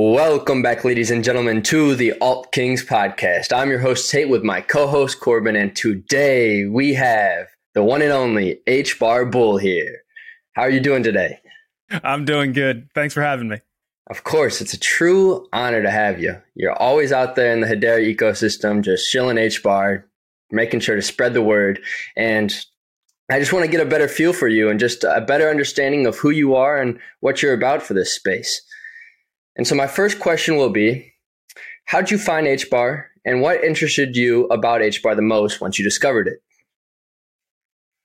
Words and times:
Welcome 0.00 0.62
back, 0.62 0.84
ladies 0.84 1.10
and 1.10 1.24
gentlemen, 1.24 1.60
to 1.64 1.96
the 1.96 2.16
Alt 2.20 2.52
Kings 2.52 2.84
podcast. 2.84 3.52
I'm 3.52 3.68
your 3.68 3.80
host, 3.80 4.08
Tate, 4.08 4.28
with 4.28 4.44
my 4.44 4.60
co 4.60 4.86
host, 4.86 5.18
Corbin, 5.18 5.56
and 5.56 5.74
today 5.74 6.66
we 6.66 6.94
have 6.94 7.48
the 7.74 7.82
one 7.82 8.00
and 8.02 8.12
only 8.12 8.60
HBAR 8.68 9.28
Bull 9.28 9.56
here. 9.56 10.02
How 10.52 10.62
are 10.62 10.70
you 10.70 10.78
doing 10.78 11.02
today? 11.02 11.40
I'm 11.90 12.24
doing 12.24 12.52
good. 12.52 12.88
Thanks 12.94 13.12
for 13.12 13.22
having 13.22 13.48
me. 13.48 13.56
Of 14.08 14.22
course, 14.22 14.60
it's 14.60 14.72
a 14.72 14.78
true 14.78 15.48
honor 15.52 15.82
to 15.82 15.90
have 15.90 16.20
you. 16.22 16.40
You're 16.54 16.80
always 16.80 17.10
out 17.10 17.34
there 17.34 17.52
in 17.52 17.60
the 17.60 17.66
Hedera 17.66 18.14
ecosystem, 18.14 18.84
just 18.84 19.10
shilling 19.10 19.36
HBAR, 19.36 20.04
making 20.52 20.78
sure 20.78 20.94
to 20.94 21.02
spread 21.02 21.34
the 21.34 21.42
word. 21.42 21.80
And 22.16 22.54
I 23.32 23.40
just 23.40 23.52
want 23.52 23.64
to 23.64 23.70
get 23.70 23.84
a 23.84 23.90
better 23.90 24.06
feel 24.06 24.32
for 24.32 24.46
you 24.46 24.70
and 24.70 24.78
just 24.78 25.02
a 25.02 25.22
better 25.22 25.50
understanding 25.50 26.06
of 26.06 26.16
who 26.18 26.30
you 26.30 26.54
are 26.54 26.80
and 26.80 27.00
what 27.18 27.42
you're 27.42 27.52
about 27.52 27.82
for 27.82 27.94
this 27.94 28.14
space. 28.14 28.62
And 29.58 29.66
so, 29.66 29.74
my 29.74 29.86
first 29.86 30.20
question 30.20 30.56
will 30.56 30.70
be 30.70 31.12
How'd 31.84 32.10
you 32.10 32.18
find 32.18 32.46
HBAR 32.46 33.06
and 33.24 33.40
what 33.40 33.64
interested 33.64 34.14
you 34.14 34.44
about 34.46 34.80
HBAR 34.80 35.16
the 35.16 35.22
most 35.22 35.60
once 35.60 35.78
you 35.78 35.84
discovered 35.84 36.28
it? 36.28 36.42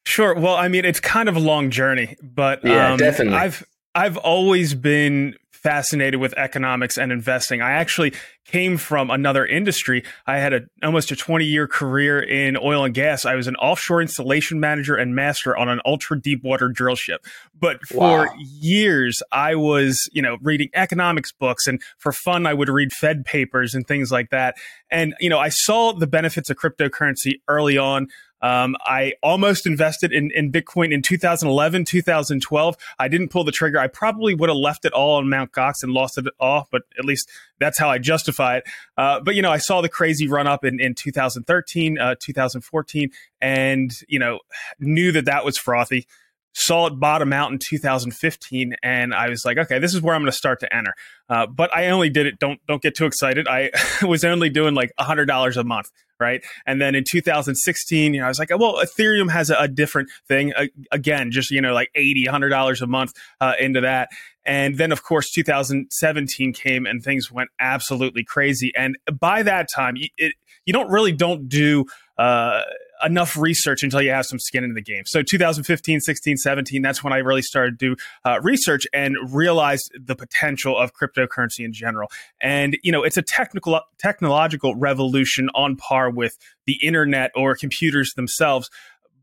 Sure. 0.06 0.34
Well, 0.36 0.56
I 0.56 0.68
mean, 0.68 0.86
it's 0.86 1.00
kind 1.00 1.30
of 1.30 1.36
a 1.36 1.40
long 1.40 1.70
journey, 1.70 2.16
but 2.22 2.64
yeah, 2.64 2.94
um, 2.94 2.98
definitely. 2.98 3.38
I've 3.38 3.66
I've 3.96 4.18
always 4.18 4.74
been 4.74 5.36
fascinated 5.64 6.20
with 6.20 6.34
economics 6.34 6.98
and 6.98 7.12
investing. 7.12 7.62
I 7.62 7.72
actually 7.72 8.14
came 8.46 8.78
from 8.78 9.10
another 9.10 9.46
industry. 9.46 10.04
I 10.28 10.38
had 10.38 10.54
a 10.54 10.62
almost 10.84 11.12
a 11.12 11.16
20 11.16 11.46
year 11.46 11.68
career 11.68 12.22
in 12.22 12.58
oil 12.58 12.84
and 12.84 12.94
gas. 12.94 13.26
I 13.26 13.36
was 13.36 13.48
an 13.48 13.56
offshore 13.56 14.02
installation 14.02 14.60
manager 14.60 14.96
and 14.96 15.16
master 15.16 15.56
on 15.56 15.70
an 15.70 15.80
ultra 15.86 16.20
deep 16.20 16.44
water 16.44 16.68
drill 16.68 16.96
ship. 16.96 17.26
But 17.58 17.82
for 17.88 18.28
wow. 18.28 18.34
years, 18.38 19.24
I 19.32 19.56
was, 19.56 20.10
you 20.12 20.22
know, 20.22 20.38
reading 20.42 20.70
economics 20.74 21.32
books 21.32 21.66
and 21.66 21.82
for 21.98 22.12
fun, 22.12 22.46
I 22.46 22.54
would 22.54 22.70
read 22.70 22.92
Fed 22.92 23.24
papers 23.24 23.74
and 23.74 23.88
things 23.88 24.12
like 24.12 24.30
that. 24.32 24.56
And, 24.92 25.16
you 25.20 25.30
know, 25.30 25.40
I 25.40 25.50
saw 25.50 25.94
the 25.94 26.08
benefits 26.08 26.50
of 26.50 26.58
cryptocurrency 26.58 27.40
early 27.48 27.78
on. 27.78 28.08
Um, 28.44 28.76
I 28.82 29.14
almost 29.24 29.66
invested 29.66 30.12
in, 30.12 30.30
in 30.32 30.52
Bitcoin 30.52 30.94
in 30.94 31.02
2011, 31.02 31.86
2012. 31.86 32.78
I 33.00 33.08
didn't 33.08 33.30
pull 33.30 33.46
the 33.46 33.54
trigger. 33.54 33.80
I 33.80 33.88
probably 33.88 34.36
would 34.36 34.50
have 34.50 34.58
left 34.58 34.84
it 34.84 34.92
all 34.92 35.16
on 35.16 35.30
Mount 35.30 35.54
Gox 35.54 35.82
and 35.82 35.94
lost 35.94 36.18
it 36.18 36.26
all, 36.42 36.68
but 36.70 36.82
at 37.00 37.06
least 37.06 37.30
that's 37.60 37.80
how 37.80 37.90
I 37.90 38.00
justify 38.00 38.58
it. 38.58 38.66
Uh, 38.98 39.22
but, 39.22 39.36
you 39.36 39.42
know, 39.42 39.52
I 39.52 39.58
saw 39.58 39.82
the 39.82 39.88
crazy 39.88 40.28
run 40.28 40.46
up 40.46 40.66
in, 40.66 40.82
in 40.82 40.94
2013, 40.94 41.98
uh, 41.98 42.16
2014, 42.20 43.10
and, 43.40 43.92
you 44.10 44.20
know, 44.20 44.40
knew 44.78 45.14
that 45.14 45.26
that 45.26 45.46
was 45.46 45.58
frothy 45.58 46.06
saw 46.54 46.88
it 46.88 47.00
bottom 47.00 47.34
out 47.34 47.52
in 47.52 47.60
2015 47.60 48.76
and 48.84 49.14
i 49.14 49.30
was 49.30 49.44
like 49.44 49.58
okay 49.58 49.80
this 49.80 49.94
is 49.94 50.02
where 50.02 50.16
i'm 50.16 50.22
going 50.22 50.32
to 50.32 50.38
start 50.38 50.60
to 50.60 50.76
enter. 50.76 50.94
Uh, 51.30 51.48
but 51.48 51.74
i 51.76 51.88
only 51.88 52.10
did 52.10 52.26
it 52.26 52.40
don't 52.40 52.60
don't 52.68 52.82
get 52.82 52.96
too 52.96 53.06
excited. 53.06 53.48
I 53.48 53.72
was 54.06 54.24
only 54.24 54.50
doing 54.50 54.76
like 54.76 54.92
$100 55.00 55.58
a 55.58 55.64
month 55.64 55.92
right? 56.20 56.44
And 56.66 56.80
then 56.80 56.96
in 56.96 57.04
2016 57.04 58.14
you 58.14 58.20
know 58.20 58.26
i 58.26 58.30
was 58.30 58.40
like 58.40 58.50
well 58.52 58.76
ethereum 58.84 59.32
has 59.32 59.50
a, 59.50 59.56
a 59.58 59.68
different 59.68 60.10
thing. 60.28 60.54
Again 60.92 61.32
just 61.32 61.52
you 61.52 61.62
know 61.62 61.74
like 61.74 61.90
80 61.96 62.26
$100 62.26 62.82
a 62.82 62.88
month 62.88 63.14
uh, 63.42 63.54
into 63.60 63.82
that. 63.82 64.10
And 64.46 64.78
then, 64.78 64.92
of 64.92 65.04
course, 65.04 65.32
2017 65.32 66.54
came 66.54 66.86
and 66.86 67.02
things 67.02 67.32
went 67.32 67.50
absolutely 67.60 68.24
crazy. 68.24 68.74
And 68.76 68.98
by 69.20 69.44
that 69.44 69.70
time, 69.74 69.96
it, 70.18 70.34
you 70.66 70.74
don't 70.74 70.90
really 70.90 71.12
don't 71.12 71.48
do 71.48 71.86
uh, 72.18 72.62
enough 73.04 73.38
research 73.38 73.84
until 73.84 74.02
you 74.02 74.12
have 74.12 74.26
some 74.26 74.40
skin 74.40 74.64
in 74.64 74.74
the 74.74 74.82
game. 74.82 75.04
So 75.06 75.22
2015, 75.22 76.00
16, 76.00 76.38
17, 76.38 76.82
that's 76.82 77.04
when 77.04 77.14
I 77.14 77.18
really 77.18 77.42
started 77.42 77.80
to 77.80 77.96
do 77.96 78.02
uh, 78.26 78.40
research 78.42 78.88
and 78.94 79.18
realized 79.34 79.92
the 80.00 80.16
potential 80.16 80.78
of 80.78 80.92
cryptocurrency 80.94 81.66
in 81.66 81.74
general. 81.74 82.10
And, 82.42 82.78
you 82.84 82.92
know, 82.92 83.04
it's 83.04 83.18
a 83.18 83.22
technical, 83.22 83.80
technological 84.00 84.76
revolution 84.76 85.50
on 85.56 85.76
par 85.76 86.10
with 86.10 86.38
the 86.66 86.80
internet 86.84 87.32
or 87.36 87.56
computers 87.56 88.14
themselves. 88.16 88.70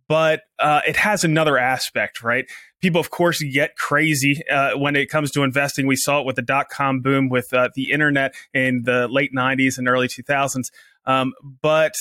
But 0.08 0.42
uh, 0.58 0.80
it 0.88 0.96
has 0.96 1.22
another 1.22 1.56
aspect, 1.56 2.20
right? 2.20 2.44
People, 2.80 3.00
of 3.00 3.10
course, 3.10 3.40
get 3.42 3.76
crazy 3.76 4.42
uh, 4.50 4.76
when 4.76 4.96
it 4.96 5.06
comes 5.08 5.30
to 5.32 5.44
investing. 5.44 5.86
We 5.86 5.94
saw 5.94 6.18
it 6.18 6.26
with 6.26 6.34
the 6.34 6.42
dot 6.42 6.68
com 6.68 7.00
boom, 7.00 7.28
with 7.28 7.52
uh, 7.54 7.68
the 7.76 7.92
internet 7.92 8.34
in 8.52 8.82
the 8.82 9.06
late 9.06 9.32
90s 9.32 9.78
and 9.78 9.88
early 9.88 10.08
2000s. 10.08 10.64
Um, 11.06 11.32
but 11.62 11.94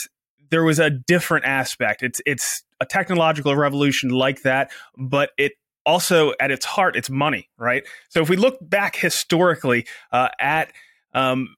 there 0.49 0.63
was 0.63 0.79
a 0.79 0.89
different 0.89 1.45
aspect. 1.45 2.03
It's 2.03 2.21
it's 2.25 2.63
a 2.79 2.85
technological 2.85 3.55
revolution 3.55 4.09
like 4.09 4.43
that, 4.43 4.71
but 4.97 5.31
it 5.37 5.53
also 5.85 6.33
at 6.39 6.51
its 6.51 6.65
heart 6.65 6.95
it's 6.95 7.09
money, 7.09 7.49
right? 7.57 7.83
So 8.09 8.21
if 8.21 8.29
we 8.29 8.37
look 8.37 8.57
back 8.61 8.95
historically 8.95 9.85
uh, 10.11 10.29
at 10.39 10.71
um, 11.13 11.55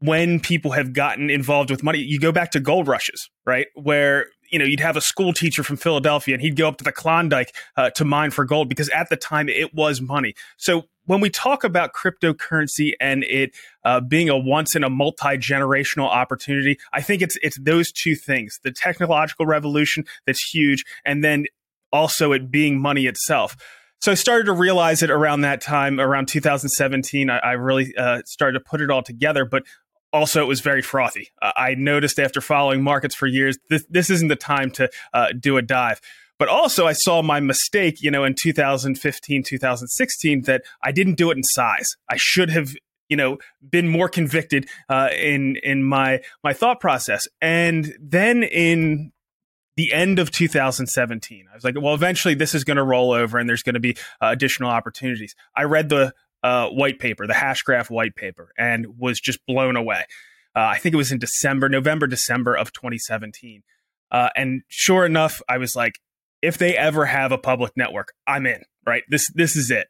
when 0.00 0.40
people 0.40 0.72
have 0.72 0.92
gotten 0.92 1.30
involved 1.30 1.70
with 1.70 1.82
money, 1.82 1.98
you 1.98 2.18
go 2.18 2.32
back 2.32 2.50
to 2.52 2.60
gold 2.60 2.88
rushes, 2.88 3.28
right? 3.44 3.66
Where 3.74 4.26
you 4.50 4.58
know 4.58 4.64
you'd 4.64 4.80
have 4.80 4.96
a 4.96 5.00
school 5.00 5.32
teacher 5.32 5.62
from 5.62 5.76
Philadelphia 5.76 6.34
and 6.34 6.42
he'd 6.42 6.56
go 6.56 6.68
up 6.68 6.78
to 6.78 6.84
the 6.84 6.92
Klondike 6.92 7.54
uh, 7.76 7.90
to 7.90 8.04
mine 8.04 8.30
for 8.30 8.44
gold 8.44 8.68
because 8.68 8.88
at 8.90 9.08
the 9.08 9.16
time 9.16 9.48
it 9.48 9.74
was 9.74 10.00
money. 10.00 10.34
So 10.56 10.84
when 11.06 11.20
we 11.20 11.30
talk 11.30 11.64
about 11.64 11.92
cryptocurrency 11.92 12.92
and 13.00 13.24
it 13.24 13.54
uh, 13.84 14.00
being 14.00 14.28
a 14.28 14.36
once 14.36 14.76
in 14.76 14.84
a 14.84 14.90
multi 14.90 15.38
generational 15.38 16.08
opportunity, 16.08 16.78
I 16.92 17.00
think 17.00 17.22
it's 17.22 17.38
it's 17.42 17.58
those 17.58 17.90
two 17.90 18.14
things: 18.14 18.58
the 18.62 18.72
technological 18.72 19.46
revolution 19.46 20.04
that's 20.26 20.42
huge, 20.52 20.84
and 21.04 21.24
then 21.24 21.46
also 21.92 22.32
it 22.32 22.50
being 22.50 22.80
money 22.80 23.06
itself. 23.06 23.56
So 24.00 24.12
I 24.12 24.14
started 24.14 24.44
to 24.44 24.52
realize 24.52 25.02
it 25.02 25.10
around 25.10 25.40
that 25.40 25.60
time, 25.60 25.98
around 25.98 26.28
2017. 26.28 27.30
I, 27.30 27.38
I 27.38 27.52
really 27.52 27.94
uh, 27.96 28.22
started 28.26 28.58
to 28.58 28.64
put 28.64 28.80
it 28.80 28.90
all 28.90 29.02
together, 29.02 29.44
but 29.44 29.62
also 30.12 30.42
it 30.42 30.46
was 30.46 30.60
very 30.60 30.82
frothy. 30.82 31.30
Uh, 31.40 31.52
I 31.56 31.74
noticed 31.74 32.18
after 32.18 32.40
following 32.40 32.82
markets 32.82 33.14
for 33.14 33.26
years, 33.26 33.58
this, 33.70 33.84
this 33.88 34.10
isn't 34.10 34.28
the 34.28 34.36
time 34.36 34.70
to 34.72 34.90
uh, 35.12 35.28
do 35.38 35.56
a 35.56 35.62
dive. 35.62 36.00
But 36.38 36.48
also, 36.48 36.86
I 36.86 36.92
saw 36.92 37.22
my 37.22 37.40
mistake, 37.40 38.02
you 38.02 38.10
know, 38.10 38.24
in 38.24 38.34
2015, 38.34 39.42
2016, 39.42 40.42
that 40.42 40.62
I 40.82 40.92
didn't 40.92 41.14
do 41.14 41.30
it 41.30 41.36
in 41.36 41.42
size. 41.42 41.86
I 42.10 42.16
should 42.16 42.50
have, 42.50 42.74
you 43.08 43.16
know, 43.16 43.38
been 43.68 43.88
more 43.88 44.08
convicted 44.08 44.68
uh, 44.88 45.08
in 45.16 45.56
in 45.62 45.82
my 45.82 46.20
my 46.44 46.52
thought 46.52 46.80
process. 46.80 47.26
And 47.40 47.94
then 48.00 48.42
in 48.42 49.12
the 49.76 49.92
end 49.92 50.18
of 50.18 50.30
2017, 50.30 51.46
I 51.50 51.54
was 51.54 51.64
like, 51.64 51.74
well, 51.80 51.94
eventually 51.94 52.34
this 52.34 52.54
is 52.54 52.64
going 52.64 52.78
to 52.78 52.82
roll 52.82 53.12
over, 53.12 53.38
and 53.38 53.48
there's 53.48 53.62
going 53.62 53.74
to 53.74 53.80
be 53.80 53.96
uh, 54.20 54.28
additional 54.28 54.70
opportunities. 54.70 55.34
I 55.54 55.64
read 55.64 55.88
the 55.88 56.12
uh, 56.42 56.68
white 56.68 56.98
paper, 56.98 57.26
the 57.26 57.34
Hashgraph 57.34 57.90
white 57.90 58.14
paper, 58.14 58.52
and 58.58 58.98
was 58.98 59.20
just 59.20 59.44
blown 59.46 59.76
away. 59.76 60.04
Uh, 60.54 60.60
I 60.60 60.78
think 60.78 60.94
it 60.94 60.96
was 60.96 61.12
in 61.12 61.18
December, 61.18 61.68
November, 61.68 62.06
December 62.06 62.54
of 62.54 62.72
2017. 62.72 63.62
Uh, 64.10 64.30
and 64.36 64.62
sure 64.68 65.04
enough, 65.04 65.42
I 65.48 65.58
was 65.58 65.76
like, 65.76 66.00
if 66.46 66.58
they 66.58 66.76
ever 66.76 67.04
have 67.06 67.32
a 67.32 67.38
public 67.38 67.72
network, 67.76 68.14
I'm 68.26 68.46
in, 68.46 68.62
right? 68.86 69.02
This 69.08 69.28
this 69.34 69.56
is 69.56 69.70
it. 69.70 69.88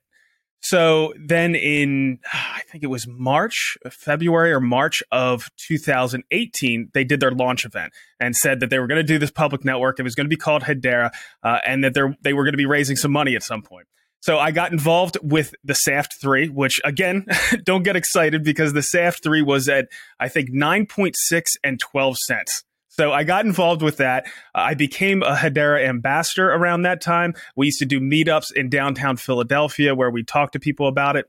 So 0.61 1.13
then 1.23 1.55
in 1.55 2.19
I 2.33 2.63
think 2.71 2.83
it 2.83 2.89
was 2.89 3.07
March, 3.07 3.77
February 3.91 4.53
or 4.53 4.61
March 4.61 5.03
of 5.13 5.49
2018, 5.69 6.91
they 6.95 7.05
did 7.05 7.21
their 7.21 7.31
launch 7.31 7.65
event 7.67 7.93
and 8.19 8.35
said 8.35 8.61
that 8.61 8.71
they 8.71 8.79
were 8.79 8.87
going 8.87 8.99
to 8.99 9.07
do 9.07 9.19
this 9.19 9.31
public 9.31 9.65
network. 9.65 10.01
It 10.01 10.03
was 10.03 10.15
going 10.15 10.25
to 10.25 10.31
be 10.31 10.37
called 10.37 10.63
Hedera, 10.63 11.11
uh, 11.43 11.59
and 11.67 11.85
that 11.85 11.95
they 11.95 12.01
they 12.23 12.33
were 12.33 12.45
going 12.45 12.55
to 12.55 12.59
be 12.59 12.67
raising 12.67 12.97
some 12.97 13.13
money 13.13 13.37
at 13.37 13.43
some 13.43 13.63
point. 13.63 13.87
So 14.21 14.39
I 14.39 14.51
got 14.51 14.73
involved 14.73 15.19
with 15.23 15.55
the 15.63 15.75
SAFT 15.75 16.15
3, 16.21 16.49
which 16.49 16.81
again, 16.85 17.27
don't 17.65 17.83
get 17.85 17.95
excited 17.95 18.43
because 18.43 18.73
the 18.73 18.83
SAFT 18.83 19.23
3 19.23 19.43
was 19.43 19.69
at 19.69 19.89
I 20.19 20.29
think 20.29 20.51
9.6 20.51 21.43
and 21.63 21.79
12 21.79 22.19
cents. 22.19 22.65
So 22.99 23.13
I 23.13 23.25
got 23.25 23.45
involved 23.45 23.83
with 23.83 23.99
that. 23.99 24.27
I 24.55 24.73
became 24.73 25.23
a 25.23 25.37
Hedera 25.37 25.87
ambassador 25.87 26.51
around 26.51 26.83
that 26.83 27.03
time. 27.03 27.35
We 27.55 27.67
used 27.67 27.79
to 27.81 27.85
do 27.85 28.01
meetups 28.01 28.53
in 28.53 28.71
downtown 28.71 29.19
Philadelphia 29.19 29.95
where 29.95 30.11
we 30.11 30.25
talked 30.25 30.55
to 30.55 30.61
people 30.61 30.89
about 30.89 31.17
it 31.17 31.27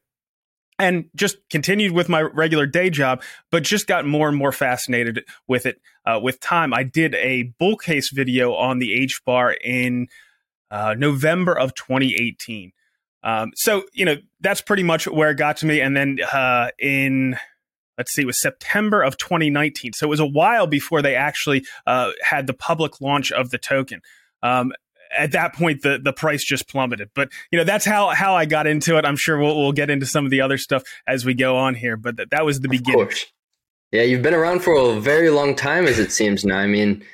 and 0.79 1.09
just 1.13 1.37
continued 1.49 1.91
with 1.91 2.07
my 2.07 2.21
regular 2.21 2.67
day 2.67 2.89
job, 2.89 3.21
but 3.51 3.63
just 3.63 3.85
got 3.85 4.05
more 4.05 4.29
and 4.29 4.37
more 4.37 4.53
fascinated 4.53 5.25
with 5.47 5.65
it 5.65 5.81
uh, 6.05 6.19
with 6.21 6.39
time. 6.39 6.73
I 6.73 6.83
did 6.83 7.15
a 7.15 7.51
bull 7.59 7.75
case 7.75 8.11
video 8.11 8.53
on 8.53 8.79
the 8.79 9.05
HBAR 9.05 9.55
in 9.61 10.07
uh, 10.71 10.95
November 10.97 11.57
of 11.57 11.73
2018. 11.75 12.71
Um, 13.23 13.51
so, 13.55 13.83
you 13.91 14.05
know, 14.05 14.15
that's 14.39 14.61
pretty 14.61 14.83
much 14.83 15.05
where 15.05 15.31
it 15.31 15.35
got 15.35 15.57
to 15.57 15.65
me. 15.65 15.81
And 15.81 15.97
then 15.97 16.19
uh, 16.31 16.69
in 16.79 17.37
let's 17.97 18.13
see, 18.13 18.23
it 18.23 18.25
was 18.25 18.39
September 18.39 19.01
of 19.01 19.17
2019. 19.17 19.93
So 19.93 20.05
it 20.05 20.09
was 20.09 20.19
a 20.19 20.25
while 20.25 20.67
before 20.67 21.01
they 21.01 21.15
actually 21.15 21.65
uh, 21.85 22.11
had 22.21 22.47
the 22.47 22.53
public 22.53 23.01
launch 23.01 23.31
of 23.31 23.49
the 23.49 23.57
token. 23.57 24.01
Um, 24.43 24.71
at 25.17 25.31
that 25.31 25.53
point, 25.53 25.81
the 25.81 25.99
the 26.01 26.13
price 26.13 26.43
just 26.43 26.67
plummeted. 26.67 27.09
But 27.15 27.29
you 27.51 27.57
know 27.57 27.63
that's 27.63 27.85
how 27.85 28.09
how 28.09 28.35
I 28.35 28.45
got 28.45 28.67
into 28.67 28.97
it. 28.97 29.05
I'm 29.05 29.15
sure 29.15 29.37
we'll 29.37 29.55
we'll 29.55 29.71
get 29.71 29.89
into 29.89 30.05
some 30.05 30.25
of 30.25 30.31
the 30.31 30.41
other 30.41 30.57
stuff 30.57 30.83
as 31.07 31.25
we 31.25 31.33
go 31.33 31.57
on 31.57 31.75
here. 31.75 31.97
But 31.97 32.17
th- 32.17 32.29
that 32.29 32.45
was 32.45 32.59
the 32.59 32.67
of 32.67 32.71
beginning. 32.71 33.05
Course. 33.05 33.25
Yeah, 33.91 34.01
you've 34.01 34.21
been 34.21 34.33
around 34.33 34.59
for 34.59 34.75
a 34.75 34.99
very 34.99 35.29
long 35.29 35.55
time, 35.55 35.87
as 35.87 35.97
it 35.97 36.11
seems 36.11 36.43
now. 36.43 36.57
I 36.57 36.67
mean, 36.67 37.05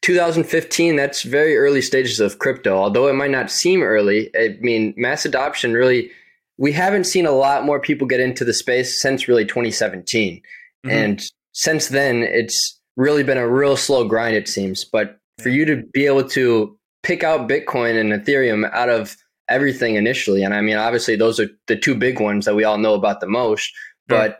2015. 0.00 0.96
That's 0.96 1.22
very 1.22 1.56
early 1.56 1.82
stages 1.82 2.20
of 2.20 2.38
crypto. 2.38 2.74
Although 2.76 3.08
it 3.08 3.12
might 3.12 3.30
not 3.30 3.50
seem 3.50 3.82
early, 3.82 4.30
I 4.34 4.56
mean, 4.60 4.94
mass 4.96 5.26
adoption 5.26 5.74
really 5.74 6.10
we 6.58 6.72
haven't 6.72 7.04
seen 7.04 7.26
a 7.26 7.32
lot 7.32 7.64
more 7.64 7.80
people 7.80 8.06
get 8.06 8.20
into 8.20 8.44
the 8.44 8.52
space 8.52 9.00
since 9.00 9.28
really 9.28 9.44
2017. 9.44 10.36
Mm-hmm. 10.36 10.90
And 10.90 11.24
since 11.52 11.88
then, 11.88 12.22
it's 12.22 12.80
really 12.96 13.22
been 13.22 13.38
a 13.38 13.48
real 13.48 13.76
slow 13.76 14.06
grind, 14.06 14.36
it 14.36 14.48
seems. 14.48 14.84
But 14.84 15.18
for 15.40 15.48
you 15.48 15.64
to 15.64 15.82
be 15.92 16.06
able 16.06 16.28
to 16.30 16.76
pick 17.02 17.24
out 17.24 17.48
Bitcoin 17.48 18.00
and 18.00 18.12
Ethereum 18.12 18.70
out 18.72 18.88
of 18.88 19.16
everything 19.48 19.96
initially, 19.96 20.42
and 20.42 20.54
I 20.54 20.60
mean, 20.60 20.76
obviously, 20.76 21.16
those 21.16 21.40
are 21.40 21.48
the 21.66 21.76
two 21.76 21.94
big 21.94 22.20
ones 22.20 22.44
that 22.44 22.54
we 22.54 22.64
all 22.64 22.78
know 22.78 22.94
about 22.94 23.20
the 23.20 23.28
most, 23.28 23.70
but 24.06 24.38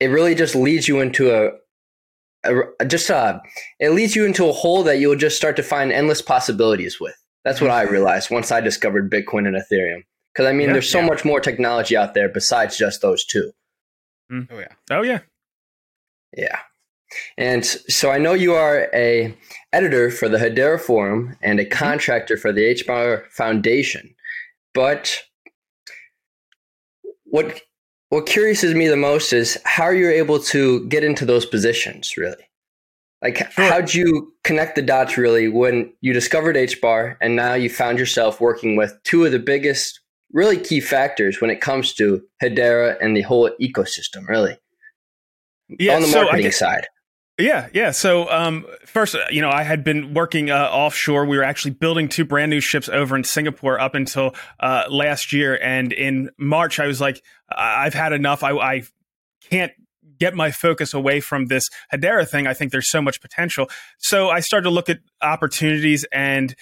it 0.00 0.08
really 0.08 0.34
just 0.34 0.54
leads 0.54 0.88
you 0.88 1.00
into 1.00 1.30
a, 1.30 1.50
a 2.80 2.84
just 2.84 3.10
uh, 3.10 3.38
it 3.78 3.90
leads 3.90 4.16
you 4.16 4.26
into 4.26 4.48
a 4.48 4.52
hole 4.52 4.82
that 4.82 4.98
you'll 4.98 5.16
just 5.16 5.36
start 5.36 5.56
to 5.56 5.62
find 5.62 5.92
endless 5.92 6.20
possibilities 6.20 7.00
with. 7.00 7.14
That's 7.44 7.60
what 7.60 7.70
I 7.70 7.84
mm-hmm. 7.84 7.92
realized 7.92 8.30
once 8.30 8.52
I 8.52 8.60
discovered 8.60 9.10
Bitcoin 9.10 9.46
and 9.46 9.56
Ethereum. 9.56 10.02
Because 10.32 10.48
I 10.48 10.52
mean, 10.52 10.68
yeah, 10.68 10.74
there's 10.74 10.90
so 10.90 11.00
yeah. 11.00 11.06
much 11.06 11.24
more 11.24 11.40
technology 11.40 11.96
out 11.96 12.14
there 12.14 12.28
besides 12.28 12.76
just 12.76 13.02
those 13.02 13.24
two. 13.24 13.52
Mm. 14.30 14.48
Oh 14.50 14.58
yeah. 14.58 14.72
Oh 14.90 15.02
yeah. 15.02 15.20
Yeah. 16.36 16.58
And 17.36 17.64
so 17.64 18.10
I 18.10 18.18
know 18.18 18.32
you 18.32 18.54
are 18.54 18.88
a 18.94 19.36
editor 19.72 20.10
for 20.10 20.28
the 20.28 20.38
Hedera 20.38 20.80
Forum 20.80 21.36
and 21.42 21.60
a 21.60 21.64
mm-hmm. 21.64 21.72
contractor 21.72 22.36
for 22.36 22.52
the 22.52 22.74
HBAR 22.74 23.26
Foundation. 23.30 24.14
But 24.74 25.18
what 27.24 27.60
what 28.12 28.26
curiouses 28.26 28.74
me 28.74 28.88
the 28.88 28.96
most 28.96 29.32
is 29.32 29.58
how 29.64 29.88
you're 29.88 30.12
able 30.12 30.38
to 30.38 30.86
get 30.88 31.02
into 31.02 31.24
those 31.24 31.46
positions, 31.46 32.14
really. 32.18 32.44
Like, 33.22 33.38
sure. 33.52 33.64
how'd 33.64 33.94
you 33.94 34.34
connect 34.44 34.74
the 34.74 34.82
dots 34.82 35.16
really 35.16 35.48
when 35.48 35.90
you 36.02 36.12
discovered 36.12 36.54
HBAR 36.54 37.16
and 37.22 37.36
now 37.36 37.54
you 37.54 37.70
found 37.70 37.98
yourself 37.98 38.38
working 38.38 38.76
with 38.76 38.94
two 39.04 39.24
of 39.24 39.32
the 39.32 39.38
biggest, 39.38 40.01
really 40.32 40.58
key 40.58 40.80
factors 40.80 41.40
when 41.40 41.50
it 41.50 41.60
comes 41.60 41.92
to 41.94 42.22
Hedera 42.42 42.96
and 43.00 43.16
the 43.16 43.22
whole 43.22 43.50
ecosystem, 43.60 44.28
really? 44.28 44.56
Yeah, 45.68 45.96
on 45.96 46.02
the 46.02 46.08
marketing 46.08 46.50
so 46.50 46.66
side. 46.66 46.86
Yeah, 47.38 47.68
yeah. 47.72 47.92
So 47.92 48.30
um, 48.30 48.66
first, 48.84 49.16
you 49.30 49.40
know, 49.40 49.50
I 49.50 49.62
had 49.62 49.82
been 49.82 50.12
working 50.12 50.50
uh, 50.50 50.68
offshore. 50.70 51.24
We 51.24 51.38
were 51.38 51.44
actually 51.44 51.72
building 51.72 52.08
two 52.08 52.24
brand 52.24 52.50
new 52.50 52.60
ships 52.60 52.88
over 52.88 53.16
in 53.16 53.24
Singapore 53.24 53.80
up 53.80 53.94
until 53.94 54.34
uh, 54.60 54.84
last 54.90 55.32
year, 55.32 55.58
and 55.62 55.92
in 55.92 56.30
March, 56.38 56.78
I 56.78 56.86
was 56.86 57.00
like, 57.00 57.22
I've 57.50 57.94
had 57.94 58.12
enough. 58.12 58.42
I, 58.42 58.52
I 58.52 58.82
can't 59.50 59.72
get 60.18 60.34
my 60.34 60.50
focus 60.50 60.94
away 60.94 61.20
from 61.20 61.46
this 61.46 61.68
Hedera 61.92 62.28
thing. 62.28 62.46
I 62.46 62.54
think 62.54 62.70
there's 62.70 62.90
so 62.90 63.02
much 63.02 63.20
potential. 63.20 63.68
So 63.98 64.28
I 64.28 64.40
started 64.40 64.64
to 64.64 64.70
look 64.70 64.88
at 64.88 65.00
opportunities 65.20 66.04
and 66.12 66.54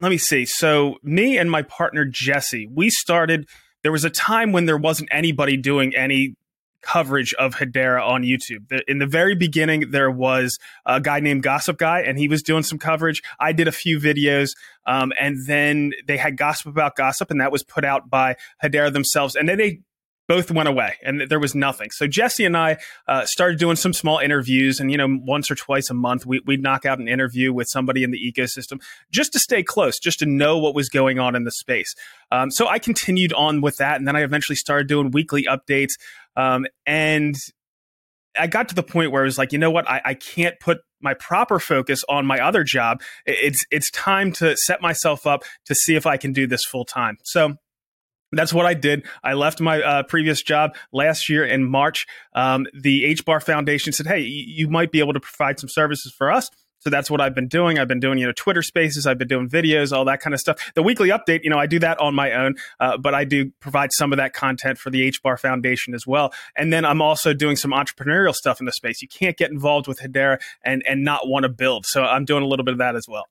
let 0.00 0.10
me 0.10 0.18
see. 0.18 0.44
So 0.46 0.96
me 1.02 1.38
and 1.38 1.50
my 1.50 1.62
partner 1.62 2.04
Jesse, 2.04 2.68
we 2.72 2.90
started 2.90 3.48
there 3.82 3.92
was 3.92 4.04
a 4.04 4.10
time 4.10 4.52
when 4.52 4.66
there 4.66 4.76
wasn't 4.76 5.08
anybody 5.12 5.56
doing 5.56 5.94
any 5.94 6.34
coverage 6.82 7.34
of 7.34 7.56
Hedera 7.56 8.06
on 8.06 8.22
YouTube. 8.22 8.80
In 8.86 8.98
the 8.98 9.06
very 9.06 9.34
beginning, 9.34 9.90
there 9.90 10.10
was 10.10 10.58
a 10.86 11.00
guy 11.00 11.20
named 11.20 11.42
Gossip 11.42 11.76
Guy, 11.76 12.00
and 12.00 12.18
he 12.18 12.28
was 12.28 12.42
doing 12.42 12.62
some 12.62 12.78
coverage. 12.78 13.22
I 13.40 13.52
did 13.52 13.68
a 13.68 13.72
few 13.72 13.98
videos, 13.98 14.50
um, 14.86 15.12
and 15.18 15.46
then 15.46 15.92
they 16.06 16.16
had 16.16 16.36
Gossip 16.36 16.66
About 16.66 16.96
Gossip, 16.96 17.30
and 17.30 17.40
that 17.40 17.52
was 17.52 17.62
put 17.62 17.84
out 17.84 18.08
by 18.08 18.36
Hedera 18.62 18.92
themselves. 18.92 19.34
And 19.34 19.48
then 19.48 19.58
they 19.58 19.80
both 20.28 20.50
went 20.50 20.68
away 20.68 20.96
and 21.02 21.22
there 21.22 21.40
was 21.40 21.54
nothing. 21.54 21.90
So 21.90 22.06
Jesse 22.06 22.44
and 22.44 22.56
I 22.56 22.76
uh, 23.08 23.24
started 23.24 23.58
doing 23.58 23.76
some 23.76 23.94
small 23.94 24.18
interviews 24.18 24.78
and, 24.78 24.92
you 24.92 24.98
know, 24.98 25.18
once 25.22 25.50
or 25.50 25.54
twice 25.54 25.88
a 25.88 25.94
month, 25.94 26.26
we, 26.26 26.40
would 26.46 26.62
knock 26.62 26.84
out 26.84 26.98
an 26.98 27.08
interview 27.08 27.52
with 27.52 27.66
somebody 27.68 28.04
in 28.04 28.10
the 28.10 28.18
ecosystem 28.18 28.80
just 29.10 29.32
to 29.32 29.38
stay 29.38 29.62
close, 29.62 29.98
just 29.98 30.18
to 30.18 30.26
know 30.26 30.58
what 30.58 30.74
was 30.74 30.90
going 30.90 31.18
on 31.18 31.34
in 31.34 31.44
the 31.44 31.50
space. 31.50 31.94
Um, 32.30 32.50
so 32.50 32.68
I 32.68 32.78
continued 32.78 33.32
on 33.32 33.62
with 33.62 33.78
that. 33.78 33.96
And 33.96 34.06
then 34.06 34.16
I 34.16 34.22
eventually 34.22 34.56
started 34.56 34.86
doing 34.86 35.10
weekly 35.10 35.44
updates. 35.44 35.92
Um, 36.36 36.66
and 36.86 37.34
I 38.38 38.46
got 38.46 38.68
to 38.68 38.74
the 38.74 38.82
point 38.82 39.10
where 39.10 39.22
I 39.22 39.24
was 39.24 39.38
like, 39.38 39.52
you 39.52 39.58
know 39.58 39.70
what? 39.70 39.88
I, 39.88 40.02
I 40.04 40.14
can't 40.14 40.60
put 40.60 40.78
my 41.00 41.14
proper 41.14 41.58
focus 41.58 42.04
on 42.08 42.26
my 42.26 42.38
other 42.38 42.64
job. 42.64 43.00
It's, 43.24 43.64
it's 43.70 43.90
time 43.92 44.32
to 44.32 44.56
set 44.56 44.82
myself 44.82 45.26
up 45.26 45.42
to 45.66 45.74
see 45.74 45.96
if 45.96 46.06
I 46.06 46.18
can 46.18 46.32
do 46.32 46.46
this 46.46 46.64
full 46.64 46.84
time. 46.84 47.16
So 47.24 47.54
that's 48.32 48.52
what 48.52 48.66
I 48.66 48.74
did. 48.74 49.06
I 49.22 49.34
left 49.34 49.60
my 49.60 49.80
uh, 49.82 50.02
previous 50.02 50.42
job 50.42 50.76
last 50.92 51.28
year 51.28 51.44
in 51.44 51.64
March. 51.64 52.06
Um, 52.34 52.66
the 52.78 53.14
HBAR 53.14 53.42
Foundation 53.42 53.92
said, 53.92 54.06
"Hey, 54.06 54.20
you 54.20 54.68
might 54.68 54.92
be 54.92 55.00
able 55.00 55.14
to 55.14 55.20
provide 55.20 55.58
some 55.58 55.68
services 55.68 56.12
for 56.12 56.30
us." 56.30 56.50
So 56.80 56.90
that's 56.90 57.10
what 57.10 57.20
I've 57.20 57.34
been 57.34 57.48
doing. 57.48 57.78
I've 57.78 57.88
been 57.88 58.00
doing, 58.00 58.18
you 58.18 58.26
know, 58.26 58.32
Twitter 58.32 58.62
Spaces. 58.62 59.06
I've 59.06 59.18
been 59.18 59.28
doing 59.28 59.48
videos, 59.48 59.92
all 59.92 60.04
that 60.04 60.20
kind 60.20 60.32
of 60.32 60.40
stuff. 60.40 60.72
The 60.74 60.82
weekly 60.82 61.08
update, 61.08 61.42
you 61.42 61.50
know, 61.50 61.58
I 61.58 61.66
do 61.66 61.78
that 61.80 61.98
on 61.98 62.14
my 62.14 62.32
own, 62.32 62.54
uh, 62.78 62.96
but 62.96 63.14
I 63.14 63.24
do 63.24 63.50
provide 63.60 63.92
some 63.92 64.12
of 64.12 64.18
that 64.18 64.32
content 64.32 64.78
for 64.78 64.90
the 64.90 65.10
HBAR 65.10 65.38
Foundation 65.40 65.92
as 65.94 66.06
well. 66.06 66.32
And 66.56 66.72
then 66.72 66.84
I'm 66.84 67.02
also 67.02 67.34
doing 67.34 67.56
some 67.56 67.72
entrepreneurial 67.72 68.32
stuff 68.32 68.60
in 68.60 68.66
the 68.66 68.72
space. 68.72 69.02
You 69.02 69.08
can't 69.08 69.36
get 69.36 69.50
involved 69.50 69.88
with 69.88 69.98
Hedera 70.00 70.40
and 70.64 70.82
and 70.86 71.04
not 71.04 71.26
want 71.26 71.42
to 71.42 71.48
build. 71.48 71.84
So 71.86 72.04
I'm 72.04 72.24
doing 72.24 72.44
a 72.44 72.46
little 72.46 72.64
bit 72.64 72.72
of 72.72 72.78
that 72.78 72.94
as 72.94 73.06
well. 73.08 73.26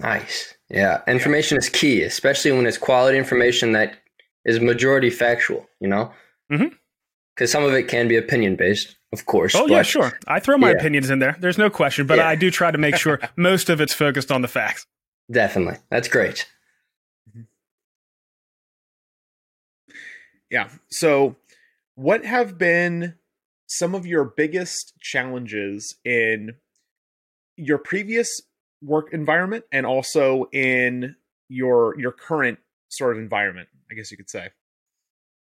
Nice. 0.00 0.54
Yeah. 0.70 1.02
Information 1.06 1.58
is 1.58 1.68
key, 1.68 2.02
especially 2.02 2.52
when 2.52 2.66
it's 2.66 2.78
quality 2.78 3.18
information 3.18 3.72
that 3.72 3.98
is 4.44 4.60
majority 4.60 5.10
factual, 5.10 5.66
you 5.80 5.88
know? 5.88 6.12
Because 6.48 6.70
mm-hmm. 6.70 7.44
some 7.46 7.64
of 7.64 7.74
it 7.74 7.88
can 7.88 8.08
be 8.08 8.16
opinion 8.16 8.56
based, 8.56 8.96
of 9.12 9.26
course. 9.26 9.54
Oh, 9.54 9.62
but, 9.62 9.70
yeah, 9.70 9.82
sure. 9.82 10.18
I 10.26 10.40
throw 10.40 10.56
my 10.56 10.70
yeah. 10.70 10.76
opinions 10.76 11.10
in 11.10 11.18
there. 11.18 11.36
There's 11.40 11.58
no 11.58 11.70
question, 11.70 12.06
but 12.06 12.18
yeah. 12.18 12.28
I 12.28 12.34
do 12.34 12.50
try 12.50 12.70
to 12.70 12.78
make 12.78 12.96
sure 12.96 13.20
most 13.36 13.68
of 13.68 13.80
it's 13.80 13.94
focused 13.94 14.30
on 14.30 14.42
the 14.42 14.48
facts. 14.48 14.86
Definitely. 15.30 15.78
That's 15.90 16.08
great. 16.08 16.46
Mm-hmm. 17.30 17.42
Yeah. 20.50 20.68
So, 20.90 21.36
what 21.94 22.24
have 22.24 22.56
been 22.56 23.14
some 23.66 23.94
of 23.94 24.06
your 24.06 24.24
biggest 24.24 24.94
challenges 25.00 25.96
in 26.04 26.54
your 27.56 27.78
previous 27.78 28.40
work 28.82 29.12
environment 29.12 29.64
and 29.72 29.86
also 29.86 30.46
in 30.52 31.16
your 31.48 31.98
your 31.98 32.12
current 32.12 32.58
sort 32.88 33.16
of 33.16 33.22
environment, 33.22 33.68
I 33.90 33.94
guess 33.94 34.10
you 34.10 34.16
could 34.16 34.30
say, 34.30 34.50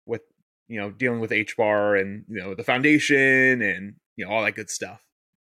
with 0.05 0.21
you 0.67 0.79
know 0.79 0.91
dealing 0.91 1.19
with 1.19 1.31
HBAR 1.31 1.99
and 1.99 2.25
you 2.27 2.41
know 2.41 2.55
the 2.55 2.63
foundation 2.63 3.61
and 3.61 3.95
you 4.15 4.25
know 4.25 4.31
all 4.31 4.43
that 4.43 4.55
good 4.55 4.69
stuff. 4.69 5.01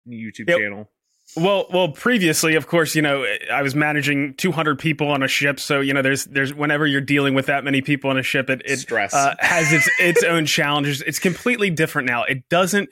YouTube 0.07 0.49
yep. 0.49 0.59
channel. 0.59 0.89
Well, 1.35 1.65
well, 1.73 1.89
previously, 1.89 2.55
of 2.55 2.67
course, 2.67 2.95
you 2.95 3.01
know, 3.01 3.25
I 3.51 3.63
was 3.63 3.73
managing 3.73 4.35
200 4.35 4.77
people 4.77 5.09
on 5.09 5.23
a 5.23 5.27
ship. 5.27 5.59
So, 5.59 5.81
you 5.81 5.91
know, 5.91 6.03
there's, 6.03 6.25
there's, 6.25 6.53
whenever 6.53 6.85
you're 6.85 7.01
dealing 7.01 7.33
with 7.33 7.47
that 7.47 7.63
many 7.63 7.81
people 7.81 8.11
on 8.11 8.17
a 8.17 8.23
ship, 8.23 8.49
it, 8.49 8.61
it 8.63 8.85
uh, 8.91 9.33
has 9.39 9.73
its, 9.73 9.89
its 9.99 10.23
own 10.23 10.45
challenges. 10.45 11.01
It's 11.01 11.17
completely 11.17 11.71
different 11.71 12.07
now. 12.07 12.23
It 12.23 12.47
doesn't, 12.49 12.89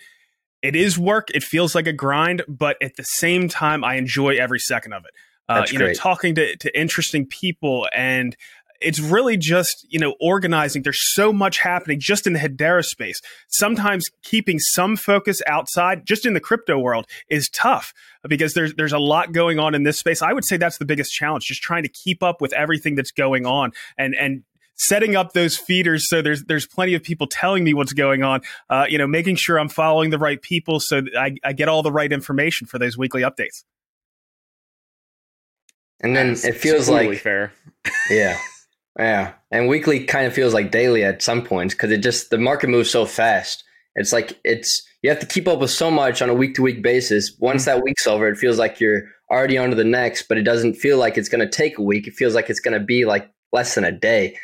it 0.63 0.75
is 0.75 0.97
work. 0.97 1.29
It 1.33 1.43
feels 1.43 1.75
like 1.75 1.85
a 1.85 1.93
grind, 1.93 2.41
but 2.47 2.77
at 2.81 2.95
the 2.95 3.03
same 3.03 3.49
time, 3.49 3.83
I 3.83 3.95
enjoy 3.95 4.37
every 4.37 4.59
second 4.59 4.93
of 4.93 5.03
it. 5.05 5.11
Uh, 5.49 5.65
you 5.69 5.77
great. 5.77 5.87
know, 5.87 5.93
talking 5.93 6.35
to, 6.35 6.55
to 6.55 6.79
interesting 6.79 7.27
people 7.27 7.85
and 7.93 8.37
it's 8.79 8.99
really 8.99 9.37
just 9.37 9.85
you 9.89 9.99
know 9.99 10.15
organizing 10.19 10.83
there's 10.83 11.13
so 11.13 11.33
much 11.33 11.59
happening 11.59 11.99
just 11.99 12.27
in 12.27 12.33
the 12.33 12.39
hedera 12.39 12.83
space 12.83 13.21
sometimes 13.49 14.05
keeping 14.23 14.59
some 14.59 14.95
focus 14.95 15.41
outside 15.47 16.05
just 16.05 16.25
in 16.25 16.33
the 16.33 16.39
crypto 16.39 16.77
world 16.77 17.05
is 17.29 17.49
tough 17.49 17.93
because 18.27 18.53
there's 18.53 18.73
there's 18.75 18.93
a 18.93 18.99
lot 18.99 19.31
going 19.31 19.59
on 19.59 19.75
in 19.75 19.83
this 19.83 19.99
space 19.99 20.21
i 20.21 20.33
would 20.33 20.45
say 20.45 20.57
that's 20.57 20.77
the 20.77 20.85
biggest 20.85 21.11
challenge 21.11 21.45
just 21.45 21.61
trying 21.61 21.83
to 21.83 21.89
keep 21.89 22.21
up 22.23 22.41
with 22.41 22.53
everything 22.53 22.95
that's 22.95 23.11
going 23.11 23.45
on 23.45 23.71
and 23.97 24.15
and 24.15 24.43
setting 24.75 25.15
up 25.15 25.33
those 25.33 25.55
feeders 25.55 26.09
so 26.09 26.21
there's 26.21 26.43
there's 26.45 26.65
plenty 26.65 26.93
of 26.93 27.03
people 27.03 27.27
telling 27.27 27.63
me 27.63 27.73
what's 27.73 27.93
going 27.93 28.23
on. 28.23 28.41
Uh, 28.69 28.85
you 28.89 28.97
know, 28.97 29.07
making 29.07 29.35
sure 29.35 29.59
I'm 29.59 29.69
following 29.69 30.09
the 30.09 30.17
right 30.17 30.41
people 30.41 30.79
so 30.79 31.01
I, 31.17 31.35
I 31.43 31.53
get 31.53 31.67
all 31.69 31.83
the 31.83 31.91
right 31.91 32.11
information 32.11 32.67
for 32.67 32.79
those 32.79 32.97
weekly 32.97 33.21
updates. 33.21 33.63
And 36.01 36.15
then 36.15 36.29
That's 36.29 36.45
it 36.45 36.57
feels 36.57 36.87
totally 36.87 37.09
like 37.09 37.19
fair. 37.19 37.53
yeah. 38.09 38.37
Yeah. 38.99 39.33
And 39.51 39.67
weekly 39.67 40.05
kind 40.05 40.27
of 40.27 40.33
feels 40.33 40.53
like 40.53 40.69
daily 40.69 41.03
at 41.03 41.21
some 41.21 41.43
points 41.43 41.73
because 41.73 41.91
it 41.91 41.99
just 41.99 42.29
the 42.29 42.37
market 42.37 42.69
moves 42.69 42.91
so 42.91 43.05
fast. 43.05 43.63
It's 43.95 44.11
like 44.11 44.39
it's 44.43 44.83
you 45.01 45.09
have 45.09 45.19
to 45.19 45.25
keep 45.25 45.47
up 45.47 45.59
with 45.59 45.71
so 45.71 45.91
much 45.91 46.21
on 46.21 46.29
a 46.29 46.33
week 46.33 46.55
to 46.55 46.61
week 46.61 46.81
basis. 46.81 47.35
Once 47.39 47.63
mm-hmm. 47.63 47.77
that 47.77 47.83
week's 47.83 48.07
over, 48.07 48.27
it 48.27 48.37
feels 48.37 48.57
like 48.57 48.79
you're 48.79 49.03
already 49.31 49.57
on 49.57 49.69
to 49.69 49.75
the 49.75 49.83
next, 49.83 50.27
but 50.27 50.37
it 50.37 50.43
doesn't 50.43 50.75
feel 50.75 50.97
like 50.97 51.17
it's 51.17 51.29
going 51.29 51.41
to 51.41 51.49
take 51.49 51.77
a 51.77 51.81
week. 51.81 52.07
It 52.07 52.13
feels 52.13 52.35
like 52.35 52.49
it's 52.49 52.59
going 52.59 52.79
to 52.79 52.85
be 52.85 53.05
like 53.05 53.29
less 53.51 53.75
than 53.75 53.83
a 53.83 53.91
day. 53.91 54.37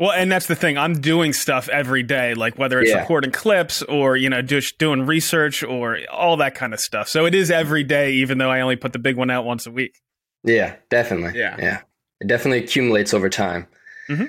Well, 0.00 0.12
and 0.12 0.30
that's 0.30 0.46
the 0.46 0.54
thing. 0.54 0.78
I'm 0.78 1.00
doing 1.00 1.32
stuff 1.32 1.68
every 1.68 2.04
day, 2.04 2.34
like 2.34 2.56
whether 2.56 2.78
it's 2.80 2.90
yeah. 2.90 3.00
recording 3.00 3.32
clips 3.32 3.82
or, 3.82 4.16
you 4.16 4.30
know, 4.30 4.42
just 4.42 4.78
doing 4.78 5.06
research 5.06 5.64
or 5.64 5.98
all 6.12 6.36
that 6.36 6.54
kind 6.54 6.72
of 6.72 6.78
stuff. 6.78 7.08
So 7.08 7.26
it 7.26 7.34
is 7.34 7.50
every 7.50 7.82
day, 7.82 8.12
even 8.12 8.38
though 8.38 8.50
I 8.50 8.60
only 8.60 8.76
put 8.76 8.92
the 8.92 9.00
big 9.00 9.16
one 9.16 9.28
out 9.28 9.44
once 9.44 9.66
a 9.66 9.72
week. 9.72 10.00
Yeah, 10.44 10.76
definitely. 10.88 11.38
Yeah. 11.38 11.56
Yeah. 11.58 11.80
It 12.20 12.28
definitely 12.28 12.62
accumulates 12.62 13.12
over 13.12 13.28
time. 13.28 13.66
Mm-hmm. 14.08 14.26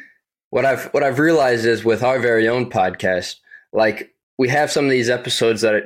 What 0.50 0.66
I've 0.66 0.86
what 0.86 1.04
I've 1.04 1.20
realized 1.20 1.66
is 1.66 1.86
with 1.86 2.04
our 2.04 2.20
very 2.20 2.48
own 2.48 2.72
podcast, 2.72 3.36
like 3.72 4.16
we 4.40 4.50
have 4.50 4.72
some 4.72 4.86
of 4.86 4.92
these 4.92 5.10
episodes 5.10 5.62
that 5.62 5.84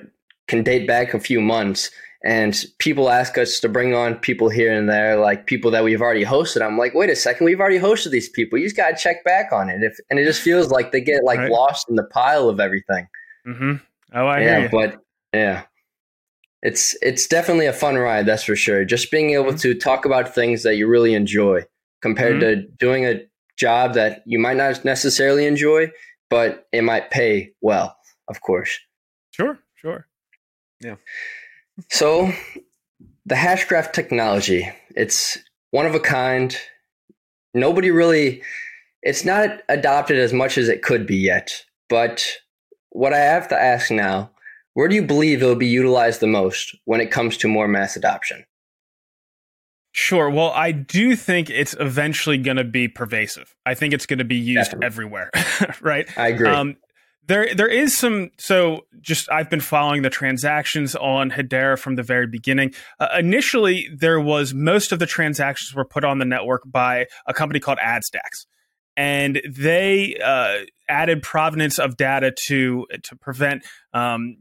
can 0.47 0.63
date 0.63 0.87
back 0.87 1.13
a 1.13 1.19
few 1.19 1.41
months, 1.41 1.91
And 2.25 2.65
people 2.79 3.09
ask 3.09 3.37
us 3.37 3.59
to 3.59 3.67
bring 3.67 3.93
on 3.93 4.15
people 4.15 4.47
here 4.47 4.73
and 4.73 4.89
there, 4.89 5.17
like 5.17 5.45
people 5.45 5.71
that 5.71 5.83
we've 5.83 6.01
already 6.01 6.23
hosted. 6.23 6.61
I'm 6.61 6.77
like, 6.77 6.93
wait 6.93 7.09
a 7.09 7.17
second, 7.17 7.45
we've 7.45 7.59
already 7.59 7.79
hosted 7.79 8.11
these 8.11 8.29
people. 8.29 8.57
You 8.57 8.65
just 8.65 8.77
got 8.77 8.91
to 8.91 8.95
check 8.95 9.25
back 9.25 9.51
on 9.51 9.69
it. 9.69 9.83
If, 9.83 9.97
and 10.09 10.17
it 10.17 10.23
just 10.23 10.41
feels 10.41 10.71
like 10.71 10.93
they 10.93 11.01
get 11.01 11.25
like 11.25 11.39
right. 11.39 11.51
lost 11.51 11.89
in 11.89 11.97
the 11.97 12.05
pile 12.05 12.47
of 12.47 12.61
everything. 12.61 13.07
Mm-hmm. 13.45 13.73
Oh, 14.13 14.27
I 14.27 14.39
know. 14.39 14.45
yeah, 14.45 14.67
but 14.71 15.01
yeah, 15.33 15.63
it's 16.61 16.95
it's 17.01 17.27
definitely 17.27 17.65
a 17.65 17.73
fun 17.73 17.95
ride. 17.95 18.25
That's 18.25 18.43
for 18.43 18.55
sure. 18.55 18.85
Just 18.85 19.11
being 19.11 19.31
able 19.31 19.45
mm-hmm. 19.45 19.57
to 19.57 19.75
talk 19.75 20.05
about 20.05 20.33
things 20.33 20.63
that 20.63 20.77
you 20.77 20.87
really 20.87 21.13
enjoy 21.13 21.63
compared 22.01 22.41
mm-hmm. 22.41 22.61
to 22.61 22.67
doing 22.79 23.05
a 23.05 23.21
job 23.57 23.95
that 23.95 24.23
you 24.25 24.39
might 24.39 24.57
not 24.57 24.85
necessarily 24.85 25.45
enjoy, 25.45 25.91
but 26.29 26.67
it 26.71 26.83
might 26.83 27.11
pay 27.11 27.51
well, 27.61 27.97
of 28.29 28.41
course. 28.41 28.79
Sure, 29.31 29.59
sure. 29.75 30.07
Yeah. 30.79 30.95
So 31.89 32.31
the 33.25 33.35
Hashgraph 33.35 33.93
technology, 33.93 34.69
it's 34.95 35.37
one 35.71 35.85
of 35.85 35.95
a 35.95 35.99
kind. 35.99 36.55
Nobody 37.53 37.91
really 37.91 38.41
it's 39.03 39.25
not 39.25 39.61
adopted 39.69 40.17
as 40.17 40.33
much 40.33 40.57
as 40.57 40.69
it 40.69 40.81
could 40.81 41.05
be 41.05 41.17
yet. 41.17 41.63
But 41.89 42.25
what 42.89 43.13
I 43.13 43.19
have 43.19 43.47
to 43.49 43.61
ask 43.61 43.91
now, 43.91 44.31
where 44.73 44.87
do 44.87 44.95
you 44.95 45.03
believe 45.03 45.43
it 45.43 45.45
will 45.45 45.55
be 45.55 45.67
utilized 45.67 46.21
the 46.21 46.27
most 46.27 46.75
when 46.85 47.01
it 47.01 47.11
comes 47.11 47.37
to 47.37 47.47
more 47.47 47.67
mass 47.67 47.95
adoption? 47.95 48.45
Sure. 49.91 50.29
Well, 50.29 50.51
I 50.55 50.71
do 50.71 51.15
think 51.15 51.51
it's 51.51 51.75
eventually 51.79 52.39
going 52.39 52.57
to 52.57 52.63
be 52.63 52.87
pervasive. 52.87 53.53
I 53.63 53.75
think 53.75 53.93
it's 53.93 54.07
going 54.07 54.19
to 54.19 54.25
be 54.25 54.37
used 54.37 54.71
Definitely. 54.71 54.85
everywhere, 54.87 55.31
right? 55.81 56.17
I 56.17 56.29
agree. 56.29 56.49
Um, 56.49 56.77
there, 57.27 57.53
there 57.55 57.67
is 57.67 57.97
some. 57.97 58.31
So, 58.37 58.85
just 59.01 59.31
I've 59.31 59.49
been 59.49 59.61
following 59.61 60.01
the 60.01 60.09
transactions 60.09 60.95
on 60.95 61.31
Hedera 61.31 61.79
from 61.79 61.95
the 61.95 62.03
very 62.03 62.27
beginning. 62.27 62.73
Uh, 62.99 63.07
initially, 63.17 63.89
there 63.95 64.19
was 64.19 64.53
most 64.53 64.91
of 64.91 64.99
the 64.99 65.05
transactions 65.05 65.73
were 65.73 65.85
put 65.85 66.03
on 66.03 66.19
the 66.19 66.25
network 66.25 66.63
by 66.65 67.07
a 67.25 67.33
company 67.33 67.59
called 67.59 67.77
Adsdax, 67.79 68.45
and 68.97 69.41
they 69.49 70.17
uh, 70.23 70.65
added 70.89 71.23
provenance 71.23 71.79
of 71.79 71.97
data 71.97 72.33
to 72.47 72.87
to 73.03 73.15
prevent 73.15 73.63
um, 73.93 74.37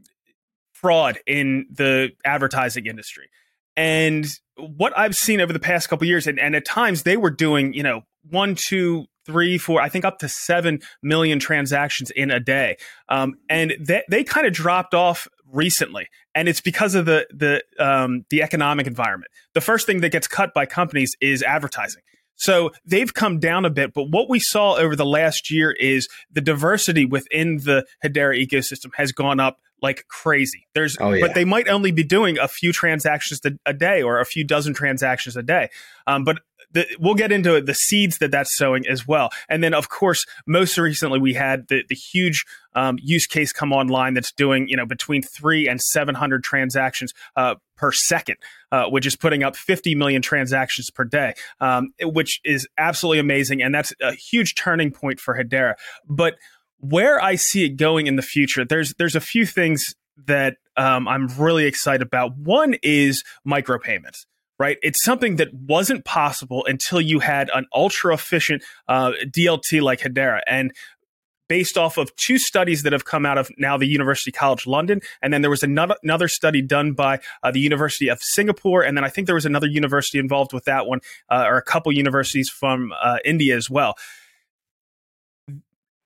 fraud 0.73 1.19
in 1.25 1.65
the 1.71 2.11
advertising 2.25 2.85
industry. 2.85 3.29
And 3.75 4.27
what 4.57 4.97
I've 4.97 5.15
seen 5.15 5.41
over 5.41 5.53
the 5.53 5.59
past 5.59 5.89
couple 5.89 6.05
years, 6.05 6.27
and, 6.27 6.39
and 6.39 6.55
at 6.55 6.65
times 6.65 7.03
they 7.03 7.17
were 7.17 7.31
doing, 7.31 7.73
you 7.73 7.83
know, 7.83 8.01
one, 8.29 8.55
two, 8.55 9.05
three, 9.25 9.57
four, 9.57 9.81
I 9.81 9.89
think 9.89 10.05
up 10.05 10.19
to 10.19 10.29
seven 10.29 10.79
million 11.01 11.39
transactions 11.39 12.11
in 12.11 12.31
a 12.31 12.39
day. 12.39 12.77
Um, 13.09 13.35
and 13.49 13.73
they, 13.79 14.03
they 14.09 14.23
kind 14.23 14.45
of 14.45 14.53
dropped 14.53 14.93
off 14.93 15.27
recently. 15.51 16.07
And 16.35 16.49
it's 16.49 16.61
because 16.61 16.95
of 16.95 17.05
the 17.05 17.27
the 17.31 17.63
um, 17.79 18.25
the 18.29 18.41
economic 18.41 18.87
environment. 18.87 19.31
The 19.53 19.61
first 19.61 19.85
thing 19.85 20.01
that 20.01 20.11
gets 20.11 20.27
cut 20.27 20.53
by 20.53 20.65
companies 20.65 21.15
is 21.21 21.43
advertising. 21.43 22.01
So 22.35 22.71
they've 22.85 23.13
come 23.13 23.39
down 23.39 23.63
a 23.63 23.69
bit, 23.69 23.93
but 23.93 24.09
what 24.09 24.29
we 24.29 24.39
saw 24.39 24.75
over 24.75 24.95
the 24.95 25.05
last 25.05 25.51
year 25.51 25.71
is 25.71 26.07
the 26.31 26.41
diversity 26.41 27.05
within 27.05 27.57
the 27.57 27.85
Hedera 28.03 28.35
ecosystem 28.35 28.89
has 28.95 29.11
gone 29.11 29.39
up 29.39 29.59
like 29.81 30.05
crazy. 30.07 30.65
There's, 30.73 30.97
oh, 30.99 31.11
yeah. 31.11 31.27
but 31.27 31.35
they 31.35 31.45
might 31.45 31.67
only 31.67 31.91
be 31.91 32.03
doing 32.03 32.39
a 32.39 32.47
few 32.47 32.73
transactions 32.73 33.39
a 33.65 33.73
day 33.73 34.01
or 34.01 34.19
a 34.19 34.25
few 34.25 34.45
dozen 34.45 34.73
transactions 34.73 35.37
a 35.37 35.43
day. 35.43 35.69
Um, 36.07 36.23
but 36.23 36.39
the, 36.73 36.87
we'll 36.99 37.13
get 37.13 37.31
into 37.31 37.61
the 37.61 37.73
seeds 37.73 38.17
that 38.17 38.31
that's 38.31 38.55
sowing 38.57 38.87
as 38.87 39.07
well. 39.07 39.29
And 39.47 39.63
then, 39.63 39.73
of 39.73 39.89
course, 39.89 40.25
most 40.45 40.77
recently 40.77 41.19
we 41.19 41.33
had 41.33 41.67
the, 41.67 41.83
the 41.87 41.95
huge 41.95 42.45
um, 42.75 42.97
use 43.01 43.27
case 43.27 43.51
come 43.53 43.71
online 43.71 44.13
that's 44.13 44.31
doing 44.31 44.67
you 44.67 44.75
know 44.75 44.85
between 44.85 45.21
three 45.21 45.67
and 45.67 45.79
seven 45.79 46.15
hundred 46.15 46.43
transactions 46.43 47.13
uh, 47.35 47.55
per 47.75 47.91
second, 47.91 48.37
uh, 48.71 48.85
which 48.85 49.05
is 49.05 49.15
putting 49.15 49.43
up 49.43 49.55
fifty 49.55 49.95
million 49.95 50.21
transactions 50.21 50.89
per 50.89 51.03
day, 51.03 51.33
um, 51.59 51.93
which 52.01 52.41
is 52.43 52.67
absolutely 52.77 53.19
amazing, 53.19 53.61
and 53.61 53.73
that's 53.73 53.93
a 54.01 54.13
huge 54.13 54.55
turning 54.55 54.91
point 54.91 55.19
for 55.19 55.35
Hedera. 55.35 55.75
But 56.07 56.35
where 56.79 57.21
I 57.21 57.35
see 57.35 57.65
it 57.65 57.77
going 57.77 58.07
in 58.07 58.15
the 58.15 58.21
future, 58.21 58.65
there's 58.65 58.93
there's 58.97 59.15
a 59.15 59.21
few 59.21 59.45
things 59.45 59.95
that 60.25 60.57
um, 60.77 61.07
I'm 61.07 61.27
really 61.39 61.65
excited 61.65 62.05
about. 62.05 62.37
One 62.37 62.75
is 62.83 63.23
micropayments 63.47 64.25
right? 64.63 64.77
It's 64.81 65.03
something 65.03 65.35
that 65.35 65.53
wasn't 65.53 66.05
possible 66.05 66.65
until 66.65 67.01
you 67.01 67.19
had 67.19 67.49
an 67.53 67.65
ultra 67.75 68.13
efficient 68.13 68.63
uh, 68.87 69.11
DLT 69.27 69.81
like 69.81 69.99
Hedera. 69.99 70.39
And 70.47 70.71
based 71.49 71.77
off 71.77 71.97
of 71.97 72.15
two 72.15 72.37
studies 72.37 72.83
that 72.83 72.93
have 72.93 73.03
come 73.03 73.25
out 73.25 73.37
of 73.37 73.51
now 73.57 73.75
the 73.77 73.85
University 73.85 74.31
College 74.31 74.65
London, 74.65 75.01
and 75.21 75.33
then 75.33 75.41
there 75.41 75.51
was 75.51 75.63
another 75.63 75.97
another 76.01 76.29
study 76.29 76.61
done 76.61 76.93
by 76.93 77.19
uh, 77.43 77.51
the 77.51 77.59
University 77.59 78.07
of 78.07 78.19
Singapore, 78.21 78.83
and 78.83 78.95
then 78.95 79.03
I 79.03 79.09
think 79.09 79.27
there 79.27 79.35
was 79.35 79.45
another 79.45 79.67
university 79.67 80.17
involved 80.17 80.53
with 80.53 80.63
that 80.63 80.87
one, 80.87 81.01
uh, 81.29 81.43
or 81.45 81.57
a 81.57 81.61
couple 81.61 81.91
universities 81.91 82.47
from 82.47 82.93
uh, 83.03 83.17
India 83.25 83.57
as 83.57 83.69
well 83.69 83.95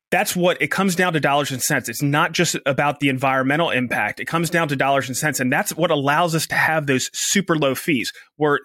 that's 0.10 0.36
what 0.36 0.62
it 0.62 0.68
comes 0.68 0.96
down 0.96 1.14
to 1.14 1.20
dollars 1.20 1.52
and 1.52 1.62
cents. 1.62 1.90
It's 1.90 2.02
not 2.02 2.32
just 2.32 2.56
about 2.66 3.00
the 3.00 3.10
environmental 3.10 3.72
impact. 3.72 4.20
It 4.20 4.26
comes 4.26 4.50
down 4.50 4.70
to 4.70 4.76
dollars 4.76 5.08
and 5.10 5.18
cents. 5.18 5.40
And 5.40 5.52
that's 5.52 5.76
what 5.76 5.92
allows 5.92 6.34
us 6.34 6.48
to 6.48 6.56
have 6.56 6.88
those 6.88 7.10
super 7.14 7.58
low 7.58 7.76
fees. 7.76 8.12
We're 8.38 8.60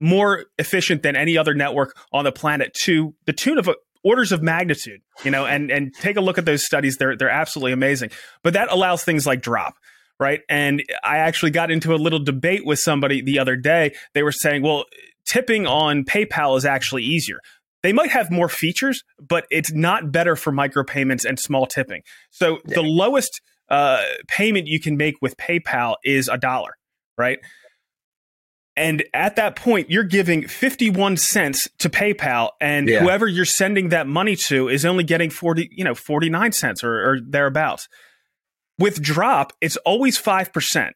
more 0.00 0.44
efficient 0.58 1.02
than 1.02 1.16
any 1.16 1.38
other 1.38 1.54
network 1.54 1.96
on 2.12 2.24
the 2.24 2.32
planet 2.32 2.74
to 2.82 3.14
the 3.24 3.32
tune 3.32 3.58
of 3.58 3.70
orders 4.02 4.32
of 4.32 4.42
magnitude, 4.42 5.00
you 5.24 5.30
know, 5.30 5.46
and, 5.46 5.70
and 5.70 5.94
take 5.94 6.16
a 6.16 6.20
look 6.20 6.36
at 6.36 6.44
those 6.44 6.66
studies. 6.66 6.96
They're, 6.98 7.16
they're 7.16 7.30
absolutely 7.30 7.72
amazing. 7.72 8.10
But 8.42 8.52
that 8.52 8.70
allows 8.70 9.04
things 9.04 9.26
like 9.26 9.40
drop. 9.40 9.74
Right. 10.20 10.42
And 10.48 10.84
I 11.02 11.18
actually 11.18 11.50
got 11.50 11.72
into 11.72 11.92
a 11.92 11.96
little 11.96 12.20
debate 12.20 12.64
with 12.64 12.78
somebody 12.78 13.20
the 13.20 13.40
other 13.40 13.56
day. 13.56 13.96
They 14.12 14.22
were 14.22 14.30
saying, 14.30 14.62
well, 14.62 14.84
tipping 15.26 15.66
on 15.66 16.04
PayPal 16.04 16.56
is 16.56 16.64
actually 16.64 17.02
easier. 17.02 17.40
They 17.84 17.92
might 17.92 18.10
have 18.10 18.30
more 18.30 18.48
features, 18.48 19.04
but 19.20 19.46
it's 19.50 19.70
not 19.70 20.10
better 20.10 20.36
for 20.36 20.50
micropayments 20.50 21.26
and 21.26 21.38
small 21.38 21.66
tipping. 21.66 22.00
So 22.30 22.58
yeah. 22.66 22.76
the 22.76 22.82
lowest 22.82 23.42
uh, 23.68 24.02
payment 24.26 24.66
you 24.66 24.80
can 24.80 24.96
make 24.96 25.16
with 25.20 25.36
PayPal 25.36 25.96
is 26.02 26.28
a 26.28 26.38
dollar, 26.38 26.72
right? 27.18 27.40
And 28.74 29.04
at 29.12 29.36
that 29.36 29.56
point, 29.56 29.90
you're 29.90 30.02
giving 30.02 30.48
51 30.48 31.18
cents 31.18 31.68
to 31.78 31.90
PayPal, 31.90 32.52
and 32.58 32.88
yeah. 32.88 33.00
whoever 33.00 33.28
you're 33.28 33.44
sending 33.44 33.90
that 33.90 34.06
money 34.06 34.34
to 34.46 34.68
is 34.70 34.86
only 34.86 35.04
getting 35.04 35.28
40, 35.28 35.68
you 35.70 35.84
know, 35.84 35.94
49 35.94 36.52
cents 36.52 36.82
or, 36.82 37.10
or 37.10 37.18
thereabouts. 37.20 37.86
With 38.78 39.02
drop, 39.02 39.52
it's 39.60 39.76
always 39.76 40.18
5%, 40.18 40.90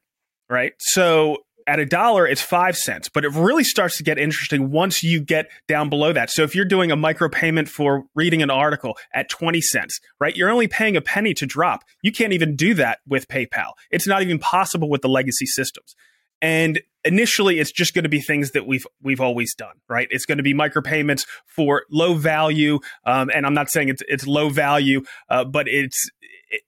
right? 0.48 0.72
So 0.78 1.36
at 1.68 1.78
a 1.78 1.84
dollar, 1.84 2.26
it's 2.26 2.40
five 2.40 2.76
cents, 2.78 3.10
but 3.10 3.26
it 3.26 3.32
really 3.32 3.62
starts 3.62 3.98
to 3.98 4.02
get 4.02 4.18
interesting 4.18 4.70
once 4.70 5.02
you 5.02 5.20
get 5.20 5.50
down 5.68 5.90
below 5.90 6.14
that. 6.14 6.30
So 6.30 6.42
if 6.42 6.54
you're 6.54 6.64
doing 6.64 6.90
a 6.90 6.96
micropayment 6.96 7.68
for 7.68 8.04
reading 8.14 8.42
an 8.42 8.50
article 8.50 8.96
at 9.12 9.28
20 9.28 9.60
cents, 9.60 10.00
right, 10.18 10.34
you're 10.34 10.48
only 10.48 10.66
paying 10.66 10.96
a 10.96 11.02
penny 11.02 11.34
to 11.34 11.44
drop. 11.44 11.84
You 12.02 12.10
can't 12.10 12.32
even 12.32 12.56
do 12.56 12.72
that 12.74 13.00
with 13.06 13.28
PayPal. 13.28 13.72
It's 13.90 14.06
not 14.06 14.22
even 14.22 14.38
possible 14.38 14.88
with 14.88 15.02
the 15.02 15.10
legacy 15.10 15.44
systems. 15.44 15.94
And 16.40 16.80
initially, 17.04 17.58
it's 17.58 17.72
just 17.72 17.92
going 17.92 18.04
to 18.04 18.08
be 18.08 18.20
things 18.20 18.52
that 18.52 18.66
we've 18.66 18.86
we've 19.02 19.20
always 19.20 19.54
done, 19.54 19.74
right? 19.88 20.08
It's 20.10 20.24
going 20.24 20.38
to 20.38 20.44
be 20.44 20.54
micropayments 20.54 21.26
for 21.46 21.82
low 21.90 22.14
value, 22.14 22.78
um, 23.04 23.28
and 23.34 23.44
I'm 23.44 23.54
not 23.54 23.70
saying 23.70 23.88
it's 23.88 24.02
it's 24.06 24.24
low 24.24 24.48
value, 24.48 25.02
uh, 25.28 25.42
but 25.44 25.66
it's 25.66 26.08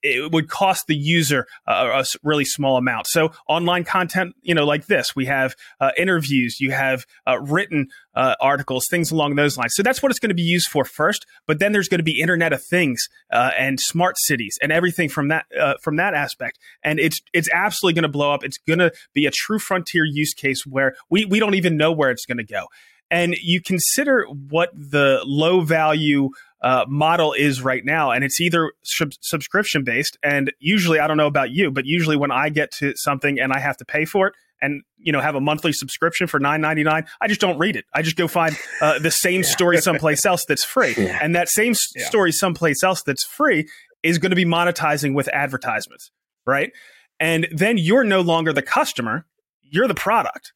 it 0.02 0.32
would 0.32 0.48
cost 0.48 0.86
the 0.86 0.96
user 0.96 1.46
a, 1.66 2.00
a, 2.00 2.04
really 2.22 2.44
small 2.44 2.76
amount. 2.76 3.06
So 3.06 3.32
online 3.48 3.84
content, 3.84 4.34
you 4.42 4.54
know, 4.54 4.64
like 4.64 4.86
this, 4.86 5.16
we 5.16 5.26
have 5.26 5.54
uh, 5.80 5.92
interviews, 5.96 6.60
you 6.60 6.72
have 6.72 7.04
uh, 7.26 7.40
written 7.40 7.88
uh, 8.14 8.34
articles, 8.40 8.86
things 8.90 9.10
along 9.10 9.36
those 9.36 9.56
lines. 9.56 9.72
So 9.74 9.82
that's 9.82 10.02
what 10.02 10.10
it's 10.10 10.18
going 10.18 10.30
to 10.30 10.34
be 10.34 10.42
used 10.42 10.68
for 10.68 10.84
first. 10.84 11.26
But 11.46 11.58
then 11.58 11.72
there's 11.72 11.88
going 11.88 11.98
to 12.00 12.04
be 12.04 12.20
Internet 12.20 12.52
of 12.52 12.62
Things 12.62 13.08
uh, 13.32 13.50
and 13.58 13.78
smart 13.80 14.18
cities 14.18 14.58
and 14.62 14.72
everything 14.72 15.08
from 15.08 15.28
that 15.28 15.46
uh, 15.58 15.74
from 15.82 15.96
that 15.96 16.14
aspect. 16.14 16.58
And 16.82 16.98
it's 16.98 17.20
it's 17.32 17.48
absolutely 17.52 17.94
going 17.94 18.02
to 18.02 18.08
blow 18.08 18.32
up. 18.32 18.44
It's 18.44 18.58
going 18.58 18.80
to 18.80 18.92
be 19.14 19.26
a 19.26 19.30
true 19.30 19.58
frontier 19.58 20.04
use 20.04 20.34
case 20.34 20.66
where 20.66 20.94
we 21.08 21.24
we 21.24 21.38
don't 21.38 21.54
even 21.54 21.76
know 21.76 21.92
where 21.92 22.10
it's 22.10 22.26
going 22.26 22.38
to 22.38 22.44
go. 22.44 22.66
And 23.10 23.34
you 23.42 23.60
consider 23.60 24.24
what 24.26 24.70
the 24.72 25.20
low 25.24 25.62
value 25.62 26.30
uh, 26.62 26.84
model 26.88 27.32
is 27.32 27.62
right 27.62 27.84
now, 27.84 28.10
and 28.10 28.22
it's 28.22 28.40
either 28.40 28.72
sub- 28.82 29.12
subscription 29.20 29.82
based. 29.82 30.18
And 30.22 30.52
usually, 30.58 31.00
I 31.00 31.06
don't 31.06 31.16
know 31.16 31.26
about 31.26 31.50
you, 31.50 31.70
but 31.70 31.86
usually 31.86 32.16
when 32.16 32.30
I 32.30 32.50
get 32.50 32.70
to 32.72 32.92
something 32.96 33.40
and 33.40 33.52
I 33.52 33.58
have 33.58 33.76
to 33.78 33.84
pay 33.84 34.04
for 34.04 34.28
it, 34.28 34.34
and 34.62 34.82
you 34.98 35.12
know 35.12 35.20
have 35.20 35.34
a 35.34 35.40
monthly 35.40 35.72
subscription 35.72 36.26
for 36.26 36.38
nine 36.38 36.60
ninety 36.60 36.82
nine, 36.82 37.06
I 37.20 37.28
just 37.28 37.40
don't 37.40 37.58
read 37.58 37.76
it. 37.76 37.86
I 37.94 38.02
just 38.02 38.16
go 38.16 38.28
find 38.28 38.56
uh, 38.80 38.98
the 38.98 39.10
same 39.10 39.40
yeah. 39.42 39.48
story 39.48 39.78
someplace 39.78 40.24
else 40.26 40.44
that's 40.44 40.64
free, 40.64 40.94
yeah. 40.96 41.18
and 41.22 41.34
that 41.34 41.48
same 41.48 41.74
yeah. 41.96 42.06
story 42.06 42.32
someplace 42.32 42.82
else 42.82 43.02
that's 43.02 43.24
free 43.24 43.68
is 44.02 44.18
going 44.18 44.30
to 44.30 44.36
be 44.36 44.44
monetizing 44.44 45.14
with 45.14 45.28
advertisements, 45.28 46.10
right? 46.46 46.72
And 47.18 47.48
then 47.52 47.78
you're 47.78 48.04
no 48.04 48.20
longer 48.20 48.52
the 48.52 48.62
customer; 48.62 49.26
you're 49.62 49.88
the 49.88 49.94
product. 49.94 50.52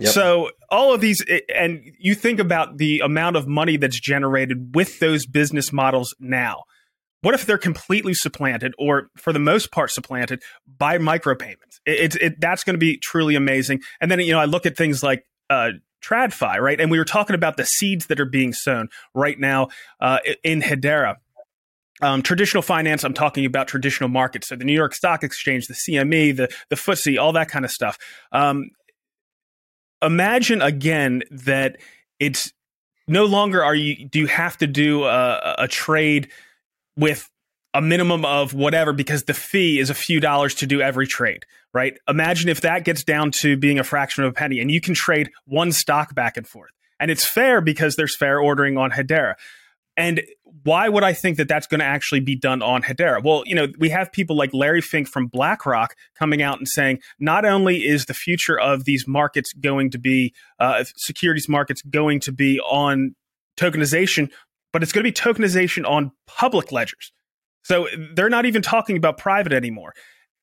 So 0.00 0.50
all 0.70 0.94
of 0.94 1.00
these, 1.00 1.24
and 1.54 1.82
you 1.98 2.14
think 2.14 2.40
about 2.40 2.78
the 2.78 3.00
amount 3.00 3.36
of 3.36 3.46
money 3.46 3.76
that's 3.76 4.00
generated 4.00 4.74
with 4.74 4.98
those 5.00 5.26
business 5.26 5.72
models 5.72 6.14
now. 6.18 6.62
what 7.20 7.34
if 7.34 7.46
they're 7.46 7.58
completely 7.58 8.14
supplanted 8.14 8.74
or 8.78 9.08
for 9.16 9.32
the 9.32 9.38
most 9.38 9.70
part 9.70 9.90
supplanted 9.90 10.42
by 10.66 10.98
micropayments 10.98 11.78
it, 11.86 12.16
it, 12.16 12.22
it 12.22 12.40
that's 12.40 12.64
going 12.64 12.74
to 12.74 12.78
be 12.78 12.96
truly 12.96 13.36
amazing 13.36 13.80
and 14.00 14.10
then 14.10 14.18
you 14.18 14.32
know 14.32 14.40
i 14.40 14.44
look 14.44 14.66
at 14.66 14.76
things 14.76 15.04
like 15.04 15.24
uh, 15.48 15.70
TradFi, 16.02 16.58
right? 16.58 16.80
And 16.80 16.90
we 16.90 16.98
were 16.98 17.04
talking 17.04 17.34
about 17.34 17.56
the 17.56 17.64
seeds 17.64 18.06
that 18.06 18.20
are 18.20 18.26
being 18.26 18.52
sown 18.52 18.88
right 19.14 19.38
now 19.38 19.68
uh, 20.00 20.18
in 20.42 20.60
Hedera. 20.60 21.16
Um, 22.00 22.22
traditional 22.22 22.62
finance, 22.62 23.04
I'm 23.04 23.14
talking 23.14 23.44
about 23.44 23.68
traditional 23.68 24.08
markets. 24.08 24.48
So 24.48 24.56
the 24.56 24.64
New 24.64 24.72
York 24.72 24.94
Stock 24.94 25.22
Exchange, 25.22 25.66
the 25.66 25.74
CME, 25.74 26.36
the, 26.36 26.52
the 26.68 26.76
FTSE, 26.76 27.20
all 27.20 27.32
that 27.34 27.48
kind 27.48 27.64
of 27.64 27.70
stuff. 27.70 27.96
Um, 28.32 28.70
imagine 30.02 30.60
again 30.60 31.22
that 31.30 31.78
it's 32.18 32.52
no 33.08 33.24
longer 33.24 33.62
are 33.62 33.74
you 33.74 34.08
do 34.08 34.20
you 34.20 34.26
have 34.26 34.56
to 34.58 34.66
do 34.66 35.04
a, 35.04 35.54
a 35.58 35.68
trade 35.68 36.28
with 36.96 37.28
a 37.74 37.80
minimum 37.80 38.24
of 38.24 38.52
whatever 38.54 38.92
because 38.92 39.24
the 39.24 39.34
fee 39.34 39.78
is 39.78 39.90
a 39.90 39.94
few 39.94 40.20
dollars 40.20 40.54
to 40.56 40.66
do 40.66 40.80
every 40.82 41.06
trade, 41.06 41.44
right? 41.72 41.98
Imagine 42.06 42.50
if 42.50 42.60
that 42.60 42.84
gets 42.84 43.02
down 43.02 43.30
to 43.40 43.56
being 43.56 43.78
a 43.78 43.84
fraction 43.84 44.24
of 44.24 44.30
a 44.30 44.34
penny 44.34 44.60
and 44.60 44.70
you 44.70 44.80
can 44.80 44.94
trade 44.94 45.30
one 45.46 45.72
stock 45.72 46.14
back 46.14 46.36
and 46.36 46.46
forth. 46.46 46.72
And 47.00 47.10
it's 47.10 47.26
fair 47.26 47.60
because 47.60 47.96
there's 47.96 48.16
fair 48.16 48.38
ordering 48.38 48.76
on 48.76 48.90
Hedera. 48.90 49.34
And 50.02 50.20
why 50.64 50.88
would 50.88 51.04
I 51.04 51.12
think 51.12 51.36
that 51.36 51.46
that's 51.46 51.68
going 51.68 51.78
to 51.78 51.86
actually 51.86 52.18
be 52.18 52.34
done 52.34 52.60
on 52.60 52.82
Hedera? 52.82 53.22
Well, 53.22 53.44
you 53.46 53.54
know, 53.54 53.68
we 53.78 53.88
have 53.90 54.10
people 54.10 54.36
like 54.36 54.52
Larry 54.52 54.80
Fink 54.80 55.06
from 55.06 55.28
BlackRock 55.28 55.94
coming 56.18 56.42
out 56.42 56.58
and 56.58 56.66
saying 56.66 56.98
not 57.20 57.44
only 57.44 57.86
is 57.86 58.06
the 58.06 58.14
future 58.14 58.58
of 58.58 58.84
these 58.84 59.06
markets 59.06 59.52
going 59.52 59.90
to 59.90 60.00
be, 60.00 60.34
uh, 60.58 60.82
securities 60.96 61.48
markets 61.48 61.82
going 61.82 62.18
to 62.18 62.32
be 62.32 62.58
on 62.60 63.14
tokenization, 63.56 64.28
but 64.72 64.82
it's 64.82 64.90
going 64.90 65.04
to 65.04 65.08
be 65.08 65.14
tokenization 65.14 65.88
on 65.88 66.10
public 66.26 66.72
ledgers. 66.72 67.12
So 67.62 67.86
they're 68.16 68.28
not 68.28 68.44
even 68.44 68.60
talking 68.60 68.96
about 68.96 69.18
private 69.18 69.52
anymore. 69.52 69.94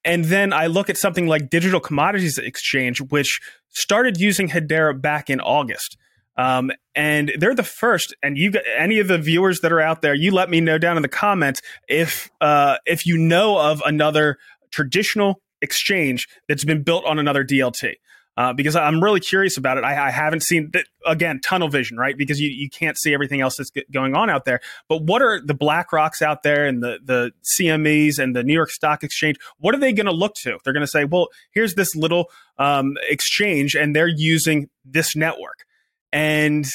And 0.06 0.24
then 0.24 0.54
I 0.54 0.68
look 0.68 0.90
at 0.90 0.96
something 0.96 1.28
like 1.28 1.50
Digital 1.50 1.82
Commodities 1.82 2.38
Exchange, 2.38 3.02
which 3.02 3.42
started 3.72 4.22
using 4.22 4.48
Hedera 4.48 5.00
back 5.00 5.30
in 5.30 5.42
August. 5.42 5.98
Um, 6.40 6.72
and 6.96 7.32
they're 7.38 7.56
the 7.56 7.64
first. 7.64 8.16
And 8.24 8.38
you, 8.38 8.54
any 8.78 9.00
of 9.00 9.08
the 9.08 9.18
viewers 9.18 9.60
that 9.60 9.72
are 9.72 9.82
out 9.82 10.02
there, 10.02 10.14
you 10.14 10.32
let 10.32 10.50
me 10.50 10.62
know 10.62 10.78
down 10.78 10.96
in 10.96 11.02
the 11.02 11.10
comments 11.10 11.62
if 11.88 12.30
uh, 12.40 12.78
if 12.86 13.06
you 13.06 13.18
know 13.18 13.60
of 13.60 13.82
another 13.86 14.38
traditional 14.72 15.42
exchange 15.62 16.28
that's 16.48 16.64
been 16.64 16.84
built 16.84 17.04
on 17.06 17.20
another 17.20 17.44
DLT 17.44 17.96
uh, 18.40 18.54
because 18.54 18.74
I'm 18.74 19.04
really 19.04 19.20
curious 19.20 19.58
about 19.58 19.78
it. 19.78 19.84
I, 19.84 20.08
I 20.08 20.12
haven't 20.12 20.44
seen 20.44 20.70
that 20.72 20.86
again, 21.06 21.42
tunnel 21.44 21.68
vision, 21.68 21.98
right? 21.98 22.18
Because 22.18 22.40
you, 22.40 22.50
you 22.50 22.70
can't 22.70 22.98
see 22.98 23.14
everything 23.14 23.42
else 23.42 23.58
that's 23.58 23.70
going 23.92 24.16
on 24.16 24.30
out 24.30 24.46
there. 24.46 24.62
But 24.88 25.04
what 25.04 25.22
are 25.22 25.42
the 25.46 25.54
BlackRocks 25.54 26.22
out 26.22 26.42
there 26.44 26.66
and 26.66 26.82
the 26.82 27.00
the 27.04 27.34
CMEs 27.60 28.18
and 28.18 28.34
the 28.34 28.46
New 28.46 28.54
York 28.54 28.72
Stock 28.72 29.04
Exchange? 29.04 29.36
What 29.58 29.76
are 29.76 29.78
they 29.78 29.92
going 29.92 30.06
to 30.06 30.14
look 30.14 30.36
to? 30.44 30.58
They're 30.64 30.72
going 30.72 30.86
to 30.86 30.88
say, 30.88 31.04
well, 31.04 31.28
here's 31.52 31.76
this 31.76 31.94
little 31.98 32.32
um, 32.58 32.98
exchange, 33.10 33.76
and 33.76 33.94
they're 33.94 34.08
using 34.08 34.70
this 34.86 35.18
network, 35.18 35.66
and 36.12 36.66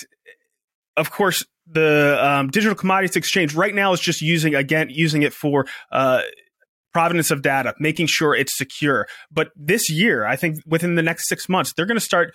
of 0.97 1.11
course 1.11 1.45
the 1.67 2.19
um, 2.21 2.49
digital 2.49 2.75
commodities 2.75 3.17
exchange 3.17 3.55
right 3.55 3.75
now 3.75 3.93
is 3.93 4.01
just 4.01 4.21
using 4.21 4.55
again 4.55 4.89
using 4.91 5.23
it 5.23 5.33
for 5.33 5.67
uh, 5.91 6.21
provenance 6.95 7.31
of 7.31 7.43
data, 7.43 7.75
making 7.79 8.07
sure 8.07 8.35
it's 8.35 8.57
secure. 8.57 9.07
But 9.31 9.51
this 9.57 9.91
year, 9.91 10.25
I 10.25 10.37
think 10.37 10.61
within 10.67 10.95
the 10.95 11.03
next 11.03 11.29
six 11.29 11.49
months, 11.49 11.73
they're 11.73 11.87
going 11.87 11.99
to 11.99 12.05
start 12.05 12.35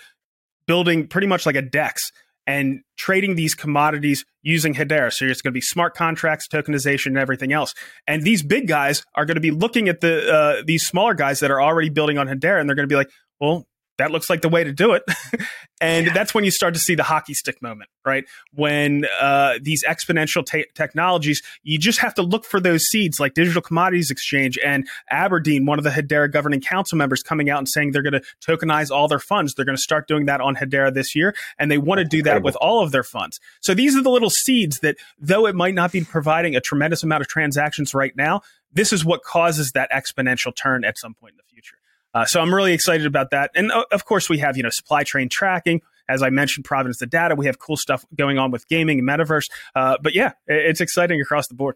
building 0.68 1.08
pretty 1.08 1.28
much 1.28 1.46
like 1.46 1.56
a 1.56 1.62
DEX 1.62 2.12
and 2.46 2.82
trading 2.98 3.36
these 3.36 3.56
commodities 3.56 4.26
using 4.42 4.74
Hedera. 4.74 5.12
So 5.14 5.26
it's 5.26 5.42
going 5.42 5.52
to 5.52 5.58
be 5.58 5.62
smart 5.62 5.96
contracts, 5.96 6.48
tokenization, 6.48 7.08
and 7.08 7.18
everything 7.18 7.54
else. 7.54 7.74
And 8.06 8.24
these 8.24 8.44
big 8.44 8.68
guys 8.68 9.04
are 9.16 9.26
going 9.26 9.36
to 9.36 9.42
be 9.42 9.52
looking 9.52 9.88
at 9.88 10.02
the 10.02 10.32
uh, 10.32 10.64
these 10.66 10.86
smaller 10.86 11.14
guys 11.14 11.40
that 11.40 11.52
are 11.52 11.62
already 11.62 11.90
building 11.90 12.18
on 12.18 12.28
Hedera, 12.28 12.60
and 12.60 12.68
they're 12.68 12.76
going 12.76 12.88
to 12.88 12.92
be 12.92 12.98
like, 12.98 13.10
well, 13.40 13.66
that 14.00 14.12
looks 14.12 14.30
like 14.30 14.42
the 14.42 14.50
way 14.50 14.64
to 14.64 14.72
do 14.72 14.94
it. 14.94 15.04
and 15.82 16.08
yeah. 16.08 16.14
that's 16.14 16.34
when 16.34 16.44
you 16.44 16.52
start 16.52 16.74
to 16.74 16.80
see 16.80 16.96
the 16.96 17.04
hockey 17.04 17.34
stick 17.34 17.62
moment, 17.62 17.90
right? 18.06 18.26
When 18.54 19.06
uh, 19.22 19.60
these 19.62 19.84
exponential 19.84 20.46
technologies, 20.74 21.44
you 21.64 21.78
just 21.78 22.00
have 22.00 22.14
to 22.16 22.22
look 22.22 22.46
for 22.46 22.60
those 22.60 22.86
seeds 22.86 23.20
like 23.20 23.34
Digital 23.34 23.62
Commodities 23.62 24.10
Exchange 24.10 24.58
and 24.66 24.88
Aberdeen, 25.12 25.66
one 25.66 25.78
of 25.78 25.84
the 25.84 25.92
Hedera 25.92 26.32
governing 26.32 26.62
council 26.62 26.98
members, 26.98 27.22
coming 27.22 27.50
out 27.50 27.60
and 27.60 27.70
saying 27.70 27.92
they're 27.92 28.02
going 28.02 28.14
to 28.14 28.24
tokenize 28.46 28.90
all 28.90 29.08
their 29.08 29.20
funds. 29.20 29.54
They're 29.54 29.66
going 29.66 29.78
to 29.78 29.82
start 29.82 30.08
doing 30.08 30.26
that 30.26 30.42
on 30.42 30.56
Hedera 30.56 30.94
this 30.94 31.16
year, 31.16 31.36
and 31.60 31.70
they 31.70 31.78
want 31.78 32.00
to 32.00 32.06
do 32.06 32.24
that 32.24 32.42
with 32.42 32.56
all 32.56 32.82
of 32.82 32.92
their 32.92 33.04
funds. 33.04 33.40
So 33.60 33.74
these 33.74 33.96
are 33.96 34.02
the 34.02 34.10
little 34.10 34.30
seeds 34.30 34.80
that, 34.80 34.96
though 35.20 35.46
it 35.46 35.56
might 35.56 35.76
not 35.76 35.92
be 35.92 36.02
providing 36.02 36.56
a 36.56 36.62
tremendous 36.62 37.04
amount 37.04 37.22
of 37.22 37.28
transactions 37.28 37.94
right 37.94 38.16
now, 38.16 38.42
this 38.72 38.94
is 38.94 39.04
what 39.04 39.24
causes 39.24 39.72
that 39.74 39.92
exponential 39.92 40.56
turn 40.56 40.86
at 40.86 40.98
some 40.98 41.14
point 41.14 41.34
in 41.34 41.38
the 41.38 41.44
future. 41.52 41.78
Uh, 42.14 42.26
so 42.26 42.42
I'm 42.42 42.54
really 42.54 42.74
excited 42.74 43.06
about 43.06 43.32
that. 43.32 43.52
And 43.56 43.72
uh, 43.72 43.86
of 43.92 44.06
course, 44.06 44.30
we 44.30 44.40
have 44.40 44.58
you 44.58 44.64
know 44.64 44.70
supply 44.70 45.04
chain 45.04 45.30
tracking. 45.30 45.82
As 46.08 46.24
I 46.24 46.32
mentioned, 46.32 46.66
provenance 46.66 47.02
of 47.04 47.12
data. 47.12 47.36
We 47.36 47.46
have 47.46 47.60
cool 47.60 47.78
stuff 47.78 48.04
going 48.16 48.40
on 48.40 48.50
with 48.50 48.68
gaming 48.68 48.98
and 48.98 49.08
metaverse. 49.08 49.48
Uh, 49.76 49.98
but 50.02 50.16
yeah, 50.16 50.32
it's 50.48 50.82
exciting 50.82 51.22
across 51.22 51.48
the 51.48 51.54
board. 51.54 51.76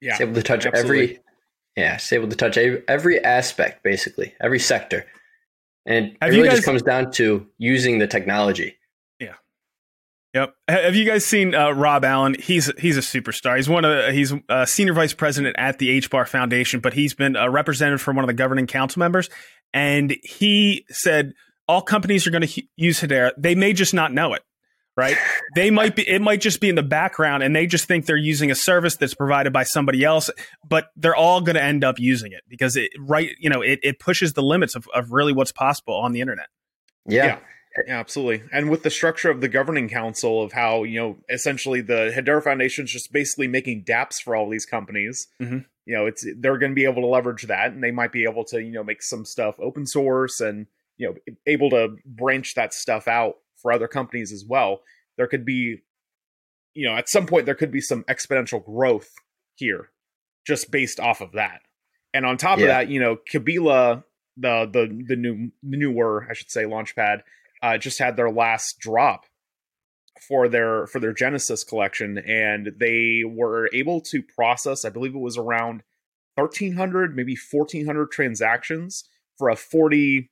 Yeah, 0.00 0.12
it's 0.12 0.20
able 0.22 0.34
to 0.34 0.42
touch 0.42 0.64
absolutely. 0.64 1.02
every. 1.02 1.20
Yeah, 1.76 1.94
it's 1.96 2.12
able 2.12 2.28
to 2.28 2.36
touch 2.36 2.56
every 2.56 3.22
aspect, 3.22 3.82
basically 3.82 4.34
every 4.40 4.58
sector, 4.58 5.04
and 5.84 6.16
have 6.22 6.32
it 6.32 6.36
really 6.36 6.48
guys, 6.48 6.58
just 6.58 6.66
comes 6.66 6.82
down 6.82 7.10
to 7.12 7.46
using 7.58 7.98
the 7.98 8.06
technology. 8.06 8.78
Yep. 10.36 10.54
Have 10.68 10.94
you 10.94 11.06
guys 11.06 11.24
seen 11.24 11.54
uh, 11.54 11.70
Rob 11.70 12.04
Allen? 12.04 12.36
He's 12.38 12.70
he's 12.78 12.98
a 12.98 13.00
superstar. 13.00 13.56
He's 13.56 13.70
one 13.70 13.86
of 13.86 14.12
he's 14.12 14.34
a 14.50 14.66
senior 14.66 14.92
vice 14.92 15.14
president 15.14 15.56
at 15.58 15.78
the 15.78 15.98
HBAR 16.02 16.28
Foundation, 16.28 16.80
but 16.80 16.92
he's 16.92 17.14
been 17.14 17.36
a 17.36 17.48
representative 17.50 18.02
for 18.02 18.12
one 18.12 18.22
of 18.22 18.26
the 18.26 18.34
governing 18.34 18.66
council 18.66 19.00
members, 19.00 19.30
and 19.72 20.14
he 20.22 20.84
said 20.90 21.32
all 21.66 21.80
companies 21.80 22.26
are 22.26 22.30
going 22.30 22.46
to 22.46 22.62
use 22.76 23.00
Hedera. 23.00 23.32
They 23.38 23.54
may 23.54 23.72
just 23.72 23.94
not 23.94 24.12
know 24.12 24.34
it, 24.34 24.42
right? 24.94 25.16
they 25.54 25.70
might 25.70 25.96
be. 25.96 26.06
It 26.06 26.20
might 26.20 26.42
just 26.42 26.60
be 26.60 26.68
in 26.68 26.74
the 26.74 26.82
background, 26.82 27.42
and 27.42 27.56
they 27.56 27.66
just 27.66 27.86
think 27.86 28.04
they're 28.04 28.14
using 28.14 28.50
a 28.50 28.54
service 28.54 28.96
that's 28.96 29.14
provided 29.14 29.54
by 29.54 29.62
somebody 29.62 30.04
else, 30.04 30.28
but 30.68 30.88
they're 30.96 31.16
all 31.16 31.40
going 31.40 31.56
to 31.56 31.62
end 31.62 31.82
up 31.82 31.98
using 31.98 32.32
it 32.32 32.42
because 32.46 32.76
it 32.76 32.90
right 33.00 33.30
you 33.40 33.48
know 33.48 33.62
it, 33.62 33.78
it 33.82 34.00
pushes 34.00 34.34
the 34.34 34.42
limits 34.42 34.74
of, 34.74 34.86
of 34.94 35.12
really 35.12 35.32
what's 35.32 35.52
possible 35.52 35.94
on 35.94 36.12
the 36.12 36.20
internet. 36.20 36.48
yeah. 37.06 37.24
yeah. 37.24 37.38
Yeah, 37.86 37.98
absolutely. 37.98 38.48
And 38.52 38.70
with 38.70 38.82
the 38.82 38.90
structure 38.90 39.30
of 39.30 39.40
the 39.40 39.48
governing 39.48 39.88
council 39.88 40.42
of 40.42 40.52
how, 40.52 40.84
you 40.84 40.98
know, 40.98 41.16
essentially 41.28 41.80
the 41.80 42.12
Hedera 42.14 42.42
Foundation 42.42 42.84
is 42.84 42.92
just 42.92 43.12
basically 43.12 43.48
making 43.48 43.84
dApps 43.84 44.22
for 44.22 44.34
all 44.34 44.48
these 44.48 44.66
companies. 44.66 45.28
Mm-hmm. 45.40 45.58
You 45.84 45.96
know, 45.96 46.06
it's 46.06 46.26
they're 46.38 46.58
going 46.58 46.72
to 46.72 46.76
be 46.76 46.84
able 46.84 47.02
to 47.02 47.08
leverage 47.08 47.44
that 47.44 47.72
and 47.72 47.82
they 47.82 47.90
might 47.90 48.12
be 48.12 48.24
able 48.24 48.44
to, 48.46 48.60
you 48.60 48.72
know, 48.72 48.84
make 48.84 49.02
some 49.02 49.24
stuff 49.24 49.56
open 49.60 49.86
source 49.86 50.40
and, 50.40 50.66
you 50.96 51.08
know, 51.08 51.34
able 51.46 51.70
to 51.70 51.96
branch 52.04 52.54
that 52.54 52.74
stuff 52.74 53.06
out 53.06 53.36
for 53.56 53.72
other 53.72 53.88
companies 53.88 54.32
as 54.32 54.44
well. 54.44 54.80
There 55.16 55.26
could 55.26 55.44
be 55.44 55.82
you 56.76 56.86
know, 56.86 56.94
at 56.94 57.08
some 57.08 57.26
point 57.26 57.46
there 57.46 57.54
could 57.54 57.72
be 57.72 57.80
some 57.80 58.04
exponential 58.04 58.62
growth 58.62 59.08
here 59.54 59.88
just 60.46 60.70
based 60.70 61.00
off 61.00 61.22
of 61.22 61.32
that. 61.32 61.62
And 62.12 62.26
on 62.26 62.36
top 62.36 62.58
yeah. 62.58 62.64
of 62.64 62.68
that, 62.68 62.88
you 62.90 63.00
know, 63.00 63.16
Kabila 63.32 64.04
the 64.36 64.68
the 64.70 65.04
the 65.08 65.16
new 65.16 65.50
the 65.62 65.76
newer 65.78 66.26
I 66.30 66.34
should 66.34 66.50
say 66.50 66.64
launchpad 66.64 67.22
uh, 67.62 67.78
just 67.78 67.98
had 67.98 68.16
their 68.16 68.30
last 68.30 68.78
drop 68.78 69.24
for 70.28 70.48
their 70.48 70.86
for 70.86 71.00
their 71.00 71.12
Genesis 71.12 71.64
collection, 71.64 72.18
and 72.18 72.72
they 72.78 73.22
were 73.24 73.68
able 73.72 74.00
to 74.02 74.22
process, 74.22 74.84
I 74.84 74.90
believe 74.90 75.14
it 75.14 75.18
was 75.18 75.36
around 75.36 75.82
thirteen 76.36 76.74
hundred, 76.74 77.16
maybe 77.16 77.36
fourteen 77.36 77.86
hundred 77.86 78.10
transactions 78.10 79.04
for 79.38 79.48
a 79.48 79.56
forty, 79.56 80.30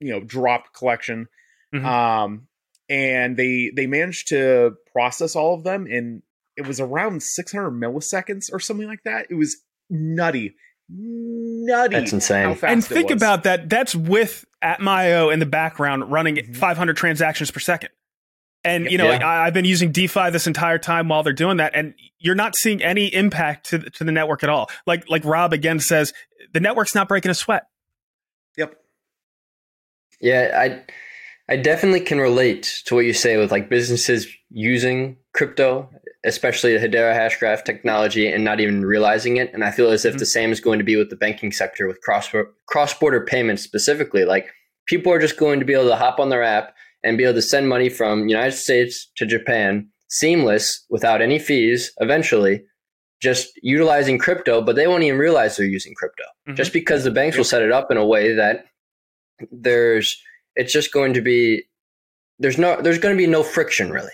you 0.00 0.12
know, 0.12 0.20
drop 0.20 0.72
collection. 0.72 1.28
Mm-hmm. 1.74 1.86
Um, 1.86 2.48
and 2.88 3.36
they 3.36 3.72
they 3.74 3.86
managed 3.86 4.28
to 4.28 4.74
process 4.92 5.34
all 5.34 5.54
of 5.54 5.64
them 5.64 5.86
in 5.86 6.22
it 6.56 6.68
was 6.68 6.78
around 6.78 7.20
600 7.20 7.72
milliseconds 7.72 8.44
or 8.52 8.60
something 8.60 8.86
like 8.86 9.02
that. 9.04 9.26
It 9.28 9.34
was 9.34 9.56
nutty 9.90 10.54
nutty. 10.88 11.96
That's 11.96 12.12
insane. 12.12 12.58
and 12.62 12.84
think 12.84 13.10
about 13.10 13.44
that. 13.44 13.68
That's 13.68 13.94
with 13.94 14.44
atma.io 14.64 15.30
in 15.30 15.38
the 15.38 15.46
background 15.46 16.10
running 16.10 16.36
mm-hmm. 16.36 16.52
500 16.54 16.96
transactions 16.96 17.50
per 17.50 17.60
second. 17.60 17.90
And 18.64 18.90
you 18.90 18.96
know, 18.96 19.10
yeah. 19.10 19.28
I, 19.28 19.44
have 19.44 19.54
been 19.54 19.66
using 19.66 19.92
DeFi 19.92 20.30
this 20.30 20.46
entire 20.46 20.78
time 20.78 21.08
while 21.08 21.22
they're 21.22 21.34
doing 21.34 21.58
that, 21.58 21.72
and 21.74 21.92
you're 22.18 22.34
not 22.34 22.56
seeing 22.56 22.82
any 22.82 23.14
impact 23.14 23.66
to 23.66 23.78
to 23.78 24.04
the 24.04 24.12
network 24.12 24.42
at 24.42 24.48
all. 24.48 24.70
Like 24.86 25.08
like 25.10 25.22
Rob 25.22 25.52
again 25.52 25.80
says, 25.80 26.14
the 26.54 26.60
network's 26.60 26.94
not 26.94 27.06
breaking 27.06 27.30
a 27.30 27.34
sweat. 27.34 27.66
Yep. 28.56 28.74
Yeah, 30.18 30.50
I 30.58 31.52
I 31.52 31.56
definitely 31.56 32.00
can 32.00 32.18
relate 32.18 32.80
to 32.86 32.94
what 32.94 33.04
you 33.04 33.12
say 33.12 33.36
with 33.36 33.52
like 33.52 33.68
businesses 33.68 34.26
using 34.48 35.18
crypto 35.34 35.90
especially 36.24 36.76
the 36.76 36.86
Hedera 36.86 37.14
Hashgraph 37.14 37.64
technology 37.64 38.30
and 38.30 38.44
not 38.44 38.60
even 38.60 38.84
realizing 38.84 39.36
it. 39.36 39.52
And 39.52 39.62
I 39.62 39.70
feel 39.70 39.90
as 39.90 40.04
if 40.04 40.12
mm-hmm. 40.12 40.18
the 40.18 40.26
same 40.26 40.52
is 40.52 40.60
going 40.60 40.78
to 40.78 40.84
be 40.84 40.96
with 40.96 41.10
the 41.10 41.16
banking 41.16 41.52
sector 41.52 41.86
with 41.86 42.00
cross 42.00 42.28
cross 42.66 42.94
border 42.94 43.24
payments 43.24 43.62
specifically. 43.62 44.24
Like 44.24 44.48
people 44.86 45.12
are 45.12 45.18
just 45.18 45.36
going 45.36 45.60
to 45.60 45.66
be 45.66 45.74
able 45.74 45.88
to 45.88 45.96
hop 45.96 46.18
on 46.18 46.30
their 46.30 46.42
app 46.42 46.74
and 47.02 47.18
be 47.18 47.24
able 47.24 47.34
to 47.34 47.42
send 47.42 47.68
money 47.68 47.88
from 47.88 48.28
United 48.28 48.52
States 48.52 49.10
to 49.16 49.26
Japan 49.26 49.88
seamless 50.08 50.84
without 50.90 51.20
any 51.20 51.38
fees 51.38 51.92
eventually 51.98 52.62
just 53.20 53.52
utilizing 53.62 54.18
crypto, 54.18 54.60
but 54.60 54.76
they 54.76 54.86
won't 54.86 55.02
even 55.02 55.18
realize 55.18 55.56
they're 55.56 55.66
using 55.66 55.94
crypto 55.94 56.24
mm-hmm. 56.46 56.56
just 56.56 56.72
because 56.72 57.04
the 57.04 57.10
banks 57.10 57.36
will 57.36 57.44
set 57.44 57.62
it 57.62 57.72
up 57.72 57.90
in 57.90 57.96
a 57.96 58.06
way 58.06 58.34
that 58.34 58.66
there's 59.50 60.20
it's 60.56 60.72
just 60.72 60.92
going 60.92 61.12
to 61.14 61.20
be 61.20 61.62
there's 62.38 62.58
no 62.58 62.80
there's 62.80 62.98
going 62.98 63.16
to 63.16 63.22
be 63.22 63.26
no 63.26 63.42
friction 63.42 63.90
really. 63.90 64.12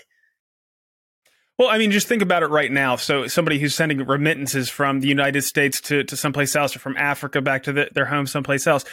Well, 1.61 1.69
I 1.69 1.77
mean, 1.77 1.91
just 1.91 2.07
think 2.07 2.23
about 2.23 2.41
it 2.41 2.47
right 2.47 2.71
now. 2.71 2.95
So, 2.95 3.27
somebody 3.27 3.59
who's 3.59 3.75
sending 3.75 4.03
remittances 4.03 4.67
from 4.67 4.99
the 4.99 5.07
United 5.07 5.43
States 5.43 5.79
to, 5.81 6.03
to 6.05 6.17
someplace 6.17 6.55
else, 6.55 6.75
or 6.75 6.79
from 6.79 6.97
Africa 6.97 7.39
back 7.39 7.61
to 7.63 7.71
the, 7.71 7.87
their 7.93 8.05
home 8.05 8.25
someplace 8.25 8.65
else, 8.65 8.83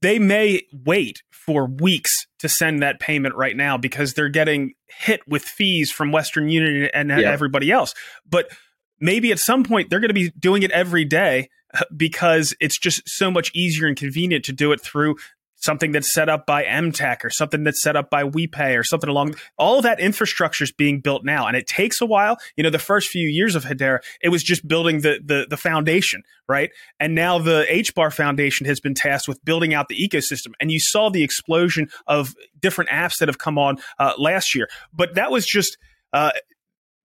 they 0.00 0.18
may 0.18 0.62
wait 0.72 1.22
for 1.30 1.68
weeks 1.68 2.12
to 2.40 2.48
send 2.48 2.82
that 2.82 2.98
payment 2.98 3.36
right 3.36 3.56
now 3.56 3.76
because 3.76 4.14
they're 4.14 4.28
getting 4.28 4.72
hit 4.88 5.20
with 5.28 5.44
fees 5.44 5.92
from 5.92 6.10
Western 6.10 6.48
Union 6.48 6.90
and 6.92 7.10
yeah. 7.10 7.30
everybody 7.30 7.70
else. 7.70 7.94
But 8.28 8.50
maybe 8.98 9.30
at 9.30 9.38
some 9.38 9.62
point 9.62 9.88
they're 9.88 10.00
going 10.00 10.08
to 10.08 10.14
be 10.14 10.32
doing 10.36 10.64
it 10.64 10.72
every 10.72 11.04
day 11.04 11.48
uh, 11.72 11.82
because 11.96 12.56
it's 12.58 12.76
just 12.76 13.02
so 13.06 13.30
much 13.30 13.52
easier 13.54 13.86
and 13.86 13.96
convenient 13.96 14.44
to 14.46 14.52
do 14.52 14.72
it 14.72 14.80
through 14.80 15.14
something 15.56 15.92
that's 15.92 16.12
set 16.12 16.28
up 16.28 16.46
by 16.46 16.64
MTech 16.64 17.24
or 17.24 17.30
something 17.30 17.64
that's 17.64 17.82
set 17.82 17.96
up 17.96 18.10
by 18.10 18.24
WePay 18.24 18.78
or 18.78 18.84
something 18.84 19.08
along 19.08 19.34
all 19.58 19.82
that 19.82 20.00
infrastructure 20.00 20.64
is 20.64 20.72
being 20.72 21.00
built 21.00 21.24
now. 21.24 21.46
And 21.46 21.56
it 21.56 21.66
takes 21.66 22.00
a 22.00 22.06
while. 22.06 22.38
You 22.56 22.62
know 22.62 22.70
the 22.70 22.78
first 22.78 23.08
few 23.08 23.28
years 23.28 23.54
of 23.54 23.64
Hedera 23.64 24.00
it 24.20 24.28
was 24.28 24.42
just 24.42 24.66
building 24.66 25.00
the 25.00 25.20
the, 25.24 25.46
the 25.48 25.56
foundation 25.56 26.22
right? 26.48 26.70
And 27.00 27.14
now 27.14 27.38
the 27.38 27.66
HBAR 27.68 28.12
foundation 28.12 28.66
has 28.66 28.80
been 28.80 28.94
tasked 28.94 29.28
with 29.28 29.44
building 29.44 29.74
out 29.74 29.88
the 29.88 29.96
ecosystem. 29.96 30.52
And 30.60 30.70
you 30.70 30.78
saw 30.80 31.10
the 31.10 31.22
explosion 31.22 31.88
of 32.06 32.34
different 32.60 32.90
apps 32.90 33.18
that 33.18 33.28
have 33.28 33.38
come 33.38 33.58
on 33.58 33.78
uh, 33.98 34.12
last 34.18 34.54
year. 34.54 34.68
But 34.92 35.14
that 35.14 35.30
was 35.30 35.46
just 35.46 35.76
uh, 36.12 36.30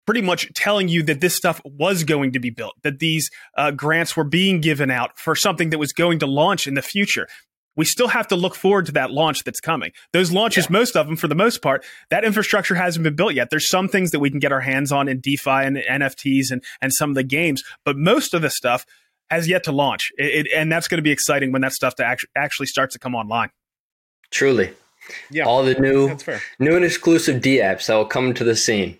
pretty 0.05 0.21
much 0.21 0.53
telling 0.53 0.87
you 0.87 1.03
that 1.03 1.19
this 1.19 1.35
stuff 1.35 1.61
was 1.65 2.03
going 2.03 2.31
to 2.33 2.39
be 2.39 2.49
built, 2.49 2.75
that 2.83 2.99
these 2.99 3.29
uh, 3.57 3.71
grants 3.71 4.15
were 4.15 4.23
being 4.23 4.61
given 4.61 4.91
out 4.91 5.17
for 5.17 5.35
something 5.35 5.71
that 5.71 5.79
was 5.79 5.91
going 5.91 6.19
to 6.19 6.27
launch 6.27 6.67
in 6.67 6.75
the 6.75 6.81
future 6.81 7.27
we 7.75 7.85
still 7.85 8.07
have 8.07 8.27
to 8.27 8.35
look 8.35 8.55
forward 8.55 8.85
to 8.87 8.91
that 8.93 9.11
launch 9.11 9.43
that's 9.43 9.59
coming. 9.59 9.91
Those 10.13 10.31
launches, 10.31 10.65
yeah. 10.65 10.73
most 10.73 10.95
of 10.95 11.07
them, 11.07 11.15
for 11.15 11.27
the 11.27 11.35
most 11.35 11.61
part, 11.61 11.83
that 12.09 12.23
infrastructure 12.23 12.75
hasn't 12.75 13.03
been 13.03 13.15
built 13.15 13.33
yet. 13.33 13.49
There's 13.49 13.69
some 13.69 13.87
things 13.87 14.11
that 14.11 14.19
we 14.19 14.29
can 14.29 14.39
get 14.39 14.51
our 14.51 14.61
hands 14.61 14.91
on 14.91 15.07
in 15.07 15.19
DeFi 15.19 15.49
and 15.49 15.77
NFTs 15.77 16.51
and, 16.51 16.63
and 16.81 16.93
some 16.93 17.09
of 17.09 17.15
the 17.15 17.23
games, 17.23 17.63
but 17.83 17.97
most 17.97 18.33
of 18.33 18.41
the 18.41 18.49
stuff 18.49 18.85
has 19.29 19.47
yet 19.47 19.63
to 19.63 19.71
launch. 19.71 20.11
It, 20.17 20.47
it, 20.47 20.47
and 20.55 20.71
that's 20.71 20.87
going 20.87 20.99
to 20.99 21.03
be 21.03 21.11
exciting 21.11 21.51
when 21.51 21.61
that 21.61 21.73
stuff 21.73 21.95
to 21.95 22.05
act- 22.05 22.25
actually 22.35 22.67
starts 22.67 22.93
to 22.93 22.99
come 22.99 23.15
online. 23.15 23.49
Truly. 24.31 24.71
Yeah. 25.29 25.45
All 25.45 25.63
the 25.63 25.75
new, 25.75 26.17
new 26.59 26.75
and 26.75 26.85
exclusive 26.85 27.41
D 27.41 27.57
apps 27.57 27.87
that 27.87 27.95
will 27.95 28.05
come 28.05 28.33
to 28.33 28.43
the 28.43 28.55
scene. 28.55 28.97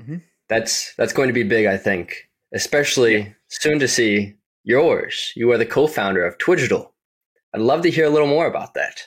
Mm-hmm. 0.00 0.16
That's 0.48 0.94
that's 0.96 1.12
going 1.12 1.28
to 1.28 1.32
be 1.32 1.42
big, 1.42 1.66
I 1.66 1.76
think. 1.76 2.28
Especially 2.52 3.18
yeah. 3.18 3.28
soon 3.48 3.78
to 3.78 3.88
see 3.88 4.34
yours. 4.64 5.32
You 5.36 5.50
are 5.52 5.58
the 5.58 5.66
co-founder 5.66 6.24
of 6.24 6.38
Twigital. 6.38 6.93
I'd 7.54 7.60
love 7.60 7.82
to 7.82 7.90
hear 7.90 8.04
a 8.04 8.10
little 8.10 8.26
more 8.26 8.46
about 8.46 8.74
that. 8.74 9.06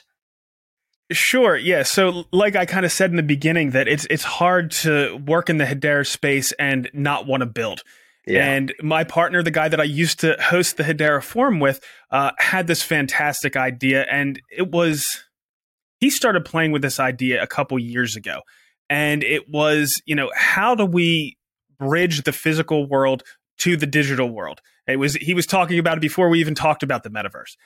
Sure. 1.12 1.56
Yeah. 1.56 1.82
So, 1.84 2.24
like 2.32 2.56
I 2.56 2.66
kind 2.66 2.84
of 2.84 2.92
said 2.92 3.10
in 3.10 3.16
the 3.16 3.22
beginning, 3.22 3.70
that 3.70 3.88
it's 3.88 4.06
it's 4.10 4.24
hard 4.24 4.70
to 4.72 5.16
work 5.26 5.48
in 5.48 5.58
the 5.58 5.64
Hedera 5.64 6.06
space 6.06 6.52
and 6.52 6.90
not 6.92 7.26
want 7.26 7.42
to 7.42 7.46
build. 7.46 7.82
Yeah. 8.26 8.44
And 8.44 8.74
my 8.82 9.04
partner, 9.04 9.42
the 9.42 9.50
guy 9.50 9.68
that 9.68 9.80
I 9.80 9.84
used 9.84 10.20
to 10.20 10.36
host 10.38 10.76
the 10.76 10.82
Hedera 10.82 11.22
forum 11.22 11.60
with, 11.60 11.82
uh, 12.10 12.32
had 12.38 12.66
this 12.66 12.82
fantastic 12.82 13.56
idea, 13.56 14.04
and 14.10 14.40
it 14.50 14.70
was 14.70 15.06
he 16.00 16.10
started 16.10 16.44
playing 16.44 16.72
with 16.72 16.82
this 16.82 17.00
idea 17.00 17.42
a 17.42 17.46
couple 17.46 17.78
years 17.78 18.16
ago, 18.16 18.42
and 18.90 19.24
it 19.24 19.48
was 19.48 20.00
you 20.04 20.14
know 20.14 20.30
how 20.34 20.74
do 20.74 20.84
we 20.84 21.38
bridge 21.78 22.24
the 22.24 22.32
physical 22.32 22.86
world 22.86 23.22
to 23.58 23.78
the 23.78 23.86
digital 23.86 24.28
world? 24.28 24.60
It 24.86 24.96
was 24.96 25.14
he 25.14 25.32
was 25.32 25.46
talking 25.46 25.78
about 25.78 25.96
it 25.96 26.00
before 26.00 26.28
we 26.28 26.40
even 26.40 26.54
talked 26.54 26.82
about 26.82 27.04
the 27.04 27.10
metaverse, 27.10 27.56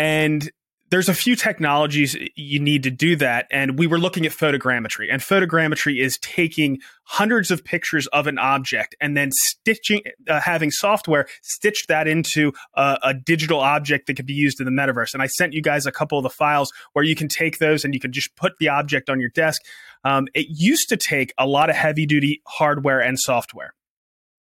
and 0.00 0.50
there's 0.90 1.10
a 1.10 1.14
few 1.14 1.36
technologies 1.36 2.16
you 2.34 2.58
need 2.58 2.82
to 2.84 2.90
do 2.90 3.16
that. 3.16 3.46
And 3.50 3.78
we 3.78 3.86
were 3.86 3.98
looking 3.98 4.24
at 4.24 4.32
photogrammetry, 4.32 5.12
and 5.12 5.20
photogrammetry 5.20 6.02
is 6.02 6.16
taking 6.22 6.78
hundreds 7.04 7.50
of 7.50 7.62
pictures 7.62 8.06
of 8.08 8.26
an 8.26 8.38
object 8.38 8.96
and 8.98 9.14
then 9.14 9.30
stitching, 9.30 10.00
uh, 10.26 10.40
having 10.40 10.70
software 10.70 11.26
stitch 11.42 11.84
that 11.88 12.08
into 12.08 12.52
a, 12.74 12.98
a, 13.02 13.14
digital 13.14 13.60
object 13.60 14.06
that 14.06 14.14
could 14.14 14.26
be 14.26 14.32
used 14.32 14.58
in 14.58 14.64
the 14.64 14.72
metaverse. 14.72 15.12
And 15.12 15.22
I 15.22 15.26
sent 15.26 15.52
you 15.52 15.60
guys 15.60 15.84
a 15.84 15.92
couple 15.92 16.18
of 16.18 16.22
the 16.22 16.30
files 16.30 16.72
where 16.94 17.04
you 17.04 17.14
can 17.14 17.28
take 17.28 17.58
those 17.58 17.84
and 17.84 17.92
you 17.92 18.00
can 18.00 18.10
just 18.10 18.34
put 18.36 18.54
the 18.58 18.68
object 18.68 19.10
on 19.10 19.20
your 19.20 19.30
desk. 19.30 19.60
Um, 20.02 20.28
it 20.34 20.46
used 20.48 20.88
to 20.88 20.96
take 20.96 21.34
a 21.36 21.46
lot 21.46 21.68
of 21.68 21.76
heavy 21.76 22.06
duty 22.06 22.40
hardware 22.46 23.00
and 23.00 23.18
software 23.18 23.74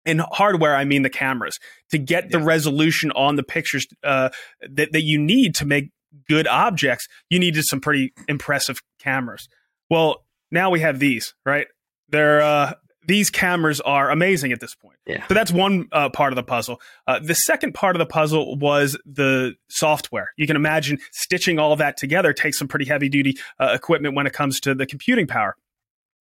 in 0.04 0.18
hardware, 0.18 0.74
I 0.74 0.84
mean 0.84 1.02
the 1.02 1.10
cameras 1.10 1.58
to 1.90 1.98
get 1.98 2.30
the 2.30 2.38
resolution 2.38 3.10
on 3.12 3.36
the 3.36 3.42
pictures 3.42 3.86
uh, 4.02 4.30
that 4.70 4.92
that 4.92 5.02
you 5.02 5.18
need 5.18 5.54
to 5.56 5.66
make 5.66 5.90
good 6.28 6.46
objects. 6.46 7.06
You 7.30 7.38
needed 7.38 7.64
some 7.64 7.80
pretty 7.80 8.12
impressive 8.28 8.80
cameras. 8.98 9.48
Well, 9.90 10.24
now 10.50 10.70
we 10.70 10.80
have 10.80 10.98
these, 10.98 11.34
right? 11.44 11.66
They're 12.08 12.42
uh, 12.42 12.74
these 13.06 13.30
cameras 13.30 13.80
are 13.80 14.10
amazing 14.10 14.52
at 14.52 14.60
this 14.60 14.74
point. 14.74 14.96
Yeah. 15.06 15.26
So 15.26 15.34
that's 15.34 15.50
one 15.50 15.88
uh, 15.92 16.10
part 16.10 16.32
of 16.32 16.36
the 16.36 16.42
puzzle. 16.42 16.80
Uh, 17.06 17.18
the 17.18 17.34
second 17.34 17.74
part 17.74 17.96
of 17.96 17.98
the 17.98 18.06
puzzle 18.06 18.56
was 18.56 18.96
the 19.04 19.54
software. 19.68 20.32
You 20.36 20.46
can 20.46 20.56
imagine 20.56 20.98
stitching 21.10 21.58
all 21.58 21.74
that 21.76 21.96
together 21.96 22.32
takes 22.32 22.58
some 22.58 22.68
pretty 22.68 22.84
heavy 22.84 23.08
duty 23.08 23.36
uh, 23.58 23.72
equipment 23.74 24.14
when 24.14 24.26
it 24.26 24.32
comes 24.32 24.60
to 24.60 24.74
the 24.74 24.86
computing 24.86 25.26
power. 25.26 25.56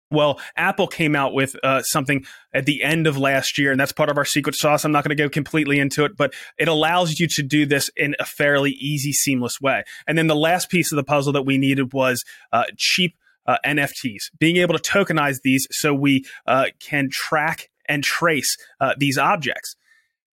Well, 0.10 0.40
Apple 0.56 0.88
came 0.88 1.16
out 1.16 1.34
with 1.34 1.56
uh, 1.64 1.82
something 1.84 2.26
at 2.54 2.66
the 2.66 2.82
end 2.82 3.08
of 3.08 3.18
last 3.18 3.58
year, 3.58 3.72
and 3.72 3.80
that's 3.80 3.92
part 3.92 4.10
of 4.10 4.18
our 4.18 4.24
secret 4.24 4.56
sauce. 4.56 4.86
I'm 4.86 4.94
not 4.94 5.04
going 5.04 5.16
to 5.16 5.22
go 5.22 5.28
completely 5.30 5.80
into 5.80 6.06
it, 6.06 6.16
but 6.16 6.34
it 6.58 6.70
allows 6.70 7.20
you 7.20 7.28
to 7.28 7.44
do 7.44 7.66
this 7.66 7.90
in 7.98 8.16
a 8.20 8.26
fairly 8.26 8.72
easy, 8.72 9.12
seamless 9.12 9.60
way. 9.60 9.84
And 10.08 10.18
then 10.18 10.28
the 10.28 10.36
last 10.36 10.70
piece 10.70 10.94
of 10.94 10.96
the 10.96 11.04
puzzle 11.04 11.34
that 11.34 11.42
we 11.44 11.58
needed 11.58 11.92
was 11.92 12.24
uh, 12.54 12.64
cheap 12.78 13.16
uh, 13.46 13.58
NFTs, 13.66 14.32
being 14.40 14.58
able 14.58 14.78
to 14.78 14.92
tokenize 14.92 15.42
these 15.44 15.68
so 15.72 15.94
we 15.94 16.26
uh, 16.46 16.66
can 16.80 17.10
track 17.12 17.70
and 17.90 18.02
trace 18.04 18.58
uh, 18.80 18.94
these 18.98 19.18
objects. 19.18 19.76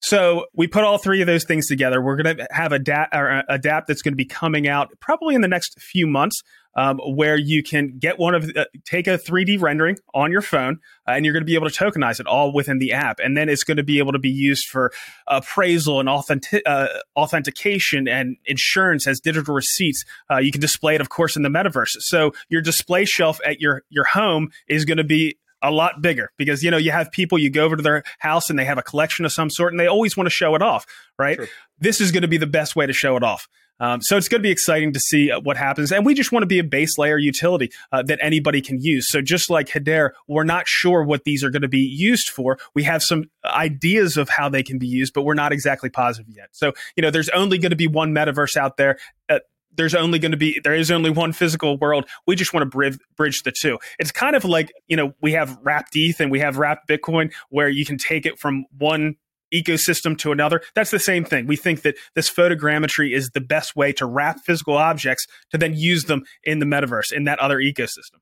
So 0.01 0.47
we 0.55 0.67
put 0.67 0.85
all 0.85 0.99
three 0.99 1.21
of 1.21 1.27
those 1.27 1.45
things 1.45 1.67
together. 1.67 2.03
We're 2.03 2.17
going 2.17 2.37
to 2.37 2.47
have 2.51 2.73
a, 2.73 2.79
da- 2.79 3.07
a 3.13 3.59
DApp 3.59 3.87
that's 3.87 4.03
going 4.03 4.13
to 4.13 4.17
be 4.17 4.27
coming 4.27 4.69
out 4.69 4.93
probably 5.01 5.35
in 5.35 5.41
the 5.41 5.49
next 5.49 5.81
few 5.81 6.07
months 6.07 6.43
um, 6.77 6.99
where 6.99 7.37
you 7.37 7.63
can 7.63 7.99
get 7.99 8.19
one 8.19 8.35
of 8.35 8.51
uh, 8.57 8.65
take 8.85 9.07
a 9.07 9.19
3D 9.19 9.61
rendering 9.61 9.97
on 10.15 10.33
your 10.33 10.43
phone, 10.43 10.81
uh, 11.07 11.13
and 11.13 11.25
you're 11.25 11.33
going 11.33 11.43
to 11.43 11.47
be 11.47 11.55
able 11.55 11.69
to 11.69 11.85
tokenize 11.85 12.21
it 12.21 12.27
all 12.27 12.53
within 12.53 12.79
the 12.79 12.93
app, 12.93 13.19
and 13.21 13.37
then 13.37 13.49
it's 13.49 13.65
going 13.65 13.77
to 13.77 13.83
be 13.83 13.99
able 13.99 14.13
to 14.13 14.19
be 14.19 14.31
used 14.31 14.67
for 14.69 14.93
appraisal 15.27 16.01
and 16.01 16.09
authentic, 16.09 16.63
uh, 16.67 16.89
authentication 17.17 18.09
and 18.09 18.37
insurance 18.47 19.07
as 19.07 19.21
digital 19.21 19.55
receipts. 19.55 20.05
Uh, 20.31 20.39
you 20.39 20.51
can 20.53 20.61
display 20.61 20.95
it, 20.95 21.01
of 21.01 21.09
course, 21.09 21.37
in 21.37 21.43
the 21.43 21.49
metaverse. 21.49 21.97
So 21.99 22.33
your 22.49 22.63
display 22.63 23.05
shelf 23.05 23.41
at 23.45 23.61
your 23.61 23.83
your 23.89 24.05
home 24.05 24.51
is 24.69 24.85
going 24.85 24.99
to 24.99 25.05
be 25.05 25.37
a 25.65 25.71
lot 25.71 26.03
bigger 26.03 26.31
because 26.37 26.63
you 26.63 26.71
know 26.71 26.77
you 26.77 26.91
have 26.91 27.11
people 27.11 27.39
you 27.39 27.49
go 27.49 27.65
over 27.65 27.75
to 27.75 27.83
their 27.83 28.05
house 28.19 28.51
and 28.51 28.59
they 28.59 28.67
have 28.67 28.79
a 28.79 28.83
collection 28.83 29.25
of 29.25 29.33
some 29.33 29.49
sort 29.49 29.73
and 29.73 29.81
they 29.81 29.87
always 29.87 30.17
want 30.17 30.27
to 30.27 30.31
show 30.31 30.55
it 30.55 30.61
off 30.61 30.87
right 31.19 31.39
True. 31.39 31.47
this 31.79 32.03
is 32.03 32.13
going 32.13 32.23
to 32.23 32.29
be 32.29 32.37
the 32.37 32.47
best 32.47 32.77
way 32.77 32.87
to 32.87 32.93
show 32.93 33.17
it 33.17 33.23
off 33.23 33.49
um, 33.81 34.01
so 34.01 34.17
it's 34.17 34.29
going 34.29 34.41
to 34.41 34.47
be 34.47 34.51
exciting 34.51 34.93
to 34.93 35.01
see 35.01 35.31
uh, 35.31 35.41
what 35.41 35.57
happens. 35.57 35.91
And 35.91 36.07
we 36.07 36.15
just 36.15 36.33
want 36.33 36.43
to 36.43 36.47
be 36.47 36.59
a 36.59 36.65
base 36.65 36.97
layer 36.99 37.19
utility 37.19 37.71
uh, 37.93 38.03
that 38.05 38.19
anybody 38.23 38.61
can 38.61 38.81
use. 38.81 39.09
So 39.09 39.21
just 39.21 39.51
like 39.51 39.69
Hedera, 39.69 40.11
we're 40.29 40.45
not 40.45 40.69
sure 40.69 41.03
what 41.03 41.25
these 41.25 41.43
are 41.43 41.51
going 41.51 41.63
to 41.63 41.69
be 41.69 41.81
used 41.81 42.29
for. 42.29 42.59
We 42.75 42.85
have 42.85 43.03
some 43.03 43.25
ideas 43.45 44.17
of 44.17 44.29
how 44.29 44.49
they 44.49 44.63
can 44.63 44.79
be 44.79 44.87
used, 44.87 45.13
but 45.13 45.23
we're 45.23 45.35
not 45.35 45.53
exactly 45.53 45.91
positive 45.91 46.33
yet. 46.35 46.49
So, 46.53 46.73
you 46.97 47.03
know, 47.03 47.11
there's 47.11 47.29
only 47.31 47.59
going 47.59 47.71
to 47.71 47.77
be 47.77 47.87
one 47.89 48.15
metaverse 48.15 48.57
out 48.57 48.77
there. 48.77 48.99
Uh, 49.29 49.41
there's 49.77 49.95
only 49.95 50.21
going 50.21 50.31
to 50.31 50.39
be 50.39 50.61
there 50.63 50.75
is 50.75 50.93
only 50.93 51.11
one 51.11 51.33
physical 51.33 51.77
world. 51.79 52.07
We 52.29 52.37
just 52.37 52.55
want 52.55 52.63
to 52.63 52.71
bridge, 52.71 52.97
bridge 53.17 53.43
the 53.43 53.51
two. 53.51 53.79
It's 53.99 54.13
kind 54.13 54.37
of 54.37 54.45
like 54.45 54.73
you 54.87 54.97
know 54.97 55.15
we 55.21 55.33
have 55.33 55.59
wrapped 55.63 55.97
ETH 55.97 56.21
and 56.21 56.31
we 56.31 56.39
have 56.39 56.59
wrapped 56.59 56.89
Bitcoin, 56.89 57.33
where 57.49 57.69
you 57.69 57.85
can 57.85 57.99
take 57.99 58.25
it 58.25 58.39
from 58.39 58.67
one 58.79 59.17
ecosystem 59.53 60.17
to 60.19 60.33
another. 60.33 60.63
That's 60.75 60.91
the 60.91 60.99
same 60.99 61.25
thing. 61.25 61.47
We 61.47 61.57
think 61.57 61.83
that 61.83 61.97
this 62.15 62.31
photogrammetry 62.31 63.15
is 63.15 63.31
the 63.31 63.41
best 63.41 63.77
way 63.77 63.93
to 63.95 64.07
wrap 64.07 64.41
physical 64.41 64.77
objects 64.77 65.27
to 65.51 65.59
then 65.59 65.75
use 65.75 66.05
them 66.05 66.25
in 66.43 66.59
the 66.59 66.67
metaverse 66.67 67.13
in 67.13 67.25
that 67.25 67.39
other 67.39 67.59
ecosystem. 67.59 68.21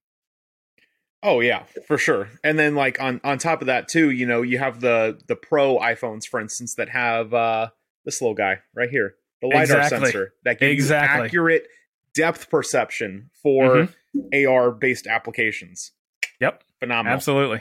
Oh 1.23 1.41
yeah, 1.41 1.65
for 1.87 1.99
sure. 1.99 2.29
And 2.43 2.59
then 2.59 2.75
like 2.75 3.01
on 3.01 3.21
on 3.23 3.39
top 3.39 3.61
of 3.61 3.67
that 3.67 3.89
too, 3.89 4.11
you 4.11 4.27
know, 4.27 4.43
you 4.43 4.59
have 4.59 4.81
the 4.81 5.21
the 5.29 5.37
pro 5.37 5.79
iPhones 5.79 6.27
for 6.27 6.41
instance 6.41 6.75
that 6.75 6.89
have 6.89 7.33
uh 7.33 7.69
this 8.05 8.21
little 8.21 8.35
guy 8.35 8.59
right 8.75 8.91
here, 8.91 9.15
the 9.41 9.47
lidar 9.47 9.63
exactly. 9.63 9.99
sensor 10.01 10.35
that 10.45 10.59
gives 10.59 10.73
exactly. 10.73 11.27
accurate 11.27 11.69
depth 12.15 12.51
perception 12.51 13.31
for 13.41 13.89
mm-hmm. 14.17 14.49
AR 14.49 14.73
based 14.73 15.07
applications. 15.07 15.93
Yep. 16.41 16.65
Phenomenal. 16.81 17.15
Absolutely. 17.15 17.61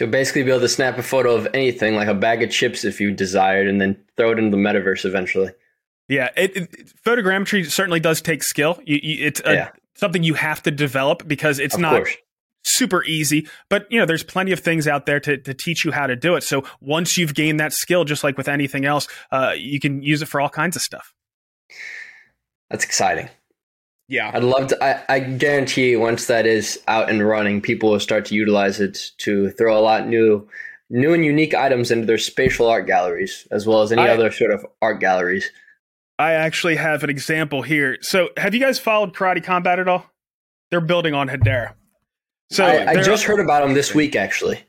So 0.00 0.06
basically, 0.06 0.44
be 0.44 0.50
able 0.50 0.60
to 0.60 0.68
snap 0.70 0.96
a 0.96 1.02
photo 1.02 1.34
of 1.34 1.46
anything, 1.52 1.94
like 1.94 2.08
a 2.08 2.14
bag 2.14 2.42
of 2.42 2.50
chips, 2.50 2.86
if 2.86 3.02
you 3.02 3.10
desired, 3.10 3.68
and 3.68 3.78
then 3.78 4.02
throw 4.16 4.30
it 4.30 4.38
into 4.38 4.50
the 4.50 4.56
metaverse 4.56 5.04
eventually. 5.04 5.50
Yeah, 6.08 6.30
it, 6.38 6.56
it, 6.56 6.92
photogrammetry 7.04 7.70
certainly 7.70 8.00
does 8.00 8.22
take 8.22 8.42
skill. 8.42 8.80
You, 8.86 8.98
you, 9.02 9.26
it's 9.26 9.42
a, 9.44 9.52
yeah. 9.52 9.68
something 9.96 10.22
you 10.22 10.32
have 10.32 10.62
to 10.62 10.70
develop 10.70 11.28
because 11.28 11.58
it's 11.58 11.74
of 11.74 11.82
not. 11.82 11.96
Course. 11.96 12.16
super 12.62 13.04
easy, 13.04 13.46
but 13.68 13.86
you 13.90 14.00
know, 14.00 14.06
there's 14.06 14.22
plenty 14.22 14.52
of 14.52 14.60
things 14.60 14.88
out 14.88 15.04
there 15.04 15.20
to, 15.20 15.36
to 15.36 15.52
teach 15.52 15.84
you 15.84 15.92
how 15.92 16.06
to 16.06 16.16
do 16.16 16.34
it. 16.34 16.44
So 16.44 16.64
once 16.80 17.18
you've 17.18 17.34
gained 17.34 17.60
that 17.60 17.74
skill, 17.74 18.04
just 18.04 18.24
like 18.24 18.38
with 18.38 18.48
anything 18.48 18.86
else, 18.86 19.06
uh, 19.30 19.52
you 19.54 19.80
can 19.80 20.02
use 20.02 20.22
it 20.22 20.28
for 20.28 20.40
all 20.40 20.48
kinds 20.48 20.76
of 20.76 20.82
stuff. 20.82 21.12
That's 22.70 22.84
exciting. 22.84 23.28
Yeah. 24.10 24.32
I'd 24.34 24.42
love 24.42 24.66
to. 24.66 24.84
I, 24.84 25.02
I 25.08 25.20
guarantee 25.20 25.94
once 25.94 26.26
that 26.26 26.44
is 26.44 26.80
out 26.88 27.08
and 27.08 27.26
running, 27.26 27.60
people 27.60 27.90
will 27.92 28.00
start 28.00 28.24
to 28.26 28.34
utilize 28.34 28.80
it 28.80 29.12
to 29.18 29.50
throw 29.50 29.78
a 29.78 29.80
lot 29.80 30.08
new, 30.08 30.48
new 30.90 31.14
and 31.14 31.24
unique 31.24 31.54
items 31.54 31.92
into 31.92 32.06
their 32.06 32.18
spatial 32.18 32.66
art 32.66 32.88
galleries, 32.88 33.46
as 33.52 33.68
well 33.68 33.82
as 33.82 33.92
any 33.92 34.02
I- 34.02 34.08
other 34.08 34.32
sort 34.32 34.50
of 34.50 34.66
art 34.82 34.98
galleries. 34.98 35.50
I 36.18 36.32
actually 36.32 36.74
have 36.76 37.02
an 37.04 37.08
example 37.08 37.62
here. 37.62 37.98
So 38.02 38.28
have 38.36 38.52
you 38.52 38.60
guys 38.60 38.78
followed 38.78 39.14
Karate 39.14 39.42
Combat 39.42 39.78
at 39.78 39.88
all? 39.88 40.04
They're 40.70 40.80
building 40.82 41.14
on 41.14 41.28
Hedera. 41.28 41.72
So 42.50 42.64
I, 42.66 42.90
I 42.90 43.02
just 43.02 43.22
heard 43.24 43.40
about 43.40 43.64
them 43.64 43.74
this 43.74 43.94
week, 43.94 44.16
actually. 44.16 44.60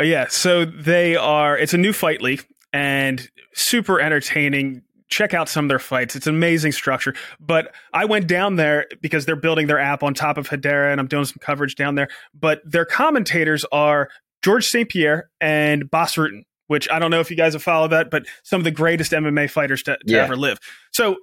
Yeah, 0.00 0.28
so 0.28 0.64
they 0.64 1.14
are. 1.16 1.58
It's 1.58 1.74
a 1.74 1.78
new 1.78 1.92
fight 1.92 2.22
league 2.22 2.46
and 2.72 3.28
super 3.52 4.00
entertaining. 4.00 4.82
Check 5.08 5.34
out 5.34 5.48
some 5.48 5.66
of 5.66 5.68
their 5.68 5.78
fights. 5.78 6.16
It's 6.16 6.26
an 6.26 6.34
amazing 6.34 6.72
structure. 6.72 7.14
But 7.38 7.74
I 7.92 8.04
went 8.06 8.26
down 8.26 8.56
there 8.56 8.86
because 9.02 9.26
they're 9.26 9.36
building 9.36 9.66
their 9.66 9.78
app 9.78 10.02
on 10.02 10.14
top 10.14 10.38
of 10.38 10.48
Hedera, 10.48 10.90
and 10.90 11.00
I'm 11.00 11.06
doing 11.06 11.24
some 11.26 11.36
coverage 11.40 11.74
down 11.74 11.94
there. 11.94 12.08
But 12.32 12.60
their 12.64 12.84
commentators 12.84 13.64
are 13.70 14.08
Georges 14.42 14.70
St-Pierre 14.70 15.28
and 15.40 15.90
Bas 15.90 16.16
Rutten, 16.16 16.42
which 16.68 16.88
I 16.90 16.98
don't 16.98 17.10
know 17.10 17.20
if 17.20 17.30
you 17.30 17.36
guys 17.36 17.52
have 17.52 17.62
followed 17.62 17.88
that, 17.88 18.10
but 18.10 18.24
some 18.42 18.60
of 18.60 18.64
the 18.64 18.70
greatest 18.70 19.12
MMA 19.12 19.50
fighters 19.50 19.82
to, 19.84 19.96
to 19.96 20.02
Yeah. 20.06 20.24
ever 20.24 20.36
live. 20.36 20.58
So 20.92 21.16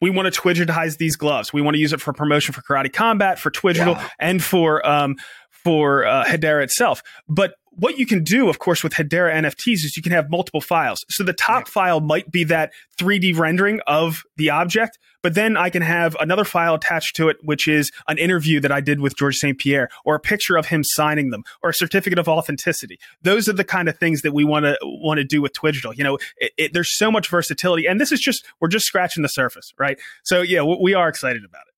we 0.00 0.10
want 0.10 0.32
to 0.32 0.40
Twigitize 0.40 0.96
these 0.98 1.14
gloves. 1.16 1.52
We 1.52 1.60
want 1.62 1.74
to 1.76 1.78
use 1.80 1.92
it 1.92 2.00
for 2.00 2.12
promotion 2.12 2.52
for 2.54 2.62
Karate 2.62 2.92
Combat, 2.92 3.38
for 3.38 3.50
Twigital, 3.50 3.94
Wow. 3.94 4.08
and 4.18 4.42
for 4.42 4.86
um, 4.86 5.16
for 5.50 6.06
uh, 6.06 6.24
Hedera 6.24 6.62
itself. 6.64 7.02
But 7.28 7.54
what 7.70 7.98
you 7.98 8.06
can 8.06 8.24
do, 8.24 8.48
of 8.48 8.58
course, 8.58 8.82
with 8.82 8.94
Hedera 8.94 9.32
NFTs 9.32 9.84
is 9.84 9.96
you 9.96 10.02
can 10.02 10.12
have 10.12 10.28
multiple 10.28 10.60
files. 10.60 11.04
So 11.08 11.22
the 11.22 11.32
top 11.32 11.68
file 11.68 12.00
might 12.00 12.30
be 12.30 12.44
that 12.44 12.72
3D 12.98 13.38
rendering 13.38 13.80
of 13.86 14.22
the 14.36 14.50
object, 14.50 14.98
but 15.22 15.34
then 15.34 15.56
I 15.56 15.70
can 15.70 15.82
have 15.82 16.16
another 16.18 16.44
file 16.44 16.74
attached 16.74 17.16
to 17.16 17.28
it, 17.28 17.36
which 17.42 17.68
is 17.68 17.90
an 18.08 18.18
interview 18.18 18.60
that 18.60 18.72
I 18.72 18.80
did 18.80 19.00
with 19.00 19.16
Georges 19.16 19.40
St-Pierre, 19.40 19.88
or 20.04 20.14
a 20.14 20.20
picture 20.20 20.56
of 20.56 20.66
him 20.66 20.82
signing 20.82 21.30
them, 21.30 21.44
or 21.62 21.70
a 21.70 21.74
certificate 21.74 22.18
of 22.18 22.28
authenticity. 22.28 22.98
Those 23.22 23.48
are 23.48 23.52
the 23.52 23.64
kind 23.64 23.88
of 23.88 23.98
things 23.98 24.22
that 24.22 24.32
we 24.32 24.44
want 24.44 24.64
to 24.64 24.76
want 24.82 25.18
to 25.18 25.24
do 25.24 25.40
with 25.40 25.52
Twigital. 25.52 25.96
You 25.96 26.04
know, 26.04 26.18
it, 26.38 26.52
it, 26.56 26.72
there's 26.72 26.96
so 26.96 27.10
much 27.10 27.28
versatility, 27.28 27.86
and 27.86 28.00
this 28.00 28.10
is 28.10 28.20
just 28.20 28.44
we're 28.60 28.68
just 28.68 28.86
scratching 28.86 29.22
the 29.22 29.28
surface, 29.28 29.72
right? 29.78 29.98
So 30.24 30.42
yeah, 30.42 30.62
we, 30.62 30.78
we 30.80 30.94
are 30.94 31.08
excited 31.08 31.44
about 31.44 31.62
it. 31.68 31.74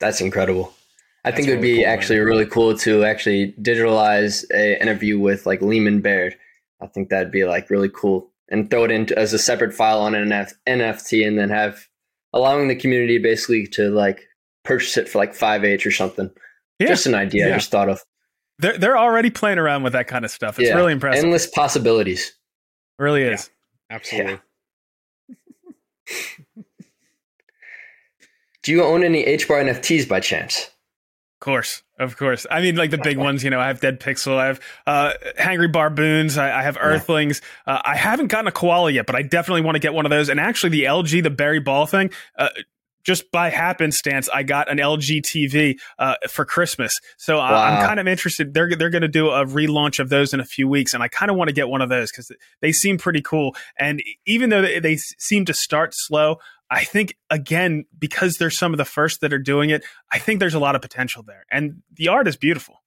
That's 0.00 0.20
incredible. 0.20 0.74
I 1.24 1.30
That's 1.30 1.36
think 1.36 1.48
it 1.48 1.52
would 1.52 1.62
really 1.62 1.72
be 1.72 1.76
cool, 1.78 1.84
man. 1.86 1.98
actually 1.98 2.18
really 2.18 2.46
cool 2.46 2.76
to 2.78 3.04
actually 3.04 3.52
digitalize 3.60 4.44
a 4.52 4.80
interview 4.80 5.18
with 5.18 5.46
like 5.46 5.62
Lehman 5.62 6.00
Baird. 6.00 6.36
I 6.82 6.86
think 6.86 7.08
that'd 7.08 7.32
be 7.32 7.44
like 7.44 7.70
really 7.70 7.88
cool 7.88 8.30
and 8.50 8.70
throw 8.70 8.84
it 8.84 8.90
into 8.90 9.18
as 9.18 9.32
a 9.32 9.38
separate 9.38 9.72
file 9.72 10.00
on 10.00 10.14
an 10.14 10.28
NF- 10.28 10.52
NFT 10.66 11.26
and 11.26 11.38
then 11.38 11.48
have 11.48 11.88
allowing 12.34 12.68
the 12.68 12.76
community 12.76 13.16
basically 13.18 13.66
to 13.68 13.88
like 13.90 14.28
purchase 14.64 14.96
it 14.98 15.08
for 15.08 15.16
like 15.18 15.32
5H 15.34 15.86
or 15.86 15.90
something. 15.90 16.30
Yeah. 16.78 16.88
Just 16.88 17.06
an 17.06 17.14
idea 17.14 17.46
Yeah. 17.48 17.54
I 17.54 17.56
just 17.56 17.70
thought 17.70 17.88
of. 17.88 18.02
They're 18.58 18.76
they're 18.76 18.98
already 18.98 19.30
playing 19.30 19.58
around 19.58 19.82
with 19.82 19.94
that 19.94 20.06
kind 20.08 20.24
of 20.26 20.30
stuff. 20.30 20.58
It's 20.58 20.68
Yeah. 20.68 20.74
really 20.76 20.92
impressive. 20.92 21.24
Endless 21.24 21.46
possibilities. 21.46 22.34
really 22.98 23.24
Yeah. 23.24 23.30
is. 23.32 23.50
Absolutely. 23.90 24.40
Do 28.62 28.72
you 28.72 28.82
own 28.84 29.04
any 29.04 29.24
HBAR 29.24 29.62
NFTs 29.64 30.08
by 30.08 30.20
chance? 30.20 30.70
Of 31.44 31.46
course, 31.46 31.82
of 31.98 32.16
course. 32.16 32.46
I 32.50 32.62
mean, 32.62 32.74
like 32.74 32.90
the 32.90 32.96
big 32.96 33.18
ones. 33.18 33.44
You 33.44 33.50
know, 33.50 33.60
I 33.60 33.66
have 33.66 33.78
Dead 33.78 34.00
Pixel. 34.00 34.38
I 34.38 34.46
have 34.46 34.60
uh, 34.86 35.12
Hangry 35.38 35.70
Barboons. 35.70 36.38
I, 36.38 36.60
I 36.60 36.62
have 36.62 36.78
Earthlings. 36.80 37.42
Uh, 37.66 37.82
I 37.84 37.96
haven't 37.96 38.28
gotten 38.28 38.48
a 38.48 38.50
koala 38.50 38.90
yet, 38.90 39.04
but 39.04 39.14
I 39.14 39.20
definitely 39.20 39.60
want 39.60 39.74
to 39.74 39.78
get 39.78 39.92
one 39.92 40.06
of 40.06 40.10
those. 40.10 40.30
And 40.30 40.40
actually, 40.40 40.70
the 40.70 40.84
LG, 40.84 41.22
the 41.22 41.28
Barry 41.28 41.60
Ball 41.60 41.84
thing. 41.84 42.10
Uh, 42.38 42.48
just 43.04 43.30
by 43.30 43.50
happenstance, 43.50 44.30
I 44.32 44.42
got 44.42 44.70
an 44.70 44.78
LG 44.78 45.20
TV 45.20 45.78
uh, 45.98 46.14
for 46.30 46.46
Christmas, 46.46 46.98
so 47.18 47.36
I, 47.36 47.72
I'm 47.72 47.86
kind 47.86 48.00
of 48.00 48.08
interested. 48.08 48.54
They're 48.54 48.74
they're 48.74 48.88
going 48.88 49.02
to 49.02 49.08
do 49.08 49.28
a 49.28 49.44
relaunch 49.44 49.98
of 49.98 50.08
those 50.08 50.32
in 50.32 50.40
a 50.40 50.44
few 50.46 50.66
weeks, 50.66 50.94
and 50.94 51.02
I 51.02 51.08
kind 51.08 51.30
of 51.30 51.36
want 51.36 51.48
to 51.48 51.54
get 51.54 51.68
one 51.68 51.82
of 51.82 51.90
those 51.90 52.10
because 52.10 52.32
they 52.62 52.72
seem 52.72 52.96
pretty 52.96 53.20
cool. 53.20 53.54
And 53.78 54.02
even 54.26 54.48
though 54.48 54.62
they, 54.62 54.78
they 54.78 54.96
seem 54.96 55.44
to 55.44 55.52
start 55.52 55.92
slow, 55.94 56.38
I 56.70 56.84
think 56.84 57.16
again 57.30 57.84
because 57.98 58.36
they're 58.36 58.50
some 58.50 58.72
of 58.72 58.78
the 58.78 58.84
first 58.84 59.20
that 59.20 59.32
are 59.32 59.38
doing 59.38 59.70
it, 59.70 59.84
I 60.12 60.18
think 60.18 60.40
there's 60.40 60.54
a 60.54 60.58
lot 60.58 60.74
of 60.74 60.82
potential 60.82 61.22
there, 61.22 61.44
and 61.50 61.82
the 61.92 62.08
art 62.08 62.28
is 62.28 62.36
beautiful. 62.36 62.82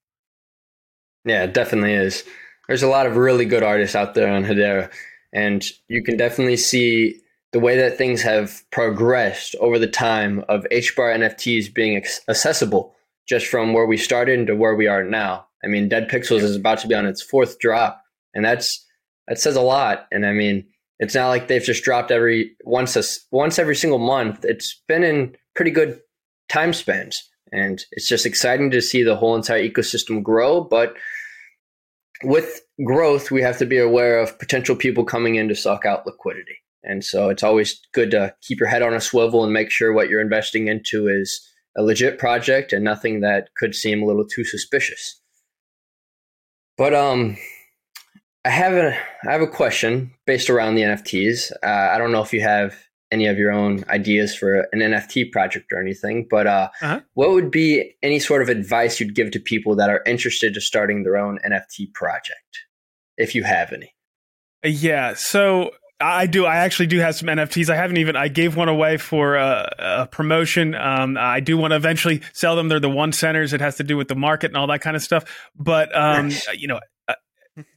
Yeah, 1.25 1.43
it 1.43 1.53
definitely 1.53 1.93
is. 1.93 2.23
There's 2.67 2.83
a 2.83 2.87
lot 2.87 3.05
of 3.05 3.17
really 3.17 3.45
good 3.45 3.63
artists 3.63 3.95
out 3.95 4.13
there 4.13 4.31
on 4.31 4.43
Hedera, 4.43 4.91
and 5.33 5.65
you 5.87 6.03
can 6.03 6.17
definitely 6.17 6.57
see 6.57 7.21
the 7.53 7.59
way 7.59 7.77
that 7.77 7.97
things 7.97 8.21
have 8.21 8.61
progressed 8.71 9.55
over 9.59 9.79
the 9.79 9.87
time 9.87 10.43
of 10.49 10.65
HBAR 10.71 11.15
NFTs 11.15 11.73
being 11.73 11.95
accessible 11.95 12.93
just 13.27 13.47
from 13.47 13.73
where 13.73 13.85
we 13.85 13.97
started 13.97 14.47
to 14.47 14.55
where 14.55 14.75
we 14.75 14.87
are 14.87 15.03
now. 15.03 15.45
I 15.63 15.67
mean, 15.67 15.89
Dead 15.89 16.09
Pixels 16.09 16.41
is 16.41 16.55
about 16.55 16.79
to 16.79 16.87
be 16.87 16.95
on 16.95 17.05
its 17.05 17.21
fourth 17.21 17.59
drop, 17.59 18.03
and 18.33 18.43
that's 18.43 18.85
that 19.27 19.39
says 19.39 19.55
a 19.55 19.61
lot. 19.61 20.07
And 20.11 20.25
I 20.25 20.33
mean, 20.33 20.65
it's 20.99 21.15
not 21.15 21.29
like 21.29 21.47
they've 21.47 21.63
just 21.63 21.83
dropped 21.83 22.11
every 22.11 22.55
once 22.63 22.95
a, 22.95 23.03
once 23.31 23.59
every 23.59 23.75
single 23.75 23.99
month. 23.99 24.43
It's 24.43 24.81
been 24.87 25.03
in 25.03 25.35
pretty 25.55 25.71
good 25.71 25.99
time 26.49 26.73
spans, 26.73 27.21
and 27.51 27.83
it's 27.91 28.07
just 28.07 28.25
exciting 28.25 28.71
to 28.71 28.81
see 28.81 29.03
the 29.03 29.15
whole 29.15 29.35
entire 29.35 29.67
ecosystem 29.67 30.23
grow. 30.23 30.61
But 30.61 30.95
with 32.23 32.61
growth, 32.83 33.29
we 33.29 33.41
have 33.41 33.57
to 33.59 33.65
be 33.65 33.77
aware 33.77 34.19
of 34.19 34.39
potential 34.39 34.75
people 34.75 35.05
coming 35.05 35.35
in 35.35 35.47
to 35.49 35.55
suck 35.55 35.85
out 35.85 36.05
liquidity. 36.05 36.55
And 36.83 37.03
so 37.03 37.29
it's 37.29 37.43
always 37.43 37.79
good 37.93 38.11
to 38.11 38.33
keep 38.41 38.59
your 38.59 38.69
head 38.69 38.81
on 38.81 38.93
a 38.93 39.01
swivel 39.01 39.43
and 39.43 39.53
make 39.53 39.69
sure 39.69 39.93
what 39.93 40.09
you're 40.09 40.21
investing 40.21 40.67
into 40.67 41.07
is 41.07 41.47
a 41.77 41.83
legit 41.83 42.17
project 42.17 42.73
and 42.73 42.83
nothing 42.83 43.19
that 43.21 43.49
could 43.57 43.75
seem 43.75 44.01
a 44.01 44.05
little 44.05 44.25
too 44.25 44.43
suspicious. 44.43 45.21
But 46.77 46.93
um, 46.93 47.37
I 48.47 48.51
have 48.51 48.73
a 48.73 48.97
I 49.27 49.31
have 49.33 49.41
a 49.41 49.47
question 49.47 50.11
based 50.25 50.49
around 50.49 50.75
the 50.75 50.83
NFTs. 50.83 51.51
Uh, 51.61 51.65
I 51.93 51.97
don't 51.97 52.11
know 52.13 52.21
if 52.21 52.31
you 52.31 52.41
have 52.41 52.75
any 53.11 53.27
of 53.27 53.37
your 53.37 53.51
own 53.51 53.83
ideas 53.89 54.35
for 54.35 54.67
an 54.71 54.79
NFT 54.79 55.31
project 55.31 55.65
or 55.73 55.79
anything, 55.81 56.27
but 56.29 56.45
uh, 56.47 56.69
Uh-huh. 56.81 56.99
what 57.13 57.31
would 57.31 57.51
be 57.51 57.95
any 58.03 58.19
sort 58.19 58.41
of 58.41 58.49
advice 58.49 58.99
you'd 58.99 59.15
give 59.15 59.31
to 59.31 59.39
people 59.39 59.75
that 59.75 59.89
are 59.89 60.01
interested 60.05 60.53
to 60.53 60.61
starting 60.61 61.03
their 61.03 61.17
own 61.17 61.39
NFT 61.45 61.93
project, 61.93 62.51
if 63.17 63.33
you 63.35 63.43
have 63.43 63.71
any? 63.73 63.93
Yeah, 64.63 65.13
so 65.15 65.71
I 65.99 66.25
do. 66.27 66.45
I 66.45 66.57
actually 66.57 66.87
do 66.87 66.99
have 66.99 67.15
some 67.15 67.27
NFTs. 67.27 67.69
I 67.69 67.75
haven't 67.75 67.97
even. 67.97 68.15
I 68.15 68.27
gave 68.27 68.55
one 68.55 68.69
away 68.69 68.97
for 68.97 69.35
a, 69.35 69.73
a 69.79 70.07
promotion. 70.07 70.75
Um, 70.75 71.17
I 71.17 71.39
do 71.39 71.57
want 71.57 71.71
to 71.71 71.75
eventually 71.75 72.21
sell 72.33 72.55
them. 72.55 72.67
They're 72.69 72.79
the 72.79 72.89
one 72.89 73.11
centers. 73.13 73.51
It 73.53 73.61
has 73.61 73.75
to 73.77 73.83
do 73.83 73.97
with 73.97 74.07
the 74.09 74.15
market 74.15 74.47
and 74.51 74.57
all 74.57 74.67
that 74.67 74.81
kind 74.81 74.95
of 74.95 75.01
stuff. 75.01 75.23
But 75.55 75.95
um, 75.95 76.27
Nice. 76.29 76.47
you 76.55 76.67
know, 76.67 76.79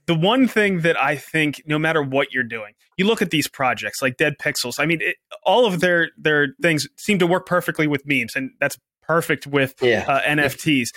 the 0.07 0.15
one 0.15 0.49
thing 0.49 0.81
that 0.81 1.01
I 1.01 1.17
think, 1.17 1.63
no 1.67 1.79
matter 1.79 2.03
what 2.03 2.33
you're 2.33 2.43
doing, 2.43 2.75
you 2.97 3.07
look 3.07 3.23
at 3.23 3.31
these 3.31 3.49
projects 3.49 4.03
like 4.03 4.17
Dead 4.17 4.35
Pixels. 4.41 4.75
I 4.79 4.87
mean, 4.87 5.01
it, 5.01 5.17
all 5.45 5.67
of 5.67 5.81
their 5.81 6.11
their 6.19 6.49
things 6.61 6.87
seem 6.97 7.19
to 7.21 7.27
work 7.27 7.47
perfectly 7.47 7.87
with 7.87 8.03
memes, 8.07 8.37
and 8.37 8.51
that's 8.61 8.77
perfect 9.03 9.47
with 9.47 9.75
Yeah, 9.81 10.05
uh, 10.07 10.21
NFTs. 10.23 10.89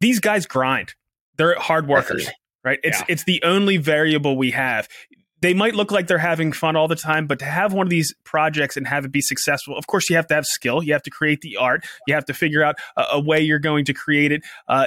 These 0.00 0.20
guys 0.20 0.46
grind. 0.46 0.94
They're 1.36 1.58
hard 1.58 1.86
workers 1.86 2.28
right? 2.64 2.80
It's 2.82 2.98
Yeah. 3.00 3.04
it's 3.08 3.24
the 3.24 3.42
only 3.42 3.76
variable 3.76 4.36
we 4.36 4.50
have. 4.52 4.88
They 5.40 5.54
might 5.54 5.74
look 5.74 5.92
like 5.92 6.08
they're 6.08 6.18
having 6.18 6.50
fun 6.52 6.74
all 6.74 6.88
the 6.88 6.96
time, 6.96 7.26
but 7.28 7.38
to 7.38 7.44
have 7.44 7.72
one 7.72 7.86
of 7.86 7.90
these 7.90 8.12
projects 8.24 8.76
and 8.76 8.86
have 8.88 9.04
it 9.04 9.12
be 9.12 9.20
successful, 9.20 9.76
of 9.78 9.86
course, 9.86 10.10
you 10.10 10.16
have 10.16 10.26
to 10.28 10.34
have 10.34 10.44
skill. 10.44 10.82
You 10.82 10.92
have 10.92 11.02
to 11.04 11.10
create 11.10 11.40
the 11.42 11.56
art. 11.56 11.86
You 12.08 12.14
have 12.14 12.24
to 12.26 12.34
figure 12.34 12.62
out 12.62 12.76
a, 12.96 13.04
a 13.12 13.20
way 13.20 13.40
you're 13.40 13.60
going 13.60 13.84
to 13.84 13.94
create 13.94 14.32
it 14.32 14.42
uh, 14.66 14.86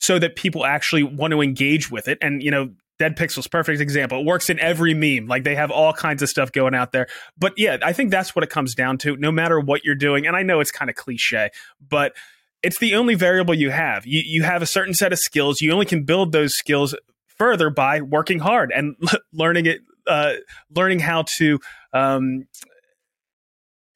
so 0.00 0.18
that 0.18 0.36
people 0.36 0.64
actually 0.64 1.02
want 1.02 1.32
to 1.32 1.40
engage 1.40 1.90
with 1.90 2.08
it. 2.08 2.18
And 2.20 2.42
you 2.42 2.50
know, 2.50 2.70
Dead 2.98 3.16
Pixels, 3.16 3.50
perfect 3.50 3.80
example. 3.80 4.20
It 4.20 4.26
works 4.26 4.50
in 4.50 4.58
every 4.58 4.92
meme. 4.92 5.28
Like 5.28 5.44
they 5.44 5.54
have 5.54 5.70
all 5.70 5.92
kinds 5.92 6.22
of 6.22 6.28
stuff 6.28 6.50
going 6.50 6.74
out 6.74 6.92
there. 6.92 7.06
But 7.38 7.54
yeah, 7.56 7.78
I 7.82 7.92
think 7.92 8.10
that's 8.10 8.34
what 8.34 8.42
it 8.42 8.50
comes 8.50 8.74
down 8.74 8.98
to. 8.98 9.16
No 9.16 9.30
matter 9.30 9.60
what 9.60 9.84
you're 9.84 9.94
doing, 9.94 10.26
and 10.26 10.36
I 10.36 10.42
know 10.42 10.60
it's 10.60 10.70
kind 10.70 10.90
of 10.90 10.96
cliche, 10.96 11.50
but 11.86 12.14
it's 12.62 12.78
the 12.78 12.96
only 12.96 13.14
variable 13.14 13.54
you 13.54 13.70
have. 13.70 14.06
You 14.06 14.22
you 14.24 14.42
have 14.42 14.62
a 14.62 14.66
certain 14.66 14.94
set 14.94 15.12
of 15.12 15.18
skills. 15.18 15.60
You 15.60 15.72
only 15.72 15.86
can 15.86 16.04
build 16.04 16.32
those 16.32 16.54
skills 16.54 16.94
further 17.26 17.70
by 17.70 18.00
working 18.00 18.40
hard 18.40 18.72
and 18.74 18.96
learning 19.32 19.66
it, 19.66 19.80
uh, 20.06 20.34
learning 20.74 20.98
how 21.00 21.24
to 21.38 21.60
um, 21.92 22.48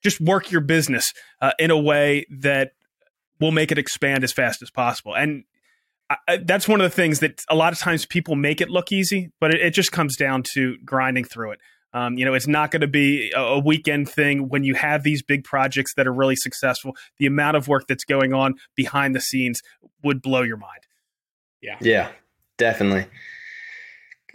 just 0.03 0.21
work 0.21 0.51
your 0.51 0.61
business 0.61 1.13
uh, 1.41 1.53
in 1.59 1.71
a 1.71 1.79
way 1.79 2.25
that 2.31 2.73
will 3.41 3.51
make 3.51 3.73
it 3.73 3.79
expand 3.79 4.23
as 4.23 4.33
fast 4.33 4.63
as 4.63 4.71
possible. 4.71 5.15
And 5.15 5.43
I, 6.29 6.37
that's 6.39 6.67
one 6.69 6.81
of 6.81 6.85
the 6.85 6.95
things 6.95 7.21
that 7.21 7.45
a 7.49 7.55
lot 7.55 7.73
of 7.73 7.79
times 7.79 8.07
people 8.07 8.35
make 8.35 8.61
it 8.61 8.71
look 8.71 8.93
easy, 8.93 9.31
but 9.41 9.55
it, 9.55 9.61
it 9.61 9.71
just 9.75 9.93
comes 9.93 10.17
down 10.17 10.43
to 10.55 10.77
grinding 10.85 11.25
through 11.25 11.53
it. 11.53 11.61
Um, 11.95 12.17
you 12.17 12.25
know, 12.25 12.33
it's 12.33 12.47
not 12.47 12.71
going 12.71 12.81
to 12.81 12.87
be 12.87 13.31
a, 13.37 13.41
a 13.41 13.59
weekend 13.59 14.09
thing 14.09 14.49
when 14.49 14.65
you 14.65 14.75
have 14.75 15.03
these 15.03 15.23
big 15.23 15.45
projects 15.45 15.93
that 15.95 16.07
are 16.07 16.13
really 16.13 16.37
successful. 16.37 16.97
The 17.19 17.27
amount 17.27 17.57
of 17.57 17.69
work 17.69 17.87
that's 17.87 18.05
going 18.05 18.33
on 18.33 18.55
behind 18.75 19.15
the 19.15 19.21
scenes 19.21 19.61
would 20.03 20.23
blow 20.23 20.43
your 20.43 20.57
mind. 20.57 20.81
Yeah. 21.61 21.77
Yeah, 21.81 22.09
definitely. 22.57 23.07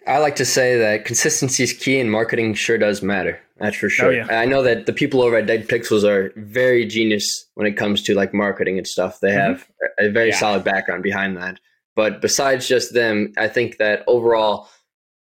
I 0.05 0.19
like 0.19 0.37
to 0.37 0.45
say 0.45 0.77
that 0.77 1.03
consistency 1.03 1.63
is 1.63 1.73
key 1.73 1.99
and 1.99 2.09
marketing 2.09 2.53
sure 2.53 2.77
does 2.77 3.01
matter. 3.01 3.39
That's 3.57 3.75
for 3.75 3.89
sure. 3.89 4.07
Oh, 4.07 4.09
yeah. 4.11 4.27
I 4.29 4.45
know 4.45 4.61
that 4.61 4.85
the 4.85 4.93
people 4.93 5.21
over 5.21 5.35
at 5.35 5.47
Dead 5.47 5.67
Pixels 5.67 6.03
are 6.03 6.31
very 6.37 6.85
genius 6.85 7.45
when 7.55 7.65
it 7.67 7.73
comes 7.73 8.03
to 8.03 8.13
like 8.13 8.33
marketing 8.33 8.77
and 8.77 8.87
stuff. 8.87 9.19
They 9.19 9.31
Mhm. 9.31 9.33
have 9.47 9.67
a 9.99 10.09
very 10.09 10.29
Yeah. 10.29 10.35
solid 10.37 10.63
background 10.63 11.01
behind 11.03 11.35
that. 11.37 11.59
But 11.97 12.21
besides 12.21 12.67
just 12.67 12.93
them, 12.93 13.33
I 13.39 13.47
think 13.47 13.77
that 13.77 14.03
overall 14.05 14.69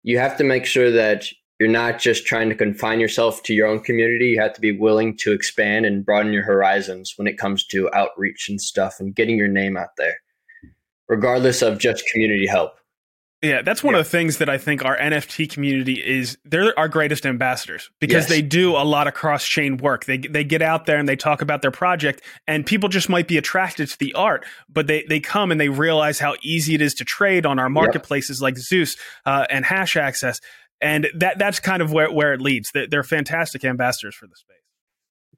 you 0.03 0.19
have 0.19 0.37
to 0.37 0.43
make 0.43 0.67
sure 0.67 0.91
that 0.91 1.25
you're 1.59 1.67
not 1.67 1.97
just 1.99 2.27
trying 2.27 2.47
to 2.49 2.55
confine 2.55 2.99
yourself 2.99 3.41
to 3.43 3.55
your 3.55 3.67
own 3.67 3.79
community. 3.79 4.27
You 4.27 4.41
have 4.41 4.53
to 4.53 4.61
be 4.61 4.71
willing 4.71 5.17
to 5.17 5.33
expand 5.33 5.87
and 5.87 6.05
broaden 6.05 6.31
your 6.31 6.43
horizons 6.43 7.15
when 7.17 7.27
it 7.27 7.39
comes 7.39 7.65
to 7.65 7.91
outreach 7.93 8.49
and 8.49 8.61
stuff 8.61 8.99
and 8.99 9.15
getting 9.15 9.35
your 9.35 9.47
name 9.47 9.75
out 9.77 9.97
there, 9.97 10.17
regardless 11.07 11.63
of 11.63 11.79
just 11.79 12.05
community 12.11 12.45
help. 12.45 12.78
Yeah, 13.41 13.61
that's 13.61 13.81
one 13.81 13.93
Yeah. 13.93 14.01
of 14.01 14.05
the 14.05 14.09
things 14.11 14.37
that 14.39 14.49
I 14.49 14.57
think 14.57 14.83
our 14.83 14.97
NFT 14.97 15.47
community 15.47 15.93
is. 15.93 16.37
They're 16.43 16.77
our 16.77 16.89
greatest 16.89 17.25
ambassadors 17.25 17.89
because 18.01 18.23
Yes. 18.23 18.27
they 18.29 18.41
do 18.41 18.75
a 18.75 18.83
lot 18.83 19.07
of 19.07 19.13
cross 19.13 19.47
chain 19.47 19.77
work. 19.77 20.03
They 20.05 20.17
they 20.17 20.43
get 20.43 20.61
out 20.61 20.85
there 20.85 20.97
and 20.97 21.07
they 21.07 21.15
talk 21.15 21.41
about 21.41 21.61
their 21.61 21.71
project, 21.71 22.21
and 22.47 22.65
people 22.65 22.89
just 22.89 23.07
might 23.07 23.29
be 23.29 23.37
attracted 23.37 23.87
to 23.89 23.97
the 23.97 24.13
art, 24.13 24.45
but 24.67 24.87
they 24.87 25.03
they 25.07 25.21
come 25.21 25.51
and 25.51 25.59
they 25.61 25.69
realize 25.69 26.19
how 26.19 26.35
easy 26.41 26.75
it 26.75 26.81
is 26.81 26.93
to 26.95 27.05
trade 27.05 27.45
on 27.45 27.59
our 27.59 27.69
marketplaces 27.69 28.41
like 28.41 28.55
Zuse 28.55 28.97
uh, 29.25 29.45
and 29.49 29.63
HashAxis, 29.63 30.41
and 30.81 31.07
that 31.15 31.39
that's 31.39 31.61
kind 31.61 31.81
of 31.81 31.93
where 31.93 32.11
where 32.11 32.33
it 32.33 32.41
leads. 32.41 32.71
They're 32.73 33.03
fantastic 33.03 33.63
ambassadors 33.63 34.15
for 34.15 34.27
the 34.27 34.35
space. 34.35 34.57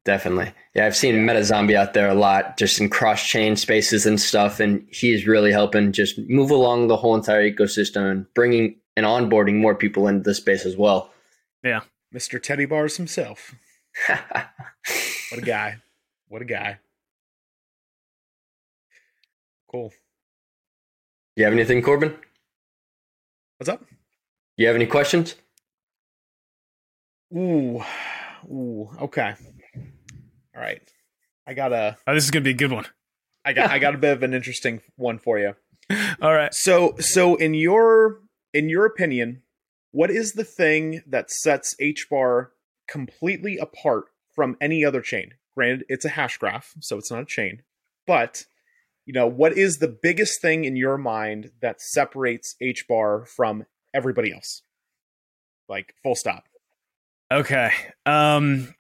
Definitely. 0.04 0.52
Yeah, 0.74 0.88
I've 0.88 0.96
seen 0.96 1.26
Meta 1.26 1.44
Zombie 1.44 1.76
out 1.76 1.94
there 1.94 2.10
a 2.10 2.16
lot, 2.16 2.58
just 2.58 2.80
in 2.82 2.90
cross 2.90 3.24
chain 3.24 3.56
spaces 3.56 4.06
and 4.06 4.20
stuff. 4.20 4.60
And 4.60 4.86
he's 4.90 5.28
really 5.28 5.52
helping 5.52 5.92
just 5.92 6.18
move 6.28 6.50
along 6.50 6.88
the 6.88 6.98
whole 6.98 7.16
entire 7.16 7.50
ecosystem 7.50 8.10
and 8.10 8.34
bringing 8.34 8.78
and 8.98 9.06
onboarding 9.06 9.60
more 9.62 9.76
people 9.76 10.08
into 10.08 10.24
the 10.24 10.34
space 10.34 10.66
as 10.66 10.76
well. 10.76 11.12
Yeah. 11.64 11.82
Mr. 12.14 12.42
Teddy 12.42 12.66
Bars 12.66 12.98
himself. 12.98 13.54
What 15.32 15.44
a 15.44 15.46
guy. 15.46 15.78
What 16.28 16.42
a 16.42 16.46
guy. 16.46 16.80
Cool. 19.72 19.94
you 21.38 21.46
have 21.46 21.54
anything, 21.54 21.82
Corbin? 21.82 22.14
What's 23.58 23.70
up? 23.70 23.86
You 24.58 24.68
have 24.68 24.76
any 24.76 24.88
questions? 24.88 25.36
Ooh. 27.34 27.82
Ooh. 28.46 28.90
Okay. 29.00 29.36
All 30.62 30.68
right. 30.68 30.82
I 31.48 31.56
got 31.56 31.74
a 31.74 31.98
Oh, 32.06 32.14
this 32.14 32.24
is 32.24 32.30
going 32.30 32.44
to 32.44 32.48
be 32.48 32.52
a 32.52 32.58
good 32.58 32.72
one. 32.72 32.86
I 33.44 33.54
got 33.54 33.72
I 33.72 33.80
got 33.80 33.96
a 33.96 33.98
bit 33.98 34.14
of 34.14 34.22
an 34.22 34.36
interesting 34.36 34.82
one 34.96 35.18
for 35.18 35.40
you. 35.40 35.56
All 36.22 36.34
right. 36.34 36.54
So 36.54 36.96
so 37.00 37.36
in 37.36 37.56
your 37.56 38.20
in 38.54 38.70
your 38.70 38.86
opinion, 38.86 39.42
what 39.92 40.12
is 40.12 40.34
the 40.34 40.44
thing 40.44 41.02
that 41.08 41.32
sets 41.32 41.76
HBAR 41.82 42.50
completely 42.88 43.58
apart 43.58 44.06
from 44.36 44.56
any 44.62 44.86
other 44.86 45.02
chain? 45.02 45.32
Granted, 45.56 45.86
it's 45.90 46.06
a 46.06 46.10
hash 46.10 46.38
graph, 46.38 46.76
so 46.80 47.00
it's 47.00 47.10
not 47.10 47.24
a 47.24 47.26
chain. 47.26 47.64
But 48.06 48.46
you 49.08 49.14
know, 49.14 49.26
what 49.26 49.58
is 49.58 49.78
the 49.78 49.88
biggest 49.88 50.44
thing 50.44 50.66
in 50.66 50.76
your 50.76 51.00
mind 51.00 51.50
that 51.64 51.82
separates 51.82 52.56
HBAR 52.62 53.28
from 53.28 53.66
everybody 53.96 54.32
else? 54.32 54.62
Like 55.68 55.96
full 56.04 56.16
stop. 56.16 56.44
Okay. 57.32 57.72
Um. 58.06 58.76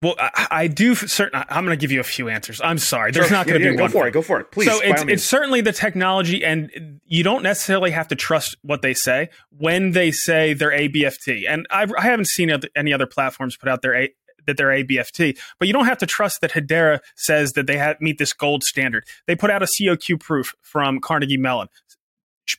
Well, 0.00 0.14
I, 0.18 0.46
I 0.50 0.66
do 0.68 0.94
certain. 0.94 1.42
I'm 1.48 1.64
going 1.64 1.76
to 1.76 1.80
give 1.80 1.90
you 1.90 1.98
a 1.98 2.04
few 2.04 2.28
answers. 2.28 2.60
I'm 2.62 2.78
sorry. 2.78 3.10
There's 3.10 3.26
Sure. 3.26 3.36
not 3.36 3.46
going 3.48 3.58
to 3.60 3.64
Yeah, 3.64 3.70
be 3.72 3.74
yeah, 3.74 3.78
go 3.78 3.82
one 3.84 3.90
for 3.90 3.98
thing. 4.02 4.08
it. 4.08 4.12
Go 4.12 4.22
for 4.22 4.40
it. 4.40 4.52
Please. 4.52 4.66
so 4.66 4.80
it's 4.80 5.02
it's 5.08 5.24
certainly 5.24 5.60
the 5.60 5.72
technology, 5.72 6.44
and 6.44 7.00
you 7.04 7.24
don't 7.24 7.42
necessarily 7.42 7.90
have 7.90 8.06
to 8.08 8.14
trust 8.14 8.56
what 8.62 8.80
they 8.82 8.94
say 8.94 9.28
when 9.50 9.90
they 9.92 10.12
say 10.12 10.54
they're 10.54 10.70
ABFT. 10.70 11.44
And 11.48 11.66
I've, 11.70 11.90
I 11.98 12.02
haven't 12.02 12.28
seen 12.28 12.50
any 12.76 12.92
other 12.92 13.06
platforms 13.06 13.56
put 13.56 13.68
out 13.68 13.82
their 13.82 13.94
A, 13.96 14.10
that 14.46 14.56
they're 14.56 14.68
ABFT, 14.68 15.36
but 15.58 15.66
you 15.66 15.74
don't 15.74 15.86
have 15.86 15.98
to 15.98 16.06
trust 16.06 16.42
that 16.42 16.52
Hedera 16.52 17.00
says 17.16 17.52
that 17.54 17.66
they 17.66 17.76
have, 17.76 18.00
meet 18.00 18.18
this 18.18 18.32
gold 18.32 18.62
standard. 18.62 19.04
They 19.26 19.34
put 19.34 19.50
out 19.50 19.62
a 19.64 19.66
Coq 19.66 20.20
proof 20.20 20.54
from 20.62 21.00
Carnegie 21.00 21.36
Mellon 21.38 21.66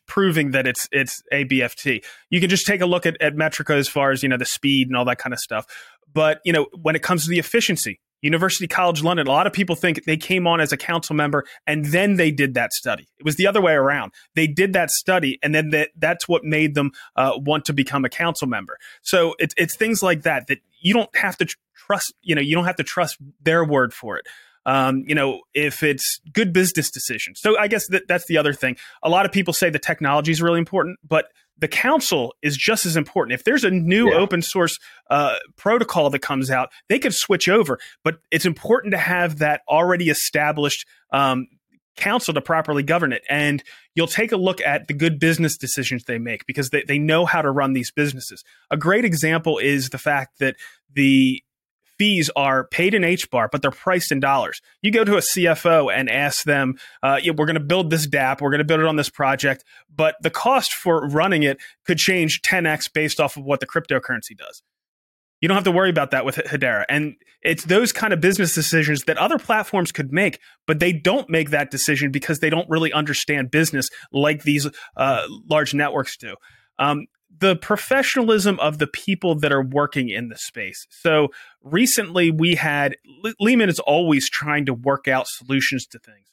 proving 0.07 0.51
that 0.51 0.67
it's 0.67 0.87
it's 0.91 1.21
ABFT. 1.33 2.03
You 2.29 2.39
can 2.39 2.49
just 2.49 2.67
take 2.67 2.81
a 2.81 2.85
look 2.85 3.05
at, 3.07 3.19
at 3.21 3.33
Metrika 3.35 3.75
as 3.75 3.87
far 3.87 4.11
as 4.11 4.21
you 4.21 4.29
know 4.29 4.37
the 4.37 4.45
speed 4.45 4.87
and 4.87 4.95
all 4.95 5.05
that 5.05 5.17
kind 5.17 5.33
of 5.33 5.39
stuff. 5.39 5.65
But 6.11 6.39
you 6.45 6.53
know 6.53 6.67
when 6.81 6.95
it 6.95 7.01
comes 7.01 7.23
to 7.23 7.29
the 7.29 7.39
efficiency, 7.39 7.99
University 8.21 8.67
College 8.67 9.03
London, 9.03 9.27
a 9.27 9.31
lot 9.31 9.47
of 9.47 9.53
people 9.53 9.75
think 9.75 10.03
they 10.05 10.17
came 10.17 10.45
on 10.47 10.59
as 10.59 10.71
a 10.71 10.77
council 10.77 11.15
member 11.15 11.45
and 11.65 11.85
then 11.85 12.15
they 12.15 12.31
did 12.31 12.53
that 12.55 12.73
study. 12.73 13.07
It 13.17 13.25
was 13.25 13.35
the 13.35 13.47
other 13.47 13.61
way 13.61 13.73
around. 13.73 14.11
They 14.35 14.47
did 14.47 14.73
that 14.73 14.89
study 14.89 15.39
and 15.41 15.55
then 15.55 15.69
that, 15.69 15.89
that's 15.97 16.27
what 16.27 16.43
made 16.43 16.75
them 16.75 16.91
uh, 17.15 17.33
want 17.37 17.65
to 17.65 17.73
become 17.73 18.05
a 18.05 18.09
council 18.09 18.47
member. 18.47 18.77
So 19.01 19.35
it's 19.39 19.53
it's 19.57 19.75
things 19.75 20.03
like 20.03 20.23
that 20.23 20.47
that 20.47 20.59
you 20.81 20.93
don't 20.93 21.13
have 21.15 21.37
to 21.37 21.45
tr- 21.45 21.57
trust. 21.75 22.13
You 22.21 22.35
know, 22.35 22.41
you 22.41 22.55
don't 22.55 22.65
have 22.65 22.77
to 22.77 22.83
trust 22.83 23.17
their 23.41 23.63
word 23.63 23.93
for 23.93 24.17
it. 24.17 24.25
Um, 24.65 25.03
you 25.07 25.15
know, 25.15 25.41
if 25.53 25.81
it's 25.83 26.19
good 26.33 26.51
business 26.53 26.91
decisions. 26.91 27.39
So 27.39 27.57
I 27.57 27.67
guess 27.67 27.87
that 27.87 28.07
that's 28.07 28.27
the 28.27 28.37
other 28.37 28.53
thing. 28.53 28.75
A 29.01 29.09
lot 29.09 29.25
of 29.25 29.31
people 29.31 29.53
say 29.53 29.69
the 29.69 29.79
technology 29.79 30.31
is 30.31 30.41
really 30.41 30.59
important, 30.59 30.99
but 31.07 31.27
the 31.59 31.67
council 31.67 32.33
is 32.41 32.55
just 32.57 32.85
as 32.85 32.95
important. 32.95 33.33
If 33.33 33.43
there's 33.43 33.63
a 33.63 33.71
new 33.71 34.09
Yeah. 34.09 34.17
open 34.17 34.41
source 34.41 34.77
uh, 35.09 35.35
protocol 35.57 36.09
that 36.09 36.19
comes 36.19 36.49
out, 36.49 36.69
they 36.87 36.99
could 36.99 37.13
switch 37.13 37.49
over. 37.49 37.79
But 38.03 38.19
it's 38.31 38.45
important 38.45 38.91
to 38.91 38.97
have 38.97 39.39
that 39.39 39.61
already 39.67 40.09
established 40.09 40.85
um, 41.11 41.47
council 41.97 42.33
to 42.33 42.41
properly 42.41 42.83
govern 42.83 43.11
it. 43.11 43.23
And 43.29 43.61
you'll 43.93 44.07
take 44.07 44.31
a 44.31 44.37
look 44.37 44.61
at 44.61 44.87
the 44.87 44.93
good 44.93 45.19
business 45.19 45.57
decisions 45.57 46.05
they 46.05 46.17
make 46.17 46.45
because 46.45 46.69
they, 46.69 46.83
they 46.87 46.97
know 46.97 47.25
how 47.25 47.41
to 47.41 47.51
run 47.51 47.73
these 47.73 47.91
businesses. 47.91 48.43
A 48.71 48.77
great 48.77 49.03
example 49.03 49.57
is 49.57 49.89
the 49.89 49.97
fact 49.97 50.39
that 50.39 50.55
the 50.93 51.43
fees 51.99 52.31
are 52.35 52.63
paid 52.63 52.95
in 52.95 53.03
HBAR, 53.03 53.49
but 53.51 53.61
they're 53.61 53.69
priced 53.69 54.11
in 54.11 54.19
dollars. 54.19 54.61
You 54.81 54.91
go 54.91 55.03
to 55.03 55.17
a 55.17 55.21
CFO 55.21 55.93
and 55.93 56.09
ask 56.09 56.43
them, 56.43 56.75
uh, 57.03 57.19
yeah, 57.21 57.33
we're 57.35 57.45
going 57.45 57.55
to 57.55 57.59
build 57.59 57.91
this 57.91 58.07
DAP, 58.07 58.41
we're 58.41 58.49
going 58.49 58.59
to 58.59 58.65
build 58.65 58.79
it 58.79 58.87
on 58.87 58.95
this 58.95 59.09
project, 59.09 59.63
but 59.93 60.15
the 60.21 60.31
cost 60.31 60.73
for 60.73 61.07
running 61.07 61.43
it 61.43 61.59
could 61.85 61.97
change 61.97 62.41
10x 62.41 62.91
based 62.91 63.19
off 63.19 63.37
of 63.37 63.43
what 63.43 63.59
the 63.59 63.67
cryptocurrency 63.67 64.35
does. 64.35 64.63
You 65.41 65.47
don't 65.47 65.55
have 65.55 65.63
to 65.65 65.71
worry 65.71 65.89
about 65.89 66.11
that 66.11 66.25
with 66.25 66.35
Hedera. 66.35 66.83
And 66.89 67.15
it's 67.41 67.63
those 67.63 67.93
kind 67.93 68.11
of 68.11 68.19
business 68.19 68.53
decisions 68.53 69.03
that 69.03 69.17
other 69.17 69.39
platforms 69.39 69.91
could 69.91 70.11
make, 70.11 70.39
but 70.67 70.79
they 70.79 70.91
don't 70.91 71.29
make 71.29 71.51
that 71.51 71.71
decision 71.71 72.11
because 72.11 72.39
they 72.39 72.49
don't 72.49 72.69
really 72.69 72.91
understand 72.91 73.51
business 73.51 73.87
like 74.11 74.43
these 74.43 74.67
uh, 74.97 75.25
large 75.49 75.73
networks 75.73 76.17
do. 76.17 76.35
Um, 76.77 77.05
the 77.39 77.55
professionalism 77.55 78.59
of 78.59 78.77
the 78.77 78.87
people 78.87 79.35
that 79.35 79.51
are 79.51 79.63
working 79.63 80.09
in 80.09 80.29
the 80.29 80.37
space. 80.37 80.85
So 80.89 81.29
recently 81.63 82.31
we 82.31 82.55
had 82.55 82.95
Le- 83.23 83.33
Leemon 83.41 83.69
is 83.69 83.79
always 83.79 84.29
trying 84.29 84.65
to 84.65 84.73
work 84.73 85.07
out 85.07 85.27
solutions 85.27 85.85
to 85.87 85.99
things. 85.99 86.27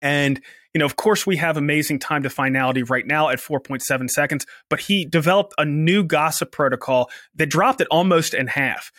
And, 0.00 0.40
you 0.74 0.78
know, 0.78 0.84
of 0.84 0.96
course, 0.96 1.26
we 1.26 1.36
have 1.36 1.56
amazing 1.56 1.98
time 1.98 2.22
to 2.22 2.30
finality 2.30 2.82
right 2.84 3.06
now 3.06 3.30
at 3.30 3.38
4.7 3.38 4.10
seconds, 4.10 4.46
but 4.70 4.80
he 4.80 5.04
developed 5.04 5.54
a 5.58 5.64
new 5.64 6.04
gossip 6.04 6.52
protocol 6.52 7.10
that 7.34 7.46
dropped 7.46 7.80
it 7.80 7.88
almost 7.90 8.34
in 8.34 8.46
half. 8.46 8.92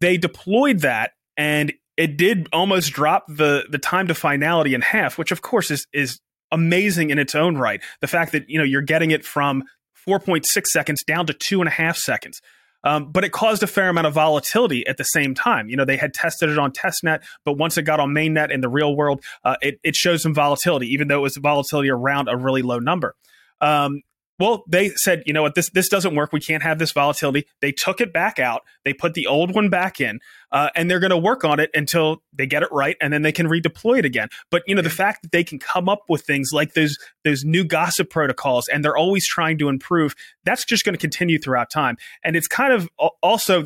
They 0.00 0.18
deployed 0.18 0.80
that 0.80 1.12
and 1.36 1.72
it 1.96 2.16
did 2.16 2.48
almost 2.52 2.92
drop 2.92 3.24
the 3.28 3.64
the 3.70 3.78
time 3.78 4.08
to 4.08 4.14
finality 4.14 4.74
in 4.74 4.82
half, 4.82 5.16
which 5.16 5.32
of 5.32 5.40
course 5.42 5.70
is 5.70 5.86
is 5.92 6.20
amazing 6.52 7.10
in 7.10 7.18
its 7.18 7.34
own 7.34 7.56
right. 7.56 7.82
The 8.00 8.06
fact 8.06 8.32
that, 8.32 8.48
you 8.48 8.58
know, 8.58 8.64
you're 8.64 8.82
getting 8.82 9.10
it 9.10 9.24
from 9.24 9.64
4.6 10.08 10.66
seconds 10.66 11.02
down 11.04 11.26
to 11.26 11.32
two 11.32 11.60
and 11.60 11.68
a 11.68 11.72
half 11.72 11.96
seconds. 11.96 12.40
Um, 12.84 13.10
but 13.10 13.24
it 13.24 13.32
caused 13.32 13.64
a 13.64 13.66
fair 13.66 13.88
amount 13.88 14.06
of 14.06 14.14
volatility 14.14 14.86
at 14.86 14.96
the 14.96 15.04
same 15.04 15.34
time. 15.34 15.68
You 15.68 15.76
know, 15.76 15.84
they 15.84 15.96
had 15.96 16.14
tested 16.14 16.50
it 16.50 16.58
on 16.58 16.70
testnet, 16.70 17.22
but 17.44 17.54
once 17.54 17.76
it 17.76 17.82
got 17.82 17.98
on 17.98 18.10
mainnet 18.10 18.52
in 18.52 18.60
the 18.60 18.68
real 18.68 18.94
world, 18.94 19.24
uh, 19.44 19.56
it, 19.60 19.80
it 19.82 19.96
showed 19.96 20.20
some 20.20 20.34
volatility, 20.34 20.86
even 20.92 21.08
though 21.08 21.18
it 21.18 21.22
was 21.22 21.36
volatility 21.36 21.90
around 21.90 22.28
a 22.28 22.36
really 22.36 22.62
low 22.62 22.78
number. 22.78 23.16
Um, 23.60 24.02
well, 24.38 24.64
they 24.68 24.90
said, 24.90 25.22
you 25.24 25.32
know 25.32 25.42
what, 25.42 25.54
this 25.54 25.70
this 25.70 25.88
doesn't 25.88 26.14
work. 26.14 26.32
We 26.32 26.40
can't 26.40 26.62
have 26.62 26.78
this 26.78 26.92
volatility. 26.92 27.46
They 27.60 27.72
took 27.72 28.00
it 28.00 28.12
back 28.12 28.38
out. 28.38 28.62
They 28.84 28.92
put 28.92 29.14
the 29.14 29.26
old 29.26 29.54
one 29.54 29.70
back 29.70 30.00
in, 30.00 30.20
uh, 30.52 30.68
and 30.74 30.90
they're 30.90 31.00
going 31.00 31.10
to 31.10 31.16
work 31.16 31.44
on 31.44 31.58
it 31.58 31.70
until 31.72 32.22
they 32.32 32.46
get 32.46 32.62
it 32.62 32.68
right, 32.70 32.96
and 33.00 33.12
then 33.12 33.22
they 33.22 33.32
can 33.32 33.46
redeploy 33.48 33.98
it 33.98 34.04
again. 34.04 34.28
But 34.50 34.62
you 34.66 34.74
know, 34.74 34.82
the 34.82 34.90
fact 34.90 35.22
that 35.22 35.32
they 35.32 35.42
can 35.42 35.58
come 35.58 35.88
up 35.88 36.02
with 36.08 36.22
things 36.22 36.50
like 36.52 36.74
those 36.74 36.96
those 37.24 37.44
new 37.44 37.64
gossip 37.64 38.10
protocols, 38.10 38.68
and 38.68 38.84
they're 38.84 38.96
always 38.96 39.26
trying 39.26 39.58
to 39.58 39.68
improve, 39.68 40.14
that's 40.44 40.64
just 40.64 40.84
going 40.84 40.94
to 40.94 41.00
continue 41.00 41.38
throughout 41.38 41.70
time. 41.70 41.96
And 42.22 42.36
it's 42.36 42.48
kind 42.48 42.72
of 42.72 42.88
also 43.22 43.64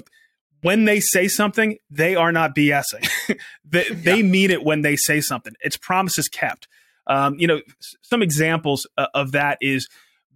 when 0.63 0.85
they 0.85 1.01
say 1.01 1.27
something, 1.27 1.79
they 1.91 2.15
are 2.15 2.33
not 2.33 2.55
BSing. 2.55 3.09
they, 3.65 3.85
they 3.89 4.23
mean 4.23 4.51
it 4.51 4.63
when 4.63 4.83
they 4.83 4.97
say 4.97 5.21
something. 5.21 5.55
It's 5.63 5.77
promises 5.77 6.29
kept. 6.29 6.69
Um, 7.07 7.37
you 7.39 7.47
know, 7.47 7.57
s- 7.57 7.97
some 8.03 8.23
examples 8.23 8.87
uh, 8.99 9.07
of 9.15 9.33
that 9.33 9.59
is 9.61 9.89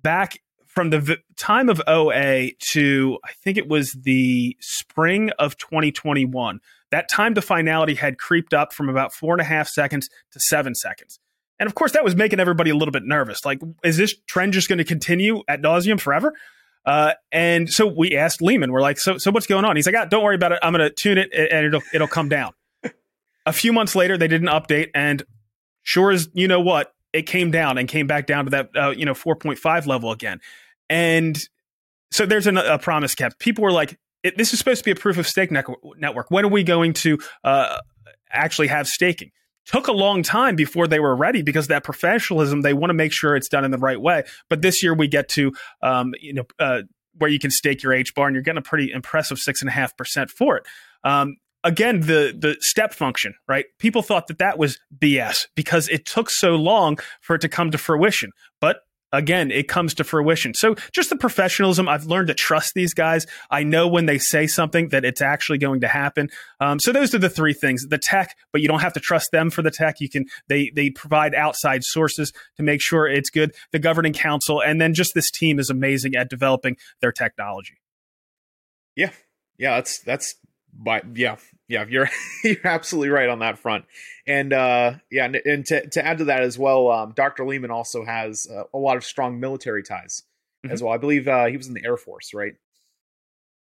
back 0.05 0.39
from 0.69 0.91
the 0.91 1.01
v- 1.01 1.17
time 1.37 1.69
of 1.69 1.83
OA 1.89 2.51
to 2.73 3.19
I 3.25 3.33
think 3.43 3.59
it 3.59 3.69
was 3.69 3.93
the 3.93 4.57
spring 4.61 5.31
of 5.41 5.57
2021, 5.57 6.61
that 6.93 7.09
time 7.11 7.35
to 7.35 7.43
finality 7.43 7.95
had 7.95 8.19
creeped 8.19 8.55
up 8.55 8.73
from 8.73 8.89
about 8.89 9.13
four 9.13 9.35
and 9.35 9.41
a 9.41 9.45
half 9.45 9.67
seconds 9.67 10.09
to 10.31 10.39
seven 10.39 10.77
seconds. 10.77 11.19
And 11.59 11.67
of 11.67 11.75
course, 11.75 11.93
that 11.93 12.05
was 12.05 12.15
making 12.17 12.41
everybody 12.41 12.71
a 12.71 12.77
little 12.77 12.93
bit 12.93 13.05
nervous. 13.05 13.45
Like, 13.45 13.61
is 13.83 13.97
this 13.97 14.15
trend 14.27 14.53
just 14.53 14.69
going 14.69 14.79
to 14.79 14.85
continue 14.85 15.43
at 15.49 15.63
nauseum 15.63 16.01
forever? 16.01 16.33
Uh, 16.85 17.15
and 17.33 17.71
so 17.71 17.87
we 17.87 18.17
asked 18.17 18.41
Leemon, 18.41 18.71
we're 18.71 18.83
like, 18.83 18.99
so, 18.99 19.17
so 19.17 19.31
what's 19.31 19.47
going 19.47 19.65
on? 19.65 19.77
He's 19.77 19.87
like, 19.87 19.95
ah, 19.97 20.05
don't 20.05 20.23
worry 20.23 20.35
about 20.35 20.53
it. 20.53 20.59
I'm 20.63 20.73
going 20.73 20.87
to 20.87 20.95
tune 20.95 21.19
it 21.19 21.33
and 21.33 21.67
it'll, 21.67 21.83
it'll 21.95 22.09
come 22.09 22.29
down. 22.29 22.53
a 23.47 23.53
few 23.53 23.73
months 23.73 23.95
later, 23.95 24.19
they 24.19 24.29
did 24.29 24.43
an 24.43 24.49
update 24.49 24.91
and 24.95 25.23
sure 25.83 26.11
as 26.11 26.29
you 26.35 26.49
know 26.49 26.61
what, 26.61 26.94
it 27.15 27.23
came 27.23 27.53
down 27.53 27.79
and 27.79 27.89
came 27.89 28.09
back 28.09 28.27
down 28.27 28.45
to 28.45 28.51
that, 28.51 28.71
uh, 28.77 28.91
you 28.91 29.07
know, 29.07 29.15
4.5 29.15 29.87
level 29.87 30.11
again. 30.11 30.41
And 30.91 31.39
so 32.11 32.27
there's 32.27 32.49
an, 32.49 32.59
a 32.59 32.79
promise 32.79 33.15
kept. 33.15 33.39
People 33.39 33.63
were 33.63 33.73
like, 33.73 33.97
this 34.37 34.53
is 34.53 34.59
supposed 34.59 34.81
to 34.81 34.85
be 34.85 34.91
a 34.91 34.97
proof 34.97 35.17
of 35.17 35.27
stake 35.27 35.51
network. 35.51 36.31
When 36.31 36.45
are 36.45 36.49
we 36.49 36.65
going 36.65 36.93
to 36.95 37.19
uh, 37.45 37.79
actually 38.31 38.67
have 38.67 38.87
staking? 38.89 39.31
took 39.67 39.89
a 39.89 39.93
long 39.93 40.23
time 40.23 40.57
before 40.57 40.87
they 40.87 41.01
were 41.01 41.17
ready 41.17 41.41
because 41.41 41.69
that 41.69 41.85
professionalism 41.85 42.61
they 42.61 42.75
want 42.75 42.91
to 42.91 42.95
make 42.95 43.15
sure 43.15 43.35
it's 43.35 43.49
done 43.49 43.65
in 43.65 43.71
the 43.71 43.79
right 43.79 43.99
way 43.99 44.23
but 44.51 44.61
this 44.61 44.83
year 44.83 44.93
we 44.93 45.09
get 45.09 45.27
to 45.27 45.53
um, 45.83 46.13
you 46.21 46.35
know 46.35 46.45
uh, 46.59 46.83
where 47.15 47.31
you 47.31 47.39
can 47.39 47.51
stake 47.51 47.83
your 47.83 47.93
HBAR 47.93 48.27
and 48.27 48.35
you're 48.35 48.43
getting 48.43 48.59
a 48.59 48.63
pretty 48.63 48.93
impressive 48.93 49.39
six 49.39 49.63
and 49.63 49.71
a 49.71 49.73
half 49.73 49.97
percent 49.97 50.31
for 50.31 50.59
it 50.59 50.67
um, 51.03 51.37
again 51.65 52.01
the 52.01 52.37
the 52.39 52.57
step 52.61 52.95
function 52.95 53.35
right 53.49 53.67
people 53.79 54.03
thought 54.03 54.29
that 54.29 54.39
that 54.39 54.59
was 54.59 54.79
bs 54.97 55.47
because 55.55 55.89
it 55.89 56.07
took 56.07 56.31
so 56.31 56.51
long 56.51 56.99
for 57.21 57.37
it 57.37 57.41
to 57.41 57.49
come 57.49 57.71
to 57.71 57.79
fruition 57.79 58.31
but 58.61 58.83
again, 59.15 59.51
it 59.51 59.69
comes 59.69 59.95
to 59.95 60.05
fruition. 60.05 60.55
So 60.55 60.75
just 60.93 61.11
the 61.11 61.17
professionalism, 61.17 61.89
I've 61.89 62.07
learned 62.07 62.29
to 62.29 62.35
trust 62.35 62.75
these 62.75 62.93
guys. 62.93 63.27
I 63.51 63.63
know 63.63 63.89
when 63.89 64.07
they 64.07 64.19
say 64.19 64.47
something 64.47 64.89
that 64.89 65.05
it's 65.05 65.23
actually 65.23 65.59
going 65.59 65.81
to 65.81 65.89
happen. 65.89 66.29
Um, 66.61 66.81
so 66.81 66.93
those 66.93 67.15
are 67.15 67.19
the 67.19 67.31
three 67.31 67.55
things: 67.55 67.87
the 67.89 67.99
tech, 67.99 68.37
but 68.53 68.61
you 68.61 68.69
don't 68.69 68.81
have 68.81 68.93
to 68.95 69.01
trust 69.01 69.31
them 69.33 69.51
for 69.51 69.63
the 69.63 69.71
tech. 69.71 70.01
You 70.01 70.09
can 70.09 70.27
they 70.49 70.71
they 70.75 70.91
provide 70.91 71.35
outside 71.35 71.85
sources 71.85 72.33
to 72.57 72.63
make 72.63 72.83
sure 72.83 73.07
it's 73.07 73.31
good. 73.31 73.55
The 73.73 73.79
governing 73.79 74.13
council, 74.13 74.61
and 74.61 74.81
then 74.81 74.95
just 74.95 75.15
this 75.15 75.31
team 75.31 75.59
is 75.59 75.71
amazing 75.71 76.15
at 76.17 76.29
developing 76.29 76.77
their 77.01 77.13
technology. 77.13 77.79
Yeah, 78.97 79.11
yeah, 79.59 79.77
that's 79.77 80.01
that's 80.01 80.35
but 80.73 81.17
yeah, 81.17 81.37
yeah, 81.69 81.85
you're 81.89 82.09
you're 82.45 82.67
absolutely 82.67 83.11
right 83.11 83.29
on 83.29 83.41
that 83.41 83.59
front. 83.59 83.85
And 84.27 84.53
uh, 84.53 84.95
yeah, 85.11 85.27
and, 85.27 85.37
and, 85.37 85.67
to 85.67 85.89
to 85.91 86.05
add 86.05 86.19
to 86.19 86.25
that 86.25 86.43
as 86.43 86.59
well, 86.59 86.91
um, 86.91 87.13
Dr. 87.15 87.45
Leemon 87.45 87.71
also 87.71 88.05
has 88.05 88.47
uh, 88.51 88.65
a 88.73 88.79
lot 88.79 88.97
of 88.97 89.05
strong 89.05 89.41
military 89.41 89.83
ties 89.83 90.23
mm-hmm. 90.65 90.73
as 90.73 90.83
well. 90.83 90.93
I 90.93 90.99
believe 90.99 91.29
uh, 91.29 91.47
he 91.47 91.57
was 91.57 91.69
in 91.69 91.75
the 91.75 91.85
Air 91.85 91.97
Force, 91.97 92.35
right? 92.35 92.55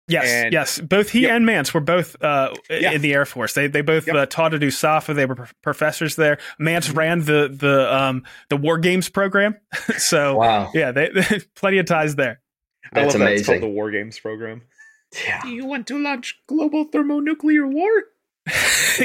Yes, 0.10 0.26
and, 0.28 0.54
yes. 0.54 0.80
Both 0.80 1.10
he 1.10 1.22
yep. 1.22 1.32
and 1.32 1.46
Mance 1.46 1.74
were 1.74 1.82
both 1.82 2.16
uh, 2.24 2.54
yeah. 2.70 2.92
in 2.92 3.02
the 3.02 3.14
Air 3.14 3.26
Force. 3.26 3.54
They 3.54 3.68
they 3.68 3.82
both 3.82 4.08
yep. 4.08 4.16
uh, 4.16 4.26
taught 4.26 4.54
at 4.54 4.62
USAFA. 4.62 5.14
They 5.14 5.26
were 5.26 5.36
pr- 5.36 5.54
professors 5.62 6.16
there. 6.16 6.38
Mance 6.58 6.88
mm-hmm. 6.88 6.98
ran 6.98 7.20
the 7.20 7.54
the 7.54 7.94
um, 7.94 8.24
the 8.50 8.56
War 8.56 8.78
Games 8.78 9.10
program. 9.10 9.58
so 9.98 10.38
wow, 10.38 10.72
yeah, 10.74 10.92
they, 10.92 11.10
they 11.10 11.42
plenty 11.56 11.80
of 11.80 11.88
ties 11.88 12.16
there. 12.16 12.40
That's 12.94 13.04
I 13.04 13.06
love 13.08 13.16
amazing. 13.16 13.26
that 13.26 13.34
it's 13.34 13.48
called 13.48 13.62
the 13.62 13.76
War 13.76 13.92
Games 13.92 14.18
program. 14.18 14.62
Yeah. 15.14 15.42
Do 15.42 15.50
you 15.50 15.66
want 15.66 15.88
to 15.88 15.98
launch 15.98 16.40
global 16.48 16.86
thermonuclear 16.86 17.66
war? 17.66 17.90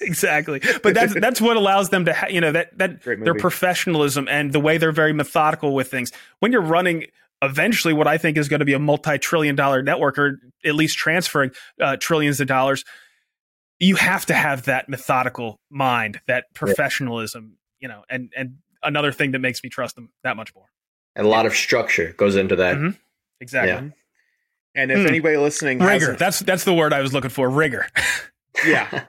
exactly 0.00 0.60
but 0.82 0.94
that's 0.94 1.14
that's 1.20 1.40
what 1.40 1.56
allows 1.56 1.90
them 1.90 2.04
to 2.06 2.14
ha- 2.14 2.28
you 2.28 2.40
know 2.40 2.52
that 2.52 2.76
that 2.78 3.02
their 3.02 3.34
professionalism 3.34 4.26
and 4.28 4.52
the 4.52 4.60
way 4.60 4.78
they're 4.78 4.92
very 4.92 5.12
methodical 5.12 5.74
with 5.74 5.90
things 5.90 6.12
when 6.40 6.50
you're 6.50 6.62
running 6.62 7.04
eventually 7.42 7.92
what 7.92 8.06
i 8.06 8.16
think 8.16 8.38
is 8.38 8.48
going 8.48 8.60
to 8.60 8.64
be 8.64 8.72
a 8.72 8.78
multi-trillion 8.78 9.54
dollar 9.54 9.82
network 9.82 10.18
or 10.18 10.40
at 10.64 10.74
least 10.74 10.96
transferring 10.96 11.50
uh, 11.80 11.96
trillions 11.98 12.40
of 12.40 12.46
dollars 12.46 12.84
you 13.78 13.96
have 13.96 14.24
to 14.24 14.34
have 14.34 14.64
that 14.64 14.88
methodical 14.88 15.60
mind 15.68 16.20
that 16.26 16.46
professionalism 16.54 17.58
you 17.80 17.88
know 17.88 18.02
and 18.08 18.32
and 18.34 18.56
another 18.82 19.12
thing 19.12 19.32
that 19.32 19.40
makes 19.40 19.62
me 19.62 19.68
trust 19.68 19.94
them 19.94 20.10
that 20.22 20.36
much 20.36 20.54
more 20.54 20.70
and 21.14 21.26
a 21.26 21.28
lot 21.28 21.44
of 21.44 21.54
structure 21.54 22.14
goes 22.16 22.34
into 22.34 22.56
that 22.56 22.76
mm-hmm. 22.76 22.96
exactly 23.40 23.88
yeah. 23.88 23.90
And 24.76 24.92
if 24.92 24.98
mm. 24.98 25.08
anybody 25.08 25.38
listening, 25.38 25.78
rigor. 25.78 26.16
That's 26.16 26.40
that's 26.40 26.64
the 26.64 26.74
word 26.74 26.92
I 26.92 27.00
was 27.00 27.14
looking 27.14 27.30
for. 27.30 27.48
Rigor. 27.48 27.88
yeah, 28.66 29.06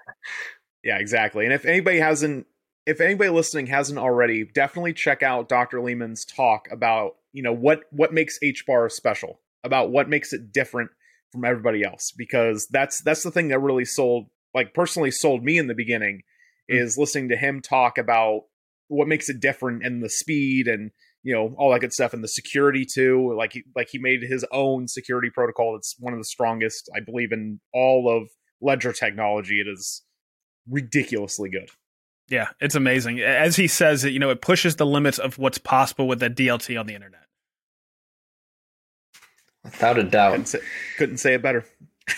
yeah, 0.83 0.97
exactly. 0.97 1.43
And 1.43 1.53
if 1.53 1.65
anybody 1.65 1.99
hasn't, 1.99 2.47
if 2.85 3.01
anybody 3.01 3.29
listening 3.29 3.67
hasn't 3.67 3.99
already, 3.99 4.45
definitely 4.45 4.93
check 4.93 5.21
out 5.21 5.49
Dr. 5.49 5.81
Leemon's 5.81 6.23
talk 6.23 6.69
about 6.71 7.17
you 7.33 7.43
know 7.43 7.53
what 7.53 7.81
what 7.91 8.13
makes 8.13 8.39
HBAR 8.41 8.89
special, 8.89 9.41
about 9.65 9.91
what 9.91 10.07
makes 10.07 10.31
it 10.31 10.53
different 10.53 10.89
from 11.33 11.43
everybody 11.43 11.83
else, 11.83 12.13
because 12.17 12.67
that's 12.67 13.01
that's 13.01 13.23
the 13.23 13.31
thing 13.31 13.49
that 13.49 13.59
really 13.59 13.85
sold, 13.85 14.27
like 14.55 14.73
personally 14.73 15.11
sold 15.11 15.43
me 15.43 15.57
in 15.57 15.67
the 15.67 15.75
beginning, 15.75 16.23
mm. 16.71 16.81
is 16.81 16.97
listening 16.97 17.27
to 17.27 17.35
him 17.35 17.61
talk 17.61 17.97
about 17.97 18.43
what 18.87 19.09
makes 19.09 19.27
it 19.27 19.41
different 19.41 19.85
and 19.85 20.01
the 20.01 20.09
speed 20.09 20.69
and 20.69 20.91
you 21.27 21.33
know 21.33 21.53
all 21.57 21.71
that 21.71 21.81
good 21.81 21.91
stuff 21.91 22.13
and 22.13 22.23
the 22.23 22.27
security 22.27 22.85
too 22.85 23.35
like 23.37 23.51
he 23.51 23.63
like 23.75 23.89
he 23.91 23.99
made 23.99 24.21
his 24.23 24.45
own 24.53 24.87
security 24.87 25.29
protocol 25.29 25.73
that's 25.73 25.93
one 25.99 26.13
of 26.13 26.19
the 26.19 26.25
strongest 26.25 26.89
i 26.95 27.01
believe 27.01 27.33
in 27.33 27.59
all 27.73 28.09
of 28.09 28.29
ledger 28.61 28.93
technology. 28.93 29.59
It 29.59 29.67
is 29.67 30.03
ridiculously 30.69 31.49
good. 31.49 31.69
Yeah 32.29 32.49
it's 32.59 32.75
amazing. 32.75 33.21
As 33.21 33.55
he 33.55 33.67
says 33.67 34.03
it 34.03 34.13
you 34.13 34.19
know 34.19 34.29
it 34.29 34.41
pushes 34.41 34.75
the 34.75 34.85
limits 34.85 35.19
of 35.19 35.37
what's 35.37 35.57
possible 35.57 36.07
with 36.07 36.19
that 36.19 36.35
dlt 36.35 36.79
on 36.79 36.85
the 36.85 36.95
internet. 36.95 37.21
Without 39.63 39.97
a 39.97 40.03
doubt. 40.03 40.31
Couldn't 40.31 40.47
say, 40.47 40.59
couldn't 40.97 41.17
say 41.17 41.33
it 41.35 41.41
better. 41.41 41.65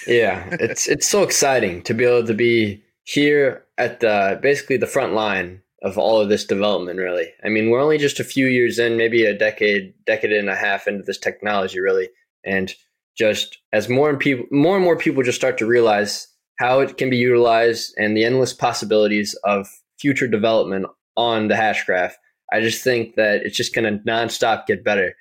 Yeah 0.07 0.47
it's 0.60 0.88
it's 0.88 1.07
so 1.07 1.24
exciting 1.24 1.82
to 1.84 1.93
be 1.93 2.05
able 2.05 2.28
to 2.28 2.34
be 2.34 2.84
here 3.03 3.66
at 3.78 3.99
the 3.99 4.39
basically 4.41 4.78
the 4.78 4.88
front 4.88 5.14
line 5.14 5.62
of 5.82 5.97
all 5.97 6.19
of 6.19 6.30
this 6.30 6.45
development 6.45 6.99
really. 6.99 7.27
I 7.43 7.49
mean 7.49 7.69
we're 7.69 7.82
only 7.82 7.97
just 7.97 8.19
a 8.19 8.23
few 8.23 8.47
years 8.47 8.80
in 8.80 8.97
maybe 8.97 9.25
a 9.25 9.38
decade 9.38 9.93
decade 10.05 10.32
and 10.32 10.49
a 10.49 10.55
half 10.55 10.88
into 10.88 11.03
this 11.03 11.17
technology 11.17 11.80
really. 11.80 12.09
And 12.45 12.73
just 13.17 13.59
as 13.73 13.89
more 13.89 14.09
and 14.09 14.19
people 14.19 14.45
more 14.51 14.75
and 14.75 14.84
more 14.84 14.97
people 14.97 15.23
just 15.23 15.38
start 15.38 15.57
to 15.59 15.65
realize 15.65 16.27
how 16.57 16.80
it 16.80 16.97
can 16.97 17.09
be 17.09 17.17
utilized 17.17 17.93
and 17.97 18.15
the 18.15 18.23
endless 18.23 18.53
possibilities 18.53 19.36
of 19.43 19.67
future 19.99 20.27
development 20.27 20.86
on 21.17 21.49
the 21.49 21.55
hashgraph 21.55 22.13
i 22.53 22.61
just 22.61 22.84
think 22.84 23.15
that 23.15 23.41
it's 23.43 23.57
just 23.57 23.75
going 23.75 23.86
to 23.86 24.03
nonstop 24.03 24.65
get 24.65 24.84
better. 24.84 25.15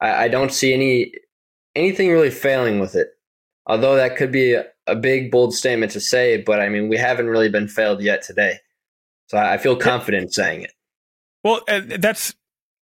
I, 0.00 0.24
I, 0.24 0.28
don't 0.28 0.52
see 0.52 0.74
any 0.74 1.12
anything 1.76 2.10
really 2.10 2.30
failing 2.30 2.80
with 2.80 2.94
it. 2.96 3.08
Although 3.66 3.96
that 3.96 4.16
could 4.16 4.32
be 4.32 4.54
a, 4.54 4.66
a 4.86 4.96
big 4.96 5.30
bold 5.30 5.54
statement 5.54 5.92
to 5.92 6.00
say 6.00 6.42
but 6.42 6.60
i 6.60 6.68
mean 6.68 6.88
we 6.88 6.96
haven't 6.96 7.28
really 7.28 7.48
been 7.48 7.68
failed 7.68 8.02
yet 8.02 8.22
today 8.22 8.58
so 9.26 9.38
I 9.38 9.58
feel 9.58 9.76
confident 9.76 10.34
saying 10.34 10.62
it. 10.62 10.72
Well, 11.42 11.60
uh, 11.68 11.80
that's 11.98 12.34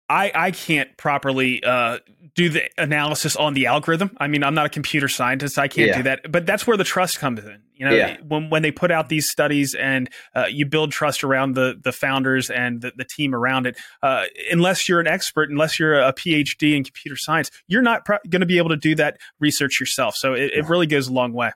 I, 0.08 0.30
I 0.34 0.50
can't 0.50 0.94
properly 0.98 1.64
uh, 1.64 1.98
do 2.34 2.50
the 2.50 2.68
analysis 2.76 3.34
on 3.34 3.54
the 3.54 3.66
algorithm. 3.66 4.14
I 4.18 4.26
mean, 4.28 4.44
I'm 4.44 4.54
not 4.54 4.66
a 4.66 4.68
computer 4.68 5.08
scientist. 5.08 5.58
I 5.58 5.68
can't 5.68 5.88
yeah. 5.88 5.96
do 5.96 6.02
that. 6.02 6.30
But 6.30 6.44
that's 6.44 6.66
where 6.66 6.76
the 6.76 6.84
trust 6.84 7.18
comes 7.18 7.40
in. 7.40 7.62
You 7.74 7.86
know, 7.86 7.94
yeah. 7.94 8.18
when 8.26 8.50
when 8.50 8.62
they 8.62 8.70
put 8.70 8.90
out 8.90 9.08
these 9.08 9.30
studies 9.30 9.74
and 9.74 10.10
uh, 10.36 10.44
you 10.50 10.66
build 10.66 10.92
trust 10.92 11.24
around 11.24 11.54
the 11.54 11.80
the 11.82 11.92
founders 11.92 12.50
and 12.50 12.82
the, 12.82 12.92
the 12.94 13.06
team 13.06 13.34
around 13.34 13.66
it, 13.66 13.76
uh, 14.02 14.24
unless 14.50 14.86
you're 14.86 15.00
an 15.00 15.06
expert, 15.06 15.50
unless 15.50 15.80
you're 15.80 15.98
a 15.98 16.12
PhD 16.12 16.76
in 16.76 16.84
computer 16.84 17.16
science, 17.16 17.50
you're 17.66 17.82
not 17.82 18.04
pro- 18.04 18.18
going 18.28 18.40
to 18.40 18.46
be 18.46 18.58
able 18.58 18.70
to 18.70 18.76
do 18.76 18.94
that 18.96 19.16
research 19.40 19.80
yourself. 19.80 20.14
So 20.14 20.34
it, 20.34 20.52
it 20.54 20.68
really 20.68 20.86
goes 20.86 21.08
a 21.08 21.12
long 21.12 21.32
way. 21.32 21.52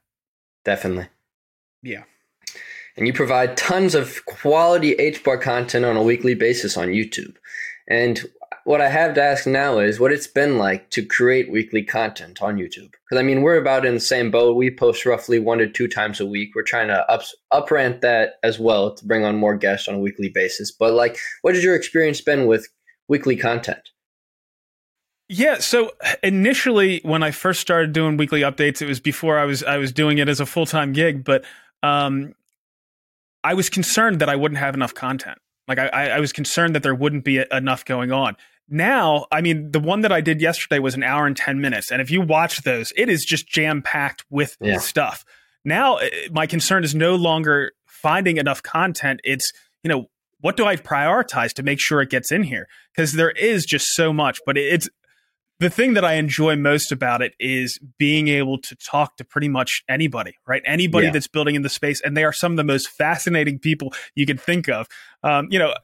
Definitely. 0.65 1.09
Yeah 1.83 2.05
and 2.97 3.07
you 3.07 3.13
provide 3.13 3.57
tons 3.57 3.95
of 3.95 4.25
quality 4.27 4.95
HBAR 4.95 5.41
content 5.41 5.85
on 5.85 5.97
a 5.97 6.03
weekly 6.03 6.35
basis 6.35 6.77
on 6.77 6.89
YouTube. 6.89 7.37
And 7.89 8.27
what 8.65 8.81
I 8.81 8.89
have 8.89 9.15
to 9.15 9.23
ask 9.23 9.47
now 9.47 9.79
is 9.79 10.01
what 10.01 10.13
it's 10.13 10.27
been 10.27 10.59
like 10.59 10.91
to 10.91 11.05
create 11.05 11.53
weekly 11.53 11.85
content 11.85 12.43
on 12.43 12.57
YouTube. 12.57 12.91
Because 12.91 13.19
I 13.19 13.23
mean, 13.23 13.43
we're 13.43 13.59
about 13.59 13.87
in 13.87 13.95
the 13.95 14.01
same 14.01 14.31
boat. 14.31 14.57
We 14.57 14.75
post 14.75 15.07
roughly 15.07 15.39
one 15.39 15.59
to 15.59 15.69
two 15.69 15.87
times 15.87 16.21
a 16.21 16.27
week. 16.27 16.51
We're 16.55 16.63
trying 16.63 16.89
to 16.89 17.09
up 17.11 17.23
up 17.53 17.69
that 17.69 18.35
as 18.43 18.59
well 18.59 18.93
to 18.93 19.07
bring 19.07 19.25
on 19.25 19.37
more 19.37 19.57
guests 19.57 19.87
on 19.87 19.95
a 19.95 20.01
weekly 20.01 20.29
basis. 20.29 20.73
But 20.73 20.95
like, 20.95 21.17
what 21.43 21.55
has 21.55 21.63
your 21.63 21.77
experience 21.77 22.21
been 22.21 22.47
with 22.47 22.69
weekly 23.07 23.37
content? 23.37 23.91
Yeah, 25.29 25.59
so 25.59 25.93
initially 26.23 27.01
when 27.03 27.23
I 27.23 27.33
first 27.33 27.61
started 27.61 27.93
doing 27.93 28.17
weekly 28.17 28.41
updates, 28.41 28.81
it 28.81 28.87
was 28.87 29.01
before 29.01 29.39
I 29.39 29.45
was 29.45 29.63
I 29.63 29.77
was 29.77 29.93
doing 29.93 30.19
it 30.19 30.29
as 30.29 30.41
a 30.41 30.47
full 30.47 30.67
time 30.67 30.93
gig, 30.93 31.25
but 31.25 31.45
um, 31.83 32.35
I 33.47 33.55
was 33.55 33.71
concerned 33.71 34.21
that 34.21 34.29
I 34.29 34.35
wouldn't 34.35 34.59
have 34.59 34.75
enough 34.75 34.93
content. 34.93 35.39
Like 35.69 35.79
I, 35.79 35.87
I 35.87 36.21
was 36.21 36.33
concerned 36.33 36.75
that 36.75 36.83
there 36.83 36.97
wouldn't 36.97 37.25
be 37.25 37.45
enough 37.53 37.85
going 37.85 38.11
on. 38.11 38.37
Now, 38.69 39.27
I 39.31 39.41
mean, 39.41 39.71
the 39.71 39.79
one 39.79 40.01
that 40.01 40.11
I 40.11 40.21
did 40.21 40.41
yesterday 40.41 40.81
was 40.81 40.97
an 40.97 41.05
hour 41.05 41.27
and 41.27 41.37
10 41.37 41.61
minutes. 41.61 41.93
And 41.93 42.03
if 42.03 42.11
you 42.11 42.21
watch 42.21 42.63
those, 42.63 42.93
it 42.97 43.09
is 43.09 43.25
just 43.25 43.47
jam 43.47 43.83
packed 43.83 44.25
with 44.31 44.57
yeah. 44.61 44.79
stuff. 44.79 45.25
Now, 45.65 45.99
eh, 45.99 46.09
my 46.33 46.49
concern 46.49 46.83
is 46.83 46.93
no 46.93 47.15
longer 47.15 47.71
finding 47.87 48.37
enough 48.37 48.65
content. 48.65 49.21
It's, 49.23 49.53
you 49.85 49.91
know, 49.91 50.07
what 50.41 50.57
do 50.57 50.67
I 50.67 50.75
prioritize 50.75 51.53
to 51.55 51.63
make 51.63 51.79
sure 51.79 52.01
it 52.01 52.11
gets 52.11 52.33
in 52.33 52.43
here? 52.43 52.67
Because 52.93 53.13
there 53.13 53.31
is 53.31 53.65
just 53.65 53.87
so 53.95 54.13
much, 54.13 54.41
but 54.45 54.59
it's 54.59 54.89
the 55.59 55.71
thing 55.71 55.95
that 55.95 56.05
I 56.05 56.15
enjoy 56.15 56.57
most 56.57 56.93
about 56.93 57.23
it 57.23 57.33
is 57.41 57.79
being 57.99 58.29
able 58.29 58.59
to 58.59 58.77
talk 58.77 59.17
to 59.17 59.25
pretty 59.25 59.49
much 59.49 59.83
anybody, 59.89 60.35
right? 60.47 60.63
Anybody 60.67 61.07
Yeah. 61.07 61.13
that's 61.13 61.29
building 61.29 61.55
in 61.55 61.63
the 61.63 61.69
space, 61.69 62.01
and 62.01 62.17
they 62.17 62.25
are 62.25 62.33
some 62.33 62.53
of 62.53 62.57
the 62.57 62.65
most 62.65 62.89
fascinating 62.89 63.59
people 63.59 63.93
you 64.15 64.27
can 64.27 64.37
think 64.37 64.69
of. 64.69 64.87
Um, 65.23 65.49
you 65.51 65.59
know, 65.59 65.75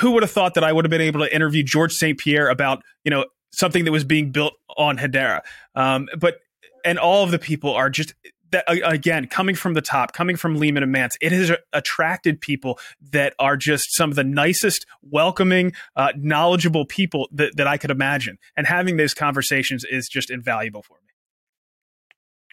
who 0.00 0.12
would 0.12 0.22
have 0.22 0.30
thought 0.32 0.54
that 0.54 0.64
I 0.64 0.72
would 0.72 0.84
have 0.84 0.90
been 0.90 1.02
able 1.02 1.20
to 1.20 1.34
interview 1.34 1.62
Georges 1.62 1.98
St-Pierre 1.98 2.48
about 2.48 2.82
you 3.04 3.10
know 3.10 3.26
something 3.52 3.84
that 3.84 3.92
was 3.92 4.04
being 4.04 4.30
built 4.30 4.54
on 4.76 4.96
Hedera? 4.96 5.40
Um, 5.74 6.08
but 6.18 6.38
and 6.84 6.98
all 6.98 7.22
of 7.22 7.30
the 7.30 7.38
people 7.38 7.74
are 7.74 7.90
just 7.90 8.14
that 8.52 8.64
again 8.68 9.26
coming 9.26 9.54
from 9.54 9.74
the 9.74 9.80
top 9.82 10.12
coming 10.12 10.36
from 10.36 10.56
Leemon 10.58 10.82
and 10.82 10.92
mance 10.92 11.16
it 11.20 11.32
has 11.32 11.52
attracted 11.72 12.40
people 12.40 12.78
that 13.12 13.34
are 13.38 13.56
just 13.56 13.94
some 13.94 14.10
of 14.10 14.16
the 14.16 14.24
nicest 14.24 14.86
welcoming 15.02 15.72
uh, 15.96 16.12
knowledgeable 16.16 16.84
people 16.84 17.28
that, 17.32 17.56
that 17.56 17.66
i 17.66 17.76
could 17.76 17.90
imagine 17.90 18.38
and 18.56 18.66
having 18.66 18.96
those 18.96 19.14
conversations 19.14 19.84
is 19.90 20.08
just 20.08 20.30
invaluable 20.30 20.82
for 20.82 20.94
me 20.94 21.10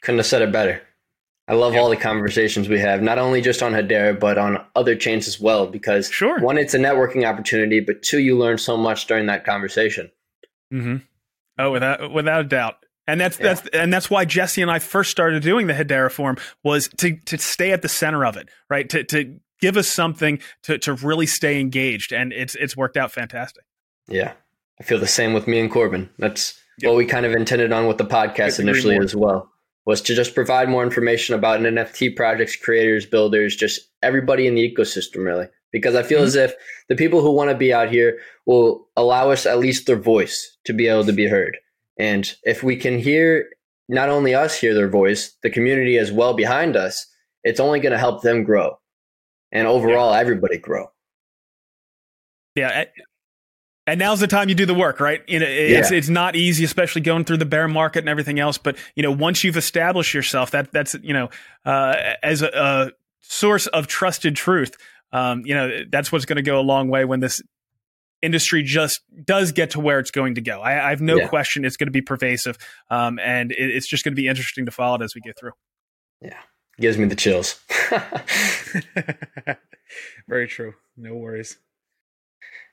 Couldn't 0.02 0.20
have 0.20 0.26
said 0.28 0.42
it 0.42 0.52
better. 0.52 0.82
I 1.50 1.54
love 1.54 1.74
Yeah. 1.74 1.80
all 1.80 1.90
the 1.90 1.96
conversations 1.96 2.68
we 2.68 2.80
have, 2.80 3.02
not 3.02 3.18
only 3.18 3.40
just 3.42 3.64
on 3.64 3.72
Hedera, 3.72 4.20
but 4.20 4.38
on 4.38 4.62
other 4.76 4.96
chains 4.96 5.28
as 5.30 5.40
well, 5.40 5.66
because 5.66 6.12
Sure. 6.12 6.40
one, 6.42 6.58
it's 6.58 6.74
a 6.74 6.78
networking 6.78 7.26
opportunity, 7.26 7.80
but 7.80 8.04
two, 8.04 8.20
you 8.20 8.38
learn 8.38 8.58
so 8.58 8.76
much 8.76 9.08
during 9.08 9.28
that 9.28 9.46
conversation. 9.46 10.12
mm-hmm. 10.74 10.98
oh 11.58 11.72
without 11.72 12.12
without 12.12 12.42
a 12.42 12.44
doubt 12.44 12.76
and 13.08 13.20
that's 13.22 13.40
Yeah. 13.40 13.54
that's 13.54 13.68
and 13.74 13.92
that's 13.94 14.10
why 14.10 14.26
Jesse 14.26 14.62
and 14.62 14.70
I 14.72 14.80
first 14.80 15.12
started 15.12 15.42
doing 15.44 15.68
the 15.68 15.74
Hedera 15.74 16.12
Forum 16.12 16.38
was 16.64 16.90
to 16.98 17.16
to 17.26 17.38
stay 17.38 17.72
at 17.72 17.82
the 17.82 17.90
center 17.90 18.26
of 18.26 18.38
it, 18.38 18.50
right? 18.70 18.90
To 18.90 19.04
to 19.06 19.36
give 19.62 19.78
us 19.78 19.88
something 19.88 20.40
to 20.64 20.78
to 20.80 20.94
really 20.94 21.26
stay 21.26 21.60
engaged, 21.60 22.12
and 22.12 22.32
it's 22.34 22.56
it's 22.56 22.76
worked 22.78 22.98
out 22.98 23.12
fantastic. 23.12 23.64
Yeah. 24.08 24.34
I 24.80 24.84
feel 24.84 25.00
the 25.00 25.08
same 25.08 25.34
with 25.34 25.48
me 25.48 25.60
and 25.60 25.72
Corbin. 25.72 26.10
That's 26.20 26.54
Yep. 26.80 26.90
what 26.90 26.98
we 26.98 27.06
kind 27.08 27.26
of 27.26 27.32
intended 27.34 27.72
on 27.74 27.88
with 27.88 27.98
the 27.98 28.06
podcast 28.06 28.60
initially 28.60 28.98
as 28.98 29.16
well, 29.16 29.50
was 29.88 30.00
to 30.04 30.14
just 30.14 30.36
provide 30.36 30.70
more 30.70 30.84
information 30.84 31.34
about 31.34 31.60
NFT 31.60 32.12
projects, 32.16 32.56
creators, 32.56 33.08
builders, 33.08 33.56
just 33.56 33.82
everybody 34.04 34.46
in 34.46 34.54
the 34.54 34.72
ecosystem, 34.72 35.26
really. 35.26 35.48
Because 35.72 35.96
I 35.96 36.04
feel 36.04 36.20
Mhm. 36.22 36.26
as 36.26 36.36
if 36.36 36.54
the 36.88 36.96
people 36.96 37.22
who 37.22 37.32
want 37.32 37.50
to 37.50 37.58
be 37.58 37.74
out 37.74 37.90
here 37.90 38.20
will 38.46 38.88
allow 38.96 39.32
us 39.32 39.48
at 39.48 39.58
least 39.58 39.88
their 39.88 39.96
voice 39.96 40.56
to 40.66 40.74
be 40.74 40.88
able 40.88 41.04
to 41.06 41.14
be 41.14 41.26
heard. 41.28 41.58
And 42.00 42.32
if 42.44 42.64
we 42.64 42.76
can 42.76 43.00
hear 43.00 43.50
not 43.90 44.10
only 44.10 44.36
us 44.36 44.60
hear 44.60 44.74
their 44.74 44.90
voice, 44.90 45.36
the 45.44 45.50
community 45.50 45.98
as 45.98 46.12
well 46.12 46.34
behind 46.34 46.76
us, 46.76 47.06
it's 47.44 47.60
only 47.60 47.80
going 47.80 47.94
to 47.94 47.98
help 47.98 48.22
them 48.22 48.44
grow. 48.44 48.78
And 49.52 49.68
overall, 49.68 50.14
everybody 50.14 50.58
grow. 50.58 50.88
Yeah. 52.56 52.86
And 53.86 54.00
now's 54.00 54.20
the 54.20 54.28
time 54.28 54.50
you 54.50 54.56
do 54.56 54.66
the 54.66 54.74
work, 54.74 55.00
right? 55.00 55.22
You 55.28 55.40
know, 55.40 55.46
it's 55.48 55.92
Yeah. 55.92 55.98
it's 55.98 56.10
not 56.10 56.36
easy, 56.36 56.66
especially 56.66 57.02
going 57.02 57.24
through 57.24 57.38
the 57.38 57.46
bear 57.46 57.70
market 57.70 58.00
and 58.00 58.10
everything 58.10 58.40
else. 58.40 58.58
But 58.58 58.78
you 58.96 59.04
know, 59.04 59.12
once 59.12 59.44
you've 59.44 59.56
established 59.56 60.14
yourself, 60.14 60.52
that 60.52 60.72
that's 60.74 60.96
you 61.02 61.14
know, 61.14 61.30
uh, 61.66 61.96
as 62.22 62.42
a, 62.42 62.50
a 62.54 62.92
source 63.22 63.68
of 63.68 63.88
trusted 63.88 64.36
truth, 64.36 64.76
um, 65.14 65.44
you 65.46 65.56
know, 65.56 65.84
that's 65.90 66.12
what's 66.12 66.26
going 66.26 66.36
to 66.36 66.42
go 66.42 66.60
a 66.60 66.62
long 66.62 66.90
way 66.90 67.06
when 67.06 67.22
this 67.22 67.42
industry 68.22 68.64
just 68.64 69.02
does 69.26 69.52
get 69.52 69.72
to 69.72 69.80
where 69.80 70.00
it's 70.00 70.12
going 70.12 70.36
to 70.36 70.42
go. 70.42 70.62
I, 70.62 70.88
I 70.88 70.90
have 70.90 71.02
no 71.02 71.18
Yeah. 71.18 71.28
question 71.28 71.66
it's 71.66 71.78
going 71.78 71.88
to 71.88 71.92
be 71.92 72.02
pervasive, 72.02 72.58
um, 72.90 73.20
and 73.20 73.52
it, 73.52 73.58
it's 73.60 73.88
just 73.88 74.04
going 74.04 74.14
to 74.14 74.22
be 74.22 74.28
interesting 74.28 74.66
to 74.66 74.72
follow 74.72 74.96
it 74.96 75.02
as 75.04 75.14
we 75.16 75.22
get 75.22 75.38
through. 75.40 75.52
Yeah, 76.22 76.40
gives 76.80 76.98
me 76.98 77.06
the 77.06 77.16
chills. 77.16 77.60
Very 80.28 80.48
true. 80.48 80.74
No 80.96 81.16
worries. 81.16 81.58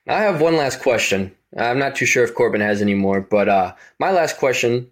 I 0.07 0.21
have 0.21 0.41
one 0.41 0.55
last 0.55 0.81
question. 0.81 1.35
I'm 1.57 1.79
not 1.79 1.95
too 1.95 2.05
sure 2.05 2.23
if 2.23 2.35
Corbin 2.35 2.61
has 2.61 2.81
any 2.81 2.93
more, 2.93 3.21
but 3.21 3.49
uh, 3.49 3.75
my 3.99 4.11
last 4.11 4.37
question 4.37 4.91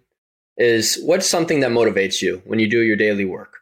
is 0.56 1.00
what's 1.04 1.28
something 1.28 1.60
that 1.60 1.70
motivates 1.70 2.22
you 2.22 2.42
when 2.44 2.58
you 2.58 2.68
do 2.68 2.80
your 2.80 2.96
daily 2.96 3.24
work? 3.24 3.58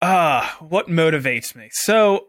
Ah, 0.00 0.56
what 0.60 0.88
motivates 0.88 1.54
me? 1.54 1.68
So 1.72 2.28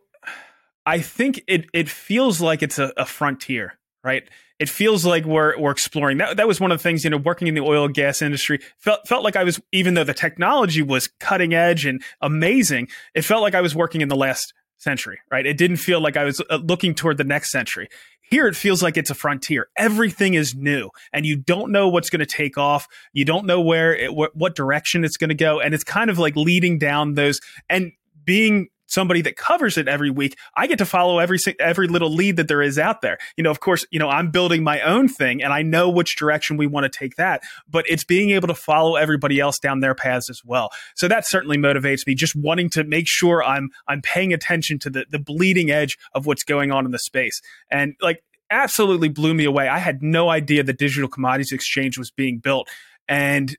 I 0.85 0.99
think 0.99 1.43
it 1.47 1.65
it 1.73 1.89
feels 1.89 2.41
like 2.41 2.61
it's 2.61 2.79
a, 2.79 2.91
a 2.97 3.05
frontier, 3.05 3.77
right? 4.03 4.27
It 4.59 4.69
feels 4.69 5.05
like 5.05 5.25
we're 5.25 5.57
we're 5.59 5.71
exploring. 5.71 6.17
That 6.17 6.37
that 6.37 6.47
was 6.47 6.59
one 6.59 6.71
of 6.71 6.79
the 6.79 6.83
things, 6.83 7.03
you 7.03 7.09
know, 7.09 7.17
working 7.17 7.47
in 7.47 7.55
the 7.55 7.61
oil 7.61 7.85
and 7.85 7.93
gas 7.93 8.21
industry, 8.21 8.59
felt 8.79 9.07
felt 9.07 9.23
like 9.23 9.35
I 9.35 9.43
was 9.43 9.61
even 9.71 9.93
though 9.93 10.03
the 10.03 10.13
technology 10.13 10.81
was 10.81 11.07
cutting 11.19 11.53
edge 11.53 11.85
and 11.85 12.03
amazing, 12.21 12.89
it 13.15 13.23
felt 13.23 13.41
like 13.41 13.55
I 13.55 13.61
was 13.61 13.75
working 13.75 14.01
in 14.01 14.09
the 14.09 14.15
last 14.15 14.53
century, 14.77 15.19
right? 15.31 15.45
It 15.45 15.57
didn't 15.57 15.77
feel 15.77 16.01
like 16.01 16.17
I 16.17 16.25
was 16.25 16.41
uh, 16.49 16.57
looking 16.57 16.93
toward 16.93 17.17
the 17.17 17.23
next 17.23 17.51
century. 17.51 17.87
Here 18.29 18.47
it 18.47 18.55
feels 18.55 18.83
like 18.83 18.97
it's 18.97 19.09
a 19.09 19.15
frontier. 19.15 19.67
Everything 19.77 20.33
is 20.33 20.55
new 20.55 20.89
and 21.11 21.25
you 21.25 21.37
don't 21.37 21.71
know 21.71 21.87
what's 21.87 22.09
going 22.09 22.19
to 22.19 22.25
take 22.25 22.57
off. 22.57 22.87
You 23.13 23.25
don't 23.25 23.45
know 23.45 23.61
where 23.61 23.95
it, 23.95 24.13
what, 24.13 24.35
what 24.35 24.55
direction 24.55 25.03
it's 25.03 25.17
going 25.17 25.29
to 25.29 25.35
go 25.35 25.59
and 25.59 25.73
it's 25.73 25.83
kind 25.83 26.09
of 26.09 26.19
like 26.19 26.35
leading 26.35 26.77
down 26.77 27.13
those 27.13 27.39
and 27.69 27.91
being 28.25 28.69
somebody 28.93 29.21
that 29.21 29.35
covers 29.35 29.77
it 29.77 29.87
every 29.87 30.09
week, 30.09 30.37
I 30.55 30.67
get 30.67 30.77
to 30.77 30.85
follow 30.85 31.19
every 31.19 31.39
every 31.59 31.87
little 31.87 32.13
lead 32.13 32.37
that 32.37 32.47
there 32.47 32.61
is 32.61 32.77
out 32.77 33.01
there. 33.01 33.17
You 33.37 33.43
know, 33.43 33.51
of 33.51 33.59
course, 33.59 33.85
you 33.91 33.99
know, 33.99 34.09
I'm 34.09 34.31
building 34.31 34.63
my 34.63 34.81
own 34.81 35.07
thing 35.07 35.41
and 35.43 35.51
I 35.51 35.61
know 35.61 35.89
which 35.89 36.15
direction 36.15 36.57
we 36.57 36.67
want 36.67 36.91
to 36.91 36.97
take 36.97 37.15
that, 37.15 37.41
but 37.69 37.85
it's 37.87 38.03
being 38.03 38.31
able 38.31 38.47
to 38.47 38.55
follow 38.55 38.95
everybody 38.95 39.39
else 39.39 39.59
down 39.59 39.79
their 39.79 39.95
paths 39.95 40.29
as 40.29 40.41
well. 40.45 40.69
So 40.95 41.07
that 41.07 41.27
certainly 41.27 41.57
motivates 41.57 42.05
me 42.05 42.15
just 42.15 42.35
wanting 42.35 42.69
to 42.71 42.83
make 42.83 43.07
sure 43.07 43.43
I'm 43.43 43.69
I'm 43.87 44.01
paying 44.01 44.33
attention 44.33 44.79
to 44.79 44.89
the 44.89 45.05
the 45.09 45.19
bleeding 45.19 45.71
edge 45.71 45.97
of 46.13 46.25
what's 46.25 46.43
going 46.43 46.71
on 46.71 46.85
in 46.85 46.91
the 46.91 46.99
space. 46.99 47.41
And 47.71 47.95
like 48.01 48.23
absolutely 48.49 49.09
blew 49.09 49.33
me 49.33 49.45
away. 49.45 49.67
I 49.67 49.79
had 49.79 50.03
no 50.03 50.29
idea 50.29 50.61
the 50.63 50.73
digital 50.73 51.09
commodities 51.09 51.51
exchange 51.51 51.97
was 51.97 52.11
being 52.11 52.37
built 52.37 52.69
and 53.07 53.55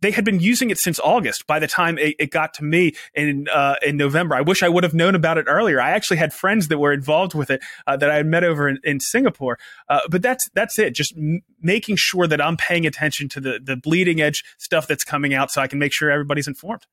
they 0.00 0.10
had 0.10 0.24
been 0.24 0.40
using 0.40 0.70
it 0.70 0.78
since 0.78 1.00
August. 1.00 1.46
By 1.46 1.58
the 1.58 1.66
time 1.66 1.98
it, 1.98 2.14
it 2.18 2.30
got 2.30 2.54
to 2.54 2.64
me 2.64 2.94
in 3.14 3.48
uh, 3.48 3.76
in 3.84 3.96
November, 3.96 4.34
I 4.34 4.40
wish 4.40 4.62
I 4.62 4.68
would 4.68 4.84
have 4.84 4.94
known 4.94 5.14
about 5.14 5.38
it 5.38 5.46
earlier. 5.48 5.80
I 5.80 5.90
actually 5.90 6.18
had 6.18 6.32
friends 6.32 6.68
that 6.68 6.78
were 6.78 6.92
involved 6.92 7.34
with 7.34 7.50
it 7.50 7.62
uh, 7.86 7.96
that 7.96 8.10
I 8.10 8.16
had 8.16 8.26
met 8.26 8.44
over 8.44 8.68
in, 8.68 8.78
in 8.84 9.00
Singapore. 9.00 9.58
Uh, 9.88 10.00
but 10.10 10.22
that's 10.22 10.48
that's 10.54 10.78
it. 10.78 10.94
Just 10.94 11.16
m- 11.16 11.40
making 11.60 11.96
sure 11.98 12.26
that 12.26 12.40
I'm 12.40 12.56
paying 12.56 12.86
attention 12.86 13.28
to 13.30 13.40
the 13.40 13.60
the 13.62 13.76
bleeding 13.76 14.20
edge 14.20 14.44
stuff 14.58 14.86
that's 14.86 15.04
coming 15.04 15.34
out, 15.34 15.50
so 15.50 15.60
I 15.60 15.66
can 15.66 15.78
make 15.78 15.92
sure 15.92 16.10
everybody's 16.10 16.48
informed. 16.48 16.86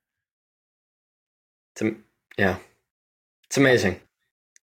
It's, 1.74 1.82
am- 1.82 2.04
yeah, 2.38 2.56
it's 3.44 3.56
amazing. 3.56 4.00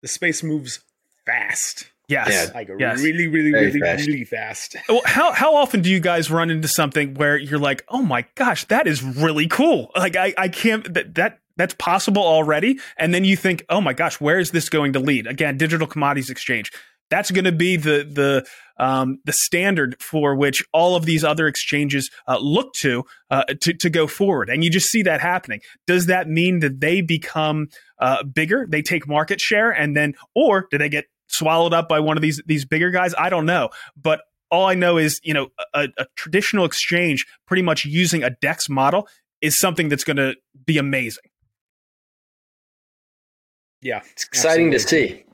The 0.03 0.09
space 0.09 0.43
moves 0.43 0.81
fast. 1.25 1.91
Yes. 2.09 2.29
Yeah. 2.31 2.51
Like 2.55 2.69
Yes. 2.79 3.03
really, 3.03 3.27
really, 3.27 3.51
Very 3.51 3.67
really, 3.67 3.81
fast. 3.81 4.07
really 4.07 4.25
fast. 4.25 4.77
Well, 4.89 5.03
how 5.05 5.33
how 5.33 5.57
often 5.57 5.83
do 5.83 5.91
you 5.91 6.01
guys 6.01 6.31
run 6.31 6.51
into 6.51 6.69
something 6.69 7.15
where 7.15 7.37
you're 7.37 7.59
like, 7.59 7.85
oh 7.89 8.03
my 8.03 8.25
gosh, 8.37 8.65
that 8.67 8.87
is 8.87 9.03
really 9.03 9.49
cool. 9.49 9.91
Like 9.97 10.17
I 10.17 10.33
I 10.39 10.49
can't 10.49 10.93
that 10.95 11.15
that 11.17 11.39
that's 11.57 11.75
possible 11.75 12.23
already, 12.23 12.79
and 12.99 13.15
then 13.15 13.25
you 13.25 13.35
think, 13.37 13.65
oh 13.71 13.81
my 13.81 13.93
gosh, 13.95 14.21
where 14.21 14.39
is 14.39 14.51
this 14.51 14.69
going 14.69 14.93
to 14.93 15.01
lead? 15.01 15.27
Again, 15.27 15.57
digital 15.57 15.87
commodities 15.87 16.29
exchange. 16.31 16.71
That's 17.09 17.31
going 17.31 17.45
to 17.45 17.53
be 17.53 17.77
the 17.77 18.05
the 18.05 18.47
um, 18.79 19.19
the 19.25 19.33
standard 19.33 19.97
for 20.01 20.35
which 20.37 20.63
all 20.73 20.97
of 20.97 21.07
these 21.07 21.25
other 21.25 21.47
exchanges 21.47 22.11
uh, 22.29 22.37
look 22.39 22.73
to, 22.75 23.05
uh, 23.31 23.45
to 23.63 23.73
to 23.73 23.89
go 23.91 24.07
forward, 24.07 24.51
and 24.51 24.63
you 24.63 24.71
just 24.71 24.89
see 24.91 25.03
that 25.03 25.21
happening. 25.21 25.61
Does 25.87 26.07
that 26.07 26.29
mean 26.29 26.61
that 26.61 26.81
they 26.81 27.01
become 27.01 27.69
uh, 28.01 28.23
bigger? 28.23 28.67
They 28.69 28.83
take 28.83 29.09
market 29.09 29.41
share, 29.41 29.71
and 29.71 29.97
then, 29.97 30.15
or 30.35 30.67
do 30.71 30.79
they 30.79 30.89
get 30.89 31.07
swallowed 31.29 31.73
up 31.73 31.89
by 31.89 32.01
one 32.01 32.17
of 32.17 32.23
these 32.23 32.43
these 32.47 32.65
bigger 32.65 32.91
guys? 32.91 33.15
I 33.19 33.29
don't 33.29 33.47
know, 33.47 33.71
but 33.97 34.23
all 34.51 34.67
I 34.67 34.75
know 34.75 34.97
is, 34.97 35.21
you 35.25 35.35
know, 35.35 35.49
a, 35.75 35.89
a 35.99 36.07
traditional 36.15 36.65
exchange 36.65 37.27
pretty 37.47 37.63
much 37.63 37.85
using 37.85 38.23
a 38.23 38.31
DEX 38.31 38.69
model 38.69 39.09
is 39.41 39.59
something 39.59 39.89
that's 39.89 40.05
going 40.05 40.17
to 40.17 40.35
be 40.65 40.79
amazing. 40.79 41.25
Yeah. 43.83 44.03
It's 44.13 44.25
exciting 44.25 44.71
to 44.71 44.79
see. 44.79 45.25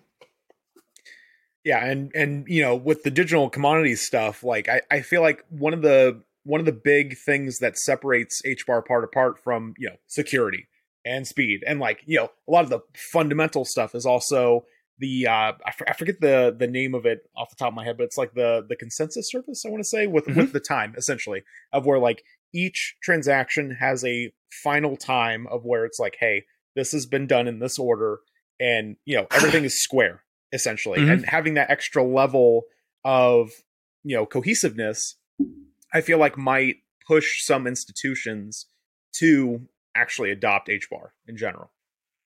Yeah, 1.64 1.84
and 1.84 2.10
and 2.14 2.44
you 2.48 2.60
know, 2.60 2.74
with 2.74 3.04
the 3.04 3.10
digital 3.10 3.48
commodities 3.48 4.04
stuff, 4.04 4.42
like 4.42 4.68
I, 4.68 4.80
I 4.90 5.00
feel 5.00 5.22
like 5.22 5.44
one 5.48 5.72
of 5.72 5.80
the 5.80 6.20
one 6.42 6.58
of 6.58 6.66
the 6.66 6.72
big 6.72 7.16
things 7.16 7.58
that 7.58 7.78
separates 7.78 8.42
HBAR 8.44 8.84
part 8.84 9.04
apart 9.04 9.38
from, 9.38 9.74
you 9.78 9.88
know, 9.88 9.96
security 10.08 10.66
and 11.04 11.24
speed 11.26 11.62
and 11.66 11.78
like, 11.78 12.00
you 12.04 12.18
know, 12.18 12.30
a 12.48 12.50
lot 12.50 12.64
of 12.64 12.70
the 12.70 12.80
fundamental 12.96 13.64
stuff 13.64 13.94
is 13.94 14.04
also 14.04 14.64
the 15.02 15.26
uh 15.26 15.52
I, 15.66 15.92
forget 15.98 16.20
the 16.20 16.54
the 16.56 16.66
name 16.66 16.94
of 16.94 17.04
it 17.04 17.18
off 17.36 17.50
the 17.50 17.56
top 17.56 17.68
of 17.68 17.74
my 17.74 17.84
head, 17.84 17.96
but 17.98 18.04
it's 18.04 18.16
like 18.16 18.32
the 18.34 18.64
the 18.66 18.76
consensus 18.76 19.30
service 19.30 19.64
I 19.66 19.68
want 19.70 19.82
to 19.82 19.88
say 19.88 20.06
with 20.06 20.26
Mhm. 20.26 20.36
with 20.36 20.52
the 20.52 20.60
time 20.60 20.94
essentially 20.96 21.42
of 21.72 21.84
where 21.84 21.98
like 21.98 22.22
each 22.54 22.96
transaction 23.02 23.76
has 23.80 24.04
a 24.04 24.32
final 24.62 24.96
time 24.96 25.46
of 25.48 25.64
where 25.64 25.84
it's 25.84 25.98
like, 25.98 26.16
hey, 26.20 26.44
this 26.76 26.92
has 26.92 27.04
been 27.06 27.26
done 27.26 27.48
in 27.48 27.58
this 27.58 27.78
order 27.78 28.20
and 28.60 28.96
you 29.04 29.16
know 29.16 29.26
everything 29.32 29.64
is 29.64 29.82
square 29.82 30.22
essentially 30.52 31.00
Mhm. 31.00 31.12
and 31.12 31.26
having 31.26 31.54
that 31.54 31.70
extra 31.70 32.02
level 32.04 32.62
of 33.04 33.50
you 34.04 34.14
know 34.16 34.26
cohesiveness 34.26 35.16
i 35.92 36.00
feel 36.00 36.18
like 36.18 36.36
might 36.38 36.76
push 37.06 37.42
some 37.44 37.66
institutions 37.66 38.66
to 39.12 39.66
actually 39.94 40.30
adopt 40.30 40.68
HBAR 40.68 41.08
in 41.26 41.36
general 41.36 41.70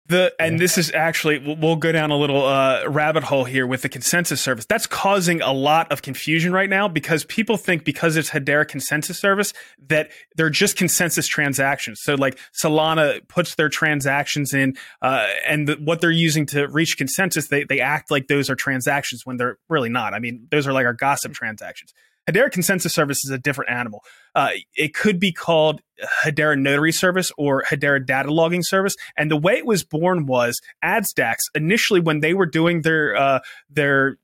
The 0.08 0.34
and 0.40 0.58
this 0.58 0.78
is 0.78 0.90
actually 0.94 1.56
we'll 1.60 1.76
go 1.76 1.92
down 1.92 2.12
a 2.12 2.18
little 2.18 2.46
uh, 2.46 2.88
rabbit 2.88 3.24
hole 3.24 3.44
here 3.44 3.68
with 3.68 3.82
the 3.82 3.90
consensus 3.90 4.40
service. 4.40 4.66
That's 4.66 4.88
causing 4.88 5.42
a 5.42 5.52
lot 5.52 5.92
of 5.92 6.02
confusion 6.02 6.54
right 6.54 6.70
now 6.70 6.88
because 6.88 7.26
people 7.26 7.58
think 7.58 7.84
because 7.84 8.16
it's 8.16 8.30
Hedera 8.30 8.66
consensus 8.66 9.20
service 9.20 9.54
that 9.90 10.10
they're 10.38 10.50
just 10.50 10.78
consensus 10.78 11.28
transactions. 11.28 12.00
So 12.02 12.16
like 12.16 12.40
Solana 12.64 13.28
puts 13.28 13.56
their 13.56 13.68
transactions 13.68 14.54
in, 14.54 14.78
uh, 15.02 15.28
and 15.46 15.68
the, 15.68 15.76
what 15.76 16.00
they're 16.00 16.10
using 16.10 16.46
to 16.48 16.68
reach 16.68 16.98
consensus, 16.98 17.50
they 17.50 17.66
they 17.66 17.82
act 17.82 18.10
like 18.10 18.28
those 18.28 18.50
are 18.50 18.56
transactions 18.56 19.26
when 19.26 19.36
they're 19.36 19.58
really 19.68 19.90
not. 19.90 20.14
I 20.14 20.20
mean, 20.20 20.48
those 20.52 20.68
are 20.68 20.74
like 20.74 20.86
our 20.86 20.94
gossip 20.94 21.34
transactions. 21.34 21.94
Hedera 22.28 22.52
Consensus 22.52 22.94
Service 22.94 23.24
is 23.24 23.32
a 23.32 23.38
different 23.38 23.72
animal. 23.72 24.04
Uh, 24.36 24.50
it 24.76 24.94
could 24.94 25.20
be 25.20 25.32
called 25.32 25.82
Hedera 26.24 26.60
Notary 26.60 26.92
Service 26.92 27.32
or 27.38 27.64
Hedera 27.64 28.06
Data 28.06 28.34
Logging 28.34 28.64
Service. 28.64 28.96
And 29.18 29.32
the 29.32 29.38
way 29.38 29.54
it 29.54 29.66
was 29.66 29.84
born 29.84 30.26
was 30.26 30.60
Adsdax 30.84 31.38
initially 31.56 32.00
when 32.02 32.20
they 32.20 32.34
were 32.34 32.46
doing 32.46 32.82
their 32.82 33.16
uh, 33.16 33.40
their 33.70 34.18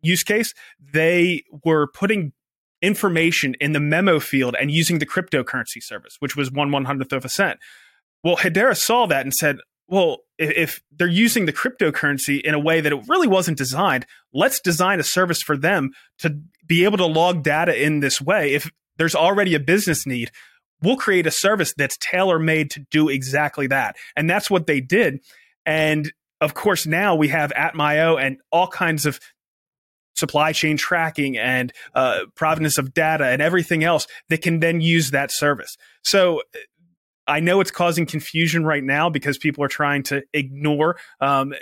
use 0.00 0.22
case, 0.22 0.54
they 0.92 1.44
were 1.64 1.86
putting 1.86 2.32
information 2.80 3.54
in 3.60 3.72
the 3.72 3.80
memo 3.80 4.18
field 4.18 4.56
and 4.58 4.70
using 4.70 4.98
the 4.98 5.06
cryptocurrency 5.06 5.80
service, 5.80 6.16
which 6.18 6.34
was 6.34 6.50
one 6.50 6.72
one 6.72 6.86
hundredth 6.86 7.12
of 7.12 7.24
a 7.24 7.28
cent. 7.28 7.60
Well, 8.24 8.36
Hedera 8.36 8.76
saw 8.76 9.06
that 9.06 9.24
and 9.24 9.34
said, 9.34 9.58
well, 9.88 10.18
if 10.42 10.82
they're 10.90 11.06
using 11.06 11.46
the 11.46 11.52
cryptocurrency 11.52 12.40
in 12.40 12.54
a 12.54 12.58
way 12.58 12.80
that 12.80 12.92
it 12.92 13.08
really 13.08 13.28
wasn't 13.28 13.58
designed, 13.58 14.06
let's 14.32 14.60
design 14.60 15.00
a 15.00 15.04
service 15.04 15.42
for 15.42 15.56
them 15.56 15.90
to 16.18 16.38
be 16.66 16.84
able 16.84 16.98
to 16.98 17.06
log 17.06 17.42
data 17.42 17.74
in 17.74 18.00
this 18.00 18.20
way. 18.20 18.54
If 18.54 18.70
there's 18.96 19.14
already 19.14 19.54
a 19.54 19.60
business 19.60 20.06
need, 20.06 20.30
we'll 20.82 20.96
create 20.96 21.26
a 21.26 21.30
service 21.30 21.72
that's 21.76 21.96
tailor 21.98 22.38
made 22.38 22.70
to 22.72 22.80
do 22.90 23.08
exactly 23.08 23.66
that. 23.68 23.96
And 24.16 24.28
that's 24.28 24.50
what 24.50 24.66
they 24.66 24.80
did. 24.80 25.20
And 25.64 26.12
of 26.40 26.54
course, 26.54 26.86
now 26.86 27.14
we 27.14 27.28
have 27.28 27.52
atma.io 27.52 28.16
and 28.16 28.38
all 28.50 28.66
kinds 28.66 29.06
of 29.06 29.20
supply 30.14 30.52
chain 30.52 30.76
tracking 30.76 31.38
and 31.38 31.72
uh, 31.94 32.20
provenance 32.34 32.78
of 32.78 32.92
data 32.92 33.24
and 33.24 33.40
everything 33.40 33.82
else 33.82 34.06
that 34.28 34.42
can 34.42 34.60
then 34.60 34.80
use 34.80 35.10
that 35.10 35.30
service. 35.32 35.76
So 36.02 36.42
I 37.26 37.40
know 37.40 37.60
it's 37.60 37.70
causing 37.70 38.06
confusion 38.06 38.64
right 38.64 38.82
now 38.82 39.08
because 39.10 39.38
people 39.38 39.64
are 39.64 39.68
trying 39.68 40.02
to 40.04 40.22
ignore 40.32 40.96
um, 41.20 41.52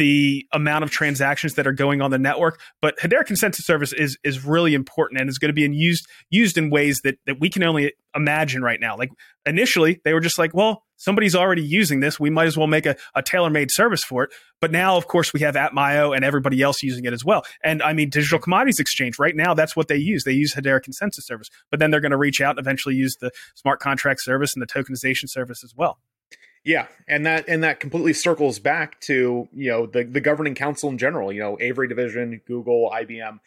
the 0.00 0.46
amount 0.52 0.82
of 0.82 0.90
transactions 0.90 1.54
that 1.54 1.66
are 1.66 1.72
going 1.72 2.00
on 2.00 2.10
the 2.10 2.18
network. 2.18 2.60
But 2.80 2.98
Hedera 2.98 3.24
Consensus 3.24 3.66
Service 3.66 3.92
is 3.92 4.16
is 4.24 4.44
really 4.44 4.74
important 4.74 5.20
and 5.20 5.28
is 5.28 5.38
going 5.38 5.50
to 5.50 5.54
be 5.54 5.64
in 5.64 5.74
used 5.74 6.06
used 6.30 6.56
in 6.56 6.70
ways 6.70 7.00
that 7.04 7.18
that 7.26 7.38
we 7.40 7.50
can 7.50 7.62
only 7.62 7.92
imagine 8.14 8.62
right 8.62 8.80
now. 8.80 8.96
Like 8.96 9.10
initially, 9.44 10.00
they 10.04 10.14
were 10.14 10.20
just 10.20 10.38
like, 10.38 10.54
well, 10.54 10.84
somebody's 11.00 11.34
already 11.34 11.62
using 11.62 12.00
this. 12.00 12.20
We 12.20 12.30
might 12.30 12.46
as 12.46 12.56
well 12.56 12.66
make 12.66 12.86
a, 12.86 12.94
a 13.14 13.22
tailor 13.22 13.50
made 13.50 13.70
service 13.72 14.04
for 14.04 14.24
it. 14.24 14.30
But 14.60 14.70
now, 14.70 14.96
of 14.96 15.08
course, 15.08 15.32
we 15.32 15.40
have 15.40 15.56
atma.io 15.56 16.12
and 16.12 16.24
everybody 16.24 16.60
else 16.62 16.82
using 16.82 17.04
it 17.06 17.12
as 17.12 17.24
well. 17.24 17.42
And 17.64 17.82
I 17.82 17.94
mean, 17.94 18.10
Digital 18.10 18.38
Commodities 18.38 18.78
Exchange 18.78 19.18
right 19.18 19.34
now, 19.34 19.54
that's 19.54 19.74
what 19.74 19.88
they 19.88 19.96
use. 19.96 20.24
They 20.24 20.32
use 20.32 20.54
Hedera 20.54 20.82
Consensus 20.82 21.26
Service, 21.26 21.48
but 21.70 21.80
then 21.80 21.90
they're 21.90 22.00
going 22.00 22.10
to 22.12 22.18
reach 22.18 22.40
out 22.40 22.50
and 22.50 22.58
eventually 22.58 22.94
use 22.94 23.16
the 23.20 23.32
smart 23.54 23.80
contract 23.80 24.20
service 24.22 24.54
and 24.54 24.62
the 24.62 24.66
tokenization 24.66 25.28
service 25.28 25.64
as 25.64 25.74
well. 25.74 25.98
Yeah, 26.62 26.88
and 27.08 27.24
that 27.24 27.48
and 27.48 27.62
that 27.62 27.80
completely 27.80 28.12
circles 28.12 28.58
back 28.58 29.00
to 29.02 29.48
you 29.50 29.70
know 29.70 29.86
the 29.86 30.04
the 30.04 30.20
governing 30.20 30.54
council 30.54 30.90
in 30.90 30.98
general. 30.98 31.32
You 31.32 31.40
know, 31.40 31.56
Avery 31.58 31.88
Dennison, 31.88 32.42
Google, 32.46 32.90
IBM, 32.92 33.38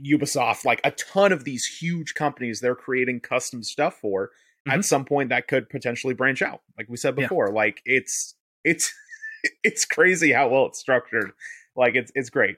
Ubisoft, 0.00 0.64
like 0.64 0.80
a 0.84 0.92
ton 0.92 1.32
of 1.32 1.42
these 1.42 1.64
huge 1.64 2.14
companies. 2.14 2.60
They're 2.60 2.76
creating 2.76 3.20
custom 3.20 3.64
stuff 3.64 3.98
for. 4.00 4.30
Mm-hmm. 4.66 4.78
At 4.78 4.84
some 4.84 5.04
point, 5.04 5.28
that 5.28 5.46
could 5.46 5.68
potentially 5.68 6.14
branch 6.14 6.42
out. 6.42 6.62
Like 6.78 6.88
we 6.88 6.96
said 6.96 7.16
before, 7.16 7.48
yeah. 7.48 7.54
like 7.54 7.82
it's 7.84 8.34
it's 8.64 8.92
it's 9.62 9.84
crazy 9.84 10.32
how 10.32 10.48
well 10.48 10.66
it's 10.66 10.78
structured. 10.78 11.32
Like 11.76 11.94
it's 11.96 12.10
it's 12.14 12.30
great. 12.30 12.56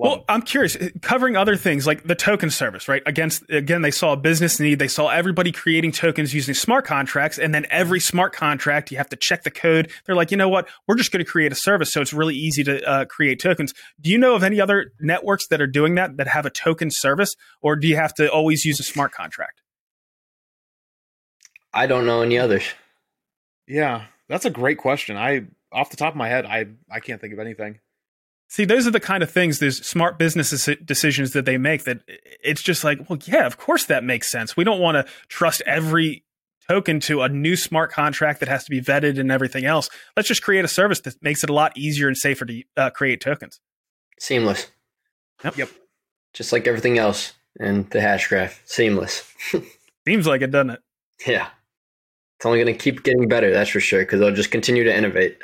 Well, 0.00 0.24
I'm 0.28 0.42
curious, 0.42 0.76
uh, 0.76 0.90
covering 1.02 1.36
other 1.36 1.56
things 1.56 1.84
like 1.84 2.04
the 2.04 2.14
token 2.14 2.50
service, 2.50 2.86
right? 2.86 3.02
Against 3.04 3.42
again, 3.50 3.82
they 3.82 3.90
saw 3.90 4.12
a 4.12 4.16
business 4.16 4.60
need. 4.60 4.78
They 4.78 4.86
saw 4.86 5.08
everybody 5.08 5.50
creating 5.50 5.90
tokens 5.90 6.32
using 6.32 6.54
smart 6.54 6.84
contracts, 6.84 7.36
and 7.36 7.52
then 7.52 7.66
every 7.68 7.98
smart 7.98 8.32
contract, 8.32 8.92
you 8.92 8.96
have 8.98 9.08
to 9.08 9.16
check 9.16 9.42
the 9.42 9.50
code. 9.50 9.90
They're 10.06 10.14
like, 10.14 10.30
you 10.30 10.36
know 10.36 10.48
what? 10.48 10.68
We're 10.86 10.94
just 10.94 11.10
going 11.10 11.24
to 11.24 11.28
create 11.28 11.50
a 11.50 11.56
service, 11.56 11.92
so 11.92 12.00
it's 12.00 12.12
really 12.12 12.36
easy 12.36 12.62
to 12.62 12.88
uh, 12.88 13.04
create 13.06 13.40
tokens. 13.40 13.74
Do 14.00 14.10
you 14.10 14.18
know 14.18 14.36
of 14.36 14.44
any 14.44 14.60
other 14.60 14.92
networks 15.00 15.48
that 15.48 15.60
are 15.60 15.66
doing 15.66 15.96
that 15.96 16.16
that 16.18 16.28
have 16.28 16.46
a 16.46 16.50
token 16.50 16.92
service, 16.92 17.34
or 17.60 17.74
do 17.74 17.88
you 17.88 17.96
have 17.96 18.14
to 18.14 18.30
always 18.30 18.64
use 18.64 18.78
a 18.78 18.84
smart 18.84 19.10
contract? 19.10 19.62
I 21.72 21.86
don't 21.86 22.06
know 22.06 22.22
any 22.22 22.38
others. 22.38 22.64
Yeah, 23.66 24.06
that's 24.28 24.44
a 24.44 24.50
great 24.50 24.78
question. 24.78 25.16
I 25.16 25.46
off 25.70 25.90
the 25.90 25.96
top 25.96 26.14
of 26.14 26.16
my 26.16 26.28
head, 26.28 26.46
I 26.46 26.66
I 26.90 27.00
can't 27.00 27.20
think 27.20 27.32
of 27.32 27.38
anything. 27.38 27.80
See, 28.50 28.64
those 28.64 28.86
are 28.86 28.90
the 28.90 29.00
kind 29.00 29.22
of 29.22 29.30
things, 29.30 29.58
those 29.58 29.86
smart 29.86 30.18
business 30.18 30.68
decisions 30.82 31.32
that 31.32 31.44
they 31.44 31.58
make 31.58 31.84
that 31.84 32.00
it's 32.42 32.62
just 32.62 32.82
like, 32.82 33.08
well, 33.08 33.18
yeah, 33.26 33.46
of 33.46 33.58
course 33.58 33.84
that 33.86 34.04
makes 34.04 34.30
sense. 34.30 34.56
We 34.56 34.64
don't 34.64 34.80
want 34.80 34.94
to 34.94 35.12
trust 35.28 35.60
every 35.66 36.24
token 36.66 37.00
to 37.00 37.22
a 37.22 37.28
new 37.28 37.56
smart 37.56 37.92
contract 37.92 38.40
that 38.40 38.48
has 38.48 38.64
to 38.64 38.70
be 38.70 38.80
vetted 38.80 39.18
and 39.18 39.30
everything 39.30 39.66
else. 39.66 39.90
Let's 40.16 40.28
just 40.28 40.42
create 40.42 40.64
a 40.64 40.68
service 40.68 41.00
that 41.02 41.22
makes 41.22 41.44
it 41.44 41.50
a 41.50 41.52
lot 41.52 41.76
easier 41.76 42.08
and 42.08 42.16
safer 42.16 42.46
to 42.46 42.62
uh, 42.76 42.90
create 42.90 43.20
tokens. 43.20 43.60
Seamless. 44.18 44.70
Yep. 45.44 45.56
Yep. 45.58 45.70
Just 46.32 46.52
like 46.52 46.66
everything 46.66 46.98
else 46.98 47.34
in 47.60 47.86
the 47.90 47.98
Hashgraph. 47.98 48.58
Seamless. 48.64 49.30
Seems 50.06 50.26
like 50.26 50.40
it, 50.40 50.50
doesn't 50.50 50.70
it? 50.70 50.80
Yeah. 51.26 51.48
It's 52.38 52.46
only 52.46 52.62
going 52.62 52.72
to 52.72 52.78
keep 52.78 53.02
getting 53.02 53.26
better, 53.26 53.50
that's 53.50 53.70
for 53.70 53.80
sure, 53.80 54.00
because 54.00 54.20
they'll 54.20 54.34
just 54.34 54.52
continue 54.52 54.84
to 54.84 54.96
innovate. 54.96 55.38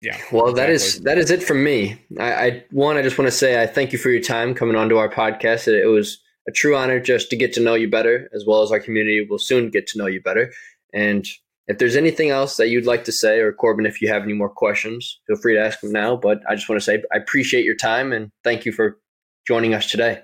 Yeah. 0.00 0.16
Well, 0.32 0.48
exactly. 0.48 0.60
that 0.60 0.70
is 0.70 1.00
that 1.02 1.18
is 1.18 1.30
it 1.30 1.42
from 1.42 1.62
me. 1.62 2.00
I, 2.18 2.32
I, 2.32 2.64
one, 2.70 2.96
I 2.96 3.02
just 3.02 3.18
want 3.18 3.30
to 3.30 3.36
say 3.36 3.62
I 3.62 3.66
thank 3.66 3.92
you 3.92 3.98
for 3.98 4.08
your 4.08 4.22
time 4.22 4.54
coming 4.54 4.76
onto 4.76 4.96
our 4.96 5.10
podcast. 5.10 5.68
It, 5.68 5.82
it, 5.82 5.88
was 5.88 6.18
a 6.48 6.52
true 6.52 6.74
honor 6.74 7.00
just 7.00 7.28
to 7.30 7.36
get 7.36 7.52
to 7.54 7.60
know 7.60 7.74
you 7.74 7.90
better, 7.90 8.30
as 8.32 8.44
well 8.46 8.62
as 8.62 8.72
our 8.72 8.80
community 8.80 9.26
will 9.28 9.38
soon 9.38 9.68
get 9.68 9.86
to 9.88 9.98
know 9.98 10.06
you 10.06 10.22
better. 10.22 10.54
And 10.94 11.26
if 11.66 11.76
there's 11.76 11.96
anything 11.96 12.30
else 12.30 12.56
that 12.56 12.70
you'd 12.70 12.86
like 12.86 13.04
to 13.04 13.12
say, 13.12 13.40
or 13.40 13.52
Corbin, 13.52 13.84
if 13.84 14.00
you 14.00 14.08
have 14.08 14.22
any 14.22 14.32
more 14.32 14.48
questions, 14.48 15.20
feel 15.26 15.36
free 15.36 15.54
to 15.54 15.60
ask 15.60 15.80
them 15.80 15.92
now. 15.92 16.16
But 16.16 16.40
I 16.48 16.54
just 16.54 16.68
want 16.68 16.80
to 16.80 16.84
say 16.84 17.02
I 17.12 17.18
appreciate 17.18 17.66
your 17.66 17.76
time 17.76 18.10
and 18.10 18.30
thank 18.42 18.64
you 18.64 18.72
for 18.72 18.98
joining 19.46 19.74
us 19.74 19.90
today. 19.90 20.22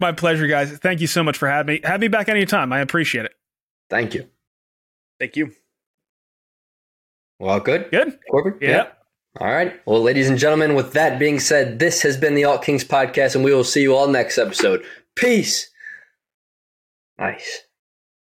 My 0.00 0.12
pleasure, 0.12 0.46
guys. 0.46 0.72
Thank 0.78 1.00
you 1.00 1.06
so 1.06 1.22
much 1.22 1.36
for 1.36 1.48
having 1.48 1.74
me. 1.74 1.80
Have 1.84 2.00
me 2.00 2.08
back 2.08 2.28
anytime. 2.28 2.72
I 2.72 2.80
appreciate 2.80 3.24
it. 3.24 3.32
Thank 3.90 4.14
you. 4.14 4.28
Thank 5.20 5.36
you. 5.36 5.52
Well, 7.38 7.60
good. 7.60 7.90
Good. 7.90 8.18
Corbin? 8.30 8.58
Yeah. 8.60 8.70
yeah. 8.70 8.86
All 9.40 9.52
right. 9.52 9.80
Well, 9.86 10.00
ladies 10.00 10.28
and 10.28 10.38
gentlemen, 10.38 10.74
with 10.74 10.92
that 10.92 11.18
being 11.18 11.40
said, 11.40 11.78
this 11.78 12.02
has 12.02 12.16
been 12.16 12.34
the 12.34 12.44
Alt 12.44 12.62
Kings 12.62 12.84
podcast, 12.84 13.34
and 13.34 13.44
we 13.44 13.52
will 13.54 13.64
see 13.64 13.82
you 13.82 13.94
all 13.94 14.06
next 14.08 14.38
episode. 14.38 14.84
Peace. 15.16 15.70
Nice. 17.18 17.62